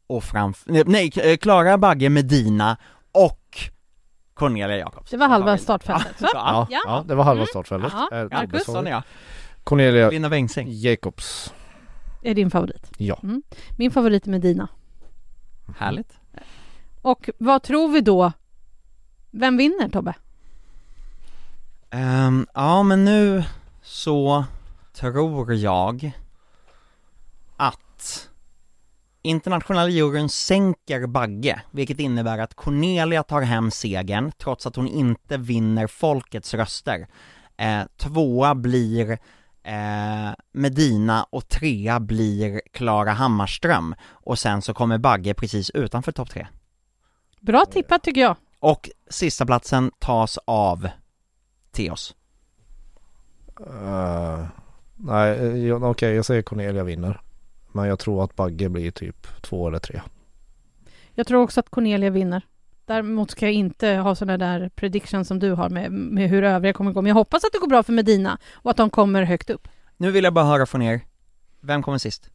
och 0.07 0.25
framför, 0.25 0.85
nej, 0.87 1.13
eh, 1.17 1.37
Klara, 1.37 1.79
Bagge, 1.79 2.09
Medina 2.11 2.77
och 3.13 3.59
Cornelia 4.35 4.77
Jacobs. 4.77 5.11
Det 5.11 5.17
var 5.17 5.29
halva 5.29 5.59
startfältet. 5.59 6.17
Ja, 6.21 6.67
Ja, 6.71 6.81
Ja. 6.87 7.05
det 7.09 7.15
var 7.15 7.25
halva 7.25 7.41
Mm. 7.43 7.47
startfältet. 7.47 7.93
Ja, 7.95 8.09
Eh, 8.13 8.29
Marcus? 8.31 8.67
Cornelia 9.65 10.11
Linda 10.11 10.29
Bengtzing. 10.29 10.67
Jacobs. 10.71 11.55
Är 12.23 12.35
din 12.35 12.51
favorit? 12.51 12.91
Ja. 12.97 13.21
Mm. 13.23 13.43
Min 13.79 13.91
favorit 13.91 14.27
är 14.27 14.31
Medina. 14.31 14.69
Härligt. 15.79 16.13
Och 17.03 17.31
vad 17.39 17.63
tror 17.63 17.89
vi 17.89 18.01
då? 18.01 18.33
Vem 19.31 19.57
vinner 19.57 19.89
Tobbe? 19.89 20.15
Ehm, 21.91 22.47
ja 22.55 22.83
men 22.83 23.05
nu 23.05 23.45
så 23.83 24.45
tror 24.93 25.53
jag 25.55 26.13
att 27.57 28.29
internationella 29.25 29.89
juryn 29.89 30.29
sänker 30.29 31.07
Bagge, 31.07 31.63
vilket 31.71 32.01
innebär 32.01 32.39
att 32.39 32.55
Cornelia 32.55 33.23
tar 33.23 33.41
hem 33.41 33.71
segern 33.71 34.33
trots 34.39 34.67
att 34.67 34.77
hon 34.77 34.89
inte 34.89 35.37
vinner 35.37 35.87
folkets 35.87 36.55
röster. 36.55 37.07
Eh, 37.57 37.83
tvåa 37.97 38.55
blir 38.55 39.19
eh, 39.63 40.33
Medina 40.53 41.27
och 41.31 41.49
trea 41.49 42.01
blir 42.01 42.61
Klara 42.73 43.13
Hammarström 43.13 43.95
och 44.11 44.39
sen 44.39 44.63
så 44.63 44.75
kommer 44.75 44.99
Bagge 44.99 45.35
precis 45.35 45.71
utanför 45.71 46.13
topp 46.13 46.31
tre. 46.31 46.47
Bra 47.41 47.65
tippat 47.65 48.03
tycker 48.03 48.21
jag. 48.21 48.37
Och 48.61 48.91
sista 49.11 49.47
platsen 49.47 49.91
tas 49.99 50.39
av 50.45 50.89
Theos. 51.73 52.15
Eh, 53.61 54.47
nej, 54.95 55.69
eh, 55.69 55.85
okej 55.85 56.15
jag 56.15 56.25
säger 56.25 56.43
Cornelia 56.43 56.85
vinner. 56.85 57.21
Men 57.75 57.89
jag 57.89 57.99
tror 57.99 58.25
att 58.25 58.37
Bagge 58.37 58.69
blir 58.69 58.91
typ 58.91 59.43
två 59.43 59.69
eller 59.69 59.79
tre. 59.79 60.01
Jag 61.15 61.27
tror 61.27 61.43
också 61.43 61.61
att 61.61 61.71
Cornelia 61.71 62.11
vinner. 62.11 62.43
Däremot 62.87 63.31
ska 63.31 63.47
jag 63.47 63.53
inte 63.53 63.89
ha 63.89 64.15
sådana 64.15 64.39
där 64.39 64.69
predictions 64.69 65.29
som 65.29 65.39
du 65.39 65.53
har 65.53 65.69
med, 65.69 65.93
med 65.93 66.29
hur 66.31 66.43
övriga 66.43 66.73
kommer 66.73 66.93
gå. 66.93 67.03
Men 67.03 67.09
jag 67.09 67.15
hoppas 67.15 67.45
att 67.45 67.53
det 67.53 67.59
går 67.59 67.67
bra 67.69 67.83
för 67.83 67.93
Medina 67.93 68.39
och 68.53 68.71
att 68.71 68.77
de 68.77 68.91
kommer 68.91 69.23
högt 69.23 69.51
upp. 69.51 69.69
Nu 69.97 70.11
vill 70.11 70.25
jag 70.25 70.33
bara 70.33 70.45
höra 70.45 70.67
från 70.67 70.83
er, 70.83 71.01
vem 71.61 71.83
kommer 71.83 71.99
sist? 71.99 72.31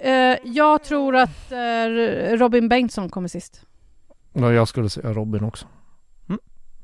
Eh, 0.00 0.36
jag 0.44 0.84
tror 0.84 1.16
att 1.16 1.52
eh, 1.52 2.36
Robin 2.36 2.68
Bengtsson 2.68 3.08
kommer 3.08 3.28
sist. 3.28 3.66
Ja, 4.32 4.52
jag 4.52 4.68
skulle 4.68 4.90
säga 4.90 5.12
Robin 5.12 5.44
också. 5.44 5.66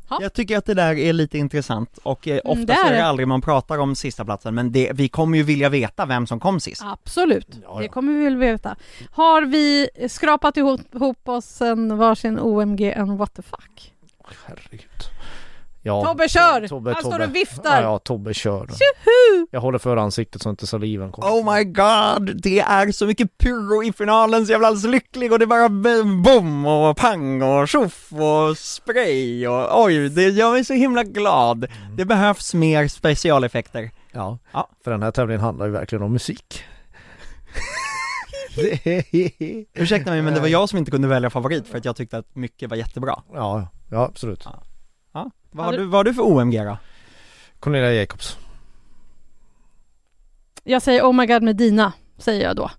Ja. 0.08 0.18
Jag 0.20 0.32
tycker 0.32 0.58
att 0.58 0.64
det 0.66 0.74
där 0.74 0.98
är 0.98 1.12
lite 1.12 1.38
intressant 1.38 1.98
och 2.02 2.28
eh, 2.28 2.40
ofta 2.44 2.52
Mm, 2.52 2.66
det 2.66 2.74
så 2.76 2.86
är 2.86 2.92
det 2.92 3.06
aldrig 3.06 3.28
man 3.28 3.40
pratar 3.40 3.78
om 3.78 3.96
sista 3.96 4.24
platsen 4.24 4.54
men 4.54 4.72
det, 4.72 4.90
vi 4.94 5.08
kommer 5.08 5.38
ju 5.38 5.44
vilja 5.44 5.68
veta 5.68 6.06
vem 6.06 6.26
som 6.26 6.40
kom 6.40 6.60
sist. 6.60 6.82
Absolut, 6.84 7.48
Ja, 7.50 7.58
ja. 7.74 7.80
det 7.80 7.88
kommer 7.88 8.12
vi 8.12 8.24
väl 8.24 8.36
veta. 8.36 8.76
Har 9.12 9.42
vi 9.42 9.88
skrapat 10.08 10.56
ihop, 10.56 10.80
ihop 10.94 11.28
oss 11.28 11.60
en 11.60 11.96
varsin 11.96 12.38
OMG 12.38 12.80
en 12.82 13.16
what 13.16 13.34
the 13.34 13.42
fuck? 13.42 13.92
Herregud. 14.46 15.13
Ja, 15.86 16.04
Tobbe 16.04 16.28
kör! 16.28 16.68
Tobbe, 16.68 16.92
Han 16.92 17.00
står 17.00 17.10
Tobbe. 17.12 17.24
och 17.24 17.34
viftar! 17.34 17.76
Ja, 17.76 17.82
ja, 17.82 17.98
Tobbe 17.98 18.34
kör. 18.34 18.66
Tjoho! 18.66 19.46
Jag 19.50 19.60
håller 19.60 19.78
för 19.78 19.96
ansiktet 19.96 20.42
så 20.42 20.50
inte 20.50 20.66
saliven 20.66 21.12
kommer. 21.12 21.28
Oh 21.28 21.54
my 21.54 21.64
god, 21.64 22.42
det 22.42 22.60
är 22.60 22.92
så 22.92 23.06
mycket 23.06 23.38
pyro 23.38 23.84
i 23.84 23.92
finalen 23.92 24.46
så 24.46 24.52
jag 24.52 24.60
blir 24.60 24.68
alldeles 24.68 24.84
lycklig 24.90 25.32
och 25.32 25.38
det 25.38 25.44
är 25.44 25.46
bara 25.46 25.68
bom 26.22 26.66
och 26.66 26.96
pang 26.96 27.42
och 27.42 27.68
tjoff 27.68 28.12
och 28.12 28.58
spray 28.58 29.46
och 29.46 29.84
oj, 29.84 30.08
det 30.08 30.22
gör 30.28 30.52
mig 30.52 30.64
så 30.64 30.74
himla 30.74 31.02
glad. 31.02 31.66
Det 31.96 32.04
behövs 32.04 32.54
mer 32.54 32.88
specialeffekter. 32.88 33.90
Ja. 34.12 34.38
Ja. 34.52 34.68
för 34.84 34.90
den 34.90 35.02
här 35.02 35.10
tävlingen 35.10 35.40
handlar 35.40 35.66
ju 35.66 35.72
verkligen 35.72 36.02
om 36.04 36.12
musik. 36.12 36.62
Ursäkta 39.74 40.10
mig 40.10 40.22
men 40.22 40.34
det 40.34 40.40
var 40.40 40.48
jag 40.48 40.68
som 40.68 40.78
inte 40.78 40.90
kunde 40.90 41.08
välja 41.08 41.30
favorit 41.30 41.68
för 41.68 41.78
att 41.78 41.84
jag 41.84 41.96
tyckte 41.96 42.18
att 42.18 42.34
mycket 42.34 42.70
var 42.70 42.76
jättebra. 42.76 43.22
ja, 43.34 43.68
ja, 43.90 44.04
absolut. 44.04 44.42
Ja. 44.44 44.62
Vad 45.54 45.66
har 45.66 45.72
du, 45.72 45.84
vad 45.84 45.98
har 45.98 46.04
du 46.04 46.14
för 46.14 46.22
OMG 46.22 46.64
då? 46.64 46.76
Cornelia 47.60 47.92
Jacobs. 47.92 48.38
Jag 50.64 50.82
säger 50.82 51.02
Oh 51.02 51.12
my 51.12 51.26
god 51.26 51.42
Medina, 51.42 51.92
säger 52.18 52.44
jag 52.44 52.56
då. 52.56 52.70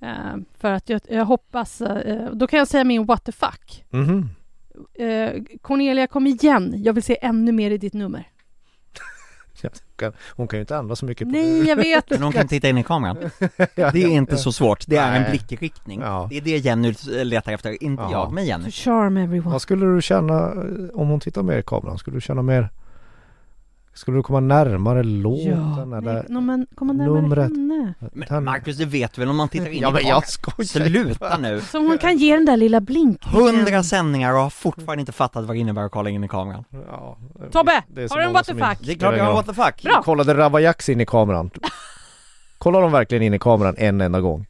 Eh, 0.00 0.36
för 0.58 0.72
att 0.72 0.88
jag, 0.88 1.00
jag 1.08 1.24
hoppas, 1.24 1.80
eh, 1.80 2.30
då 2.32 2.46
kan 2.46 2.58
jag 2.58 2.68
säga 2.68 2.84
min 2.84 3.04
what 3.06 3.24
the 3.24 3.32
fuck. 3.32 3.84
Mhm. 3.90 4.28
Eh, 4.94 5.42
Cornelia 5.60 6.06
kom 6.06 6.26
igen, 6.26 6.74
jag 6.76 6.92
vill 6.92 7.02
se 7.02 7.18
ännu 7.22 7.52
mer 7.52 7.70
i 7.70 7.78
ditt 7.78 7.94
nummer. 7.94 8.28
Hon 10.36 10.48
kan- 10.48 10.56
ju 10.58 10.60
inte 10.60 10.76
ändra 10.76 10.96
så 10.96 11.06
mycket 11.06 11.28
på 11.28 11.32
Nej, 11.32 11.68
jag 11.68 11.76
vet! 11.76 12.10
Men 12.10 12.22
hon 12.22 12.32
kan 12.32 12.48
titta 12.48 12.68
in 12.68 12.78
i 12.78 12.82
kameran. 12.82 13.16
Det 13.74 13.82
är 13.82 14.08
inte 14.08 14.36
så 14.36 14.52
svårt, 14.52 14.84
det 14.86 14.96
är 14.96 15.16
en 15.24 15.30
blickriktning. 15.30 16.00
Ja. 16.00 16.26
Det 16.30 16.36
är 16.36 16.40
det 16.40 16.56
Jenny 16.58 16.94
letar 17.06 17.52
efter, 17.52 17.82
inte 17.82 18.02
Ja. 18.02 18.10
jag, 18.12 18.32
men 18.32 18.44
To 18.44 18.48
Jenny. 18.48 18.70
charm 18.70 19.16
everyone. 19.16 19.50
Vad 19.52 19.62
skulle 19.62 19.86
du 19.86 20.02
känna 20.02 20.34
eh, 20.46 20.54
om 21.00 21.08
hon 21.08 21.20
tittar 21.20 21.42
mer 21.42 21.58
i 21.58 21.62
kameran? 21.62 21.98
Skulle 21.98 22.16
du 22.16 22.20
känna 22.20 22.42
mer 22.42 22.68
Skulle 23.96 24.18
du 24.18 24.22
komma 24.22 24.40
närmare 24.40 25.02
låten 25.02 25.46
Ja, 25.46 25.82
eller? 25.82 26.00
nej, 26.14 26.24
no, 26.28 26.40
men 26.40 26.66
komma 26.74 26.92
närmare 26.92 27.20
numret. 27.22 27.44
henne. 27.50 27.94
Men 28.12 28.44
Marcus, 28.44 28.76
det 28.76 28.84
vet 28.84 29.12
du 29.12 29.20
väl 29.20 29.28
om 29.30 29.36
man 29.36 29.48
tittar 29.48 29.68
in 29.68 29.82
Ja 29.82 29.88
i 29.90 29.92
men 29.92 30.06
jag 30.06 30.28
skojar 30.28 30.64
Sluta 30.86 31.38
nu! 31.38 31.60
Så 31.60 31.78
hon 31.78 31.98
kan 31.98 32.16
ge 32.18 32.34
den 32.34 32.44
där 32.44 32.56
lilla 32.56 32.80
blinkningen. 32.80 33.40
Hundra 33.42 33.82
sändningar 33.82 34.32
och 34.32 34.38
har 34.40 34.50
fortfarande 34.50 35.00
inte 35.00 35.12
fattat 35.12 35.44
vad 35.44 35.56
det 35.56 35.60
innebär 35.60 35.82
att 35.82 35.92
kolla 35.92 36.10
in 36.10 36.24
i 36.24 36.28
kameran. 36.28 36.64
ja, 36.86 37.18
Tobbe, 37.52 37.82
har 38.10 38.18
du 38.18 38.24
en 38.24 38.32
what 38.32 38.46
the 38.46 38.54
fuck? 38.54 38.78
Det 38.80 38.92
är 38.92 38.96
klart 38.96 39.16
jag 39.16 39.24
har 39.24 39.32
what 39.34 39.46
the 39.46 39.54
fuck! 39.54 39.82
Bra. 39.82 40.02
Kollade 40.02 40.34
Ravaillax 40.34 40.88
in 40.88 41.00
i 41.00 41.06
kameran? 41.06 41.50
Kollar 42.58 42.82
de 42.82 42.92
verkligen 42.92 43.22
in 43.22 43.34
i 43.34 43.38
kameran 43.38 43.74
en 43.78 44.00
enda 44.00 44.20
gång? 44.20 44.46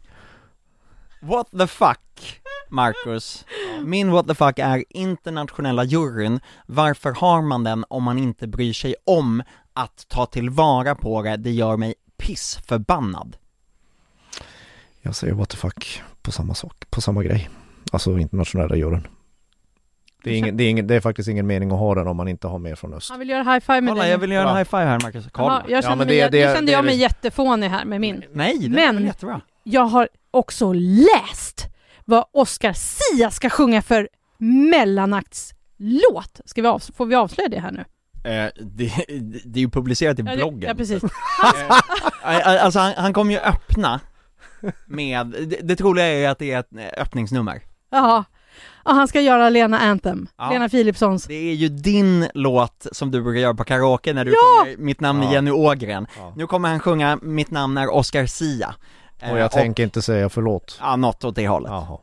What 1.27 1.51
the 1.59 1.67
fuck, 1.67 2.41
Marcus? 2.69 3.45
Min 3.85 4.11
what 4.11 4.27
the 4.29 4.35
fuck 4.35 4.59
är 4.59 4.85
internationella 4.91 5.85
juryn. 5.85 6.41
Varför 6.67 7.11
har 7.13 7.43
man 7.43 7.65
den 7.65 7.85
om 7.89 8.03
man 8.05 8.19
inte 8.19 8.47
bryr 8.47 8.73
sig 8.73 8.95
om 9.07 9.43
att 9.73 10.05
ta 10.09 10.27
tillvara 10.27 10.95
på 10.95 11.23
det? 11.23 11.37
Det 11.37 11.51
gör 11.51 11.77
mig 11.77 11.95
pissförbannad. 12.17 13.37
Jag 15.03 15.15
säger 15.17 15.35
what 15.35 15.49
the 15.51 15.57
fuck 15.57 16.03
på 16.23 16.33
samma 16.33 16.55
sak, 16.55 16.85
på 16.91 17.01
samma 17.01 17.23
grej. 17.23 17.49
Alltså 17.93 18.19
internationella 18.19 18.77
juryn. 18.77 19.07
Det 20.25 20.31
är, 20.31 20.39
ingen, 20.39 20.57
det, 20.57 20.65
är 20.65 20.71
ingen, 20.71 20.87
det 20.87 20.95
är 20.95 21.01
faktiskt 21.01 21.29
ingen 21.29 21.47
mening 21.47 21.71
att 21.73 21.79
ha 21.79 21.95
den 21.95 22.07
om 22.09 22.17
man 22.17 22.29
inte 22.29 22.47
har 22.47 22.59
mer 22.59 22.75
från 22.75 22.95
öst. 22.95 23.11
Han 23.11 23.19
vill 23.19 23.29
göra 23.29 23.43
high 23.43 23.61
five 23.61 23.81
med 23.81 23.91
Kolla, 23.93 24.03
dig. 24.03 24.11
jag 24.11 24.19
vill 24.19 24.31
göra 24.33 24.51
en 24.51 24.57
high 24.57 24.65
five 24.71 24.83
här 24.85 25.01
Marcus. 25.03 25.25
Kolla. 25.33 25.49
Jaha, 25.49 25.63
jag 25.69 25.85
kände, 25.85 25.97
men 25.97 26.07
mig, 26.07 26.31
det- 26.31 26.55
kände 26.55 26.61
det- 26.67 26.73
jag 26.73 26.85
mig 26.85 26.95
det- 26.95 27.01
jättefånig 27.01 27.69
här 27.69 27.85
med 27.85 28.01
min. 28.01 28.25
Nej, 28.33 28.59
det 28.59 28.69
Men- 28.69 28.95
var 28.97 29.03
jättebra. 29.03 29.41
Jag 29.69 29.87
har 29.87 30.09
också 30.31 30.73
läst 30.73 31.67
vad 32.05 32.25
Oscar 32.33 32.73
Sia 32.73 33.31
ska 33.31 33.51
sjunga 33.51 33.83
för 33.83 34.09
mellanakts-låt. 34.39 36.41
Ska 36.45 36.63
vi 36.63 36.79
får 36.97 37.07
vi 37.07 37.15
avslöja 37.15 37.49
det 37.49 37.61
här 37.61 37.73
nu? 37.73 37.81
Eh, 38.31 38.51
det, 38.67 38.93
det 39.45 39.59
är 39.59 39.63
ju 39.63 39.71
publicerat 39.71 40.19
i 40.19 40.23
Ja, 40.23 40.31
det- 40.31 40.37
bloggen. 40.37 40.69
Ja, 40.69 40.75
precis. 40.75 41.03
Eh, 42.25 42.65
Alltså 42.65 42.79
han, 42.81 42.93
han 42.97 43.13
kommer 43.13 43.33
ju 43.33 43.39
öppna 43.39 44.01
med, 44.87 45.27
det, 45.27 45.61
det 45.63 45.77
troliga 45.77 46.07
är 46.07 46.19
ju 46.19 46.27
att 46.27 46.39
det 46.39 46.53
är 46.53 46.61
ett 46.61 46.73
eh, 46.79 47.03
öppningsnummer. 47.03 47.63
Jaha. 47.91 48.25
Ja, 48.85 48.93
han 48.93 49.09
ska 49.09 49.21
göra 49.21 49.51
Lena 49.51 49.79
Anthem. 49.79 50.29
Ja. 50.37 50.51
Lena 50.51 50.69
Philipssons. 50.69 51.25
Det 51.25 51.35
är 51.51 51.55
ju 51.55 51.69
din 51.69 52.29
låt 52.35 52.87
som 52.93 53.11
du 53.11 53.23
brukar 53.23 53.41
göra 53.41 53.55
på 53.55 53.65
karaoke 53.65 54.13
när 54.13 54.25
du 54.25 54.31
Ja! 54.31 54.65
sjunger 54.65 54.77
Mitt 54.79 55.01
namn 55.01 55.23
är 55.23 55.27
Ja. 55.27 55.33
Jenny 55.33 55.51
Ågren. 55.51 56.07
Ja. 56.19 56.33
Nu 56.37 56.47
kommer 56.47 56.69
han 56.69 56.81
sjunga 56.81 57.19
Mitt 57.23 57.51
namn 57.51 57.79
är 57.79 57.95
Oscar 57.95 58.27
Sia. 58.27 58.75
Eh, 59.21 59.33
Och 59.33 59.39
jag 59.39 59.51
tänker 59.51 59.83
inte 59.83 60.03
säga 60.03 60.29
förlåt. 60.29 60.79
Ja, 60.81 60.97
något 60.97 61.25
åt 61.25 61.37
det 61.37 61.49
hållet. 61.49 61.71
Jaha. 61.71 61.99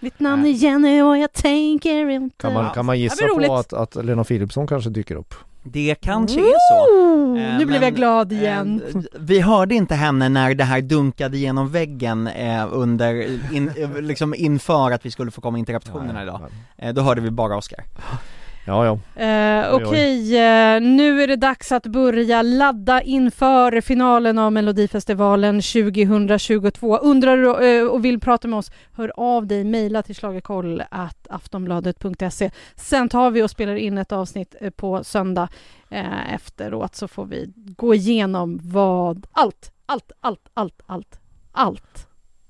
Mitt 0.00 0.20
namn 0.20 0.44
är 0.46 0.50
Jenny 0.50 1.02
och 1.02 1.18
jag 1.18 1.32
tänker 1.32 2.08
inte... 2.10 2.36
Kan 2.42 2.52
man, 2.52 2.70
kan 2.70 2.86
man 2.86 3.00
gissa 3.00 3.26
på 3.46 3.54
att, 3.54 3.72
att 3.72 3.94
Lena 4.04 4.24
Philipsson 4.24 4.66
kanske 4.66 4.90
dyker 4.90 5.16
upp? 5.16 5.34
Det 5.62 5.94
kanske 6.00 6.40
är 6.40 6.44
så. 6.70 6.94
Ooh, 6.96 7.16
Eh, 7.36 7.58
nu 7.58 7.64
blev 7.66 7.80
men, 7.80 7.82
jag 7.82 7.94
glad 7.94 8.32
igen. 8.32 8.82
Eh, 8.94 9.00
vi 9.20 9.40
hörde 9.40 9.74
inte 9.74 9.94
henne 9.94 10.28
när 10.28 10.54
det 10.54 10.64
här 10.64 10.80
dunkade 10.80 11.38
genom 11.38 11.68
väggen 11.68 12.26
eh, 12.26 12.66
under, 12.70 13.14
in, 13.54 13.70
eh, 13.76 14.00
liksom 14.02 14.34
inför 14.34 14.90
att 14.90 15.06
vi 15.06 15.10
skulle 15.10 15.30
få 15.30 15.40
komma 15.40 15.58
in 15.58 15.64
till 15.64 15.74
repetitionerna 15.74 16.22
idag. 16.22 16.40
Eh, 16.76 16.94
då 16.94 17.02
hörde 17.02 17.20
vi 17.20 17.30
bara 17.30 17.56
Oscar. 17.56 17.84
Ja, 18.66 18.86
ja. 18.86 19.22
Eh, 19.22 19.74
Oj, 19.74 19.82
oj. 19.82 19.88
Okej, 19.88 20.36
eh, 20.36 20.80
nu 20.80 21.22
är 21.22 21.26
det 21.26 21.36
dags 21.36 21.72
att 21.72 21.86
börja 21.86 22.42
ladda 22.42 23.02
inför 23.02 23.80
finalen 23.80 24.38
av 24.38 24.52
Melodifestivalen 24.52 25.62
2022. 25.62 26.96
Undrar 26.98 27.36
du 27.36 27.78
eh, 27.78 27.86
och 27.86 28.04
vill 28.04 28.20
prata 28.20 28.48
med 28.48 28.58
oss, 28.58 28.70
hör 28.92 29.12
av 29.16 29.46
dig, 29.46 29.64
mejla 29.64 30.02
till 30.02 30.16
schlagerkoll 30.16 30.82
aftonbladet.se. 31.30 32.50
Sen 32.76 33.08
tar 33.08 33.30
vi 33.30 33.42
och 33.42 33.50
spelar 33.50 33.76
in 33.76 33.98
ett 33.98 34.12
avsnitt 34.12 34.54
eh, 34.60 34.70
på 34.70 35.04
söndag 35.04 35.48
eh, 35.90 36.34
efteråt 36.34 36.94
så 36.94 37.08
får 37.08 37.24
vi 37.26 37.52
gå 37.56 37.94
igenom 37.94 38.60
vad, 38.62 39.26
allt, 39.32 39.72
allt, 39.86 40.12
allt, 40.20 40.48
allt, 40.54 40.82
allt, 40.86 41.20
allt 41.52 42.06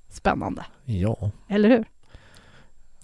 spännande. 0.09 0.65
Ja. 0.85 1.31
Eller 1.49 1.69
hur? 1.69 1.85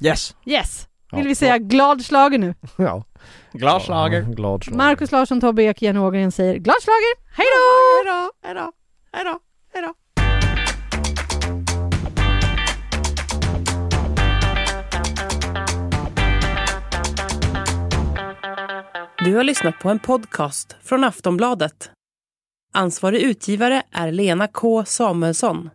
Yes! 0.00 0.36
Yes! 0.46 0.88
Vill 1.12 1.28
vi 1.28 1.34
säga 1.34 1.58
glad 1.58 2.04
schlager 2.04 2.38
nu? 2.38 2.54
ja. 2.76 3.04
Glad 3.52 3.82
schlager. 3.82 4.20
Ja, 4.20 4.34
glad 4.34 4.64
schlager. 4.64 4.76
Markus 4.76 5.12
Larsson, 5.12 5.40
Tobbe 5.40 5.62
Ek, 5.62 5.82
Jenny 5.82 5.98
Ågren 5.98 6.32
säger 6.32 6.54
glad 6.54 6.76
schlager. 6.82 7.14
Hej 7.36 7.46
då! 7.54 8.08
Hejdå, 8.08 8.32
hejdå, 8.42 8.72
hejdå, 9.12 9.38
hejdå. 9.74 9.94
Du 19.24 19.34
har 19.36 19.44
lyssnat 19.44 19.78
på 19.78 19.90
en 19.90 19.98
podcast 19.98 20.76
från 20.82 21.04
Aftonbladet. 21.04 21.90
Ansvarig 22.74 23.20
utgivare 23.22 23.82
är 23.92 24.12
Lena 24.12 24.48
K 24.48 24.84
Samuelsson. 24.84 25.70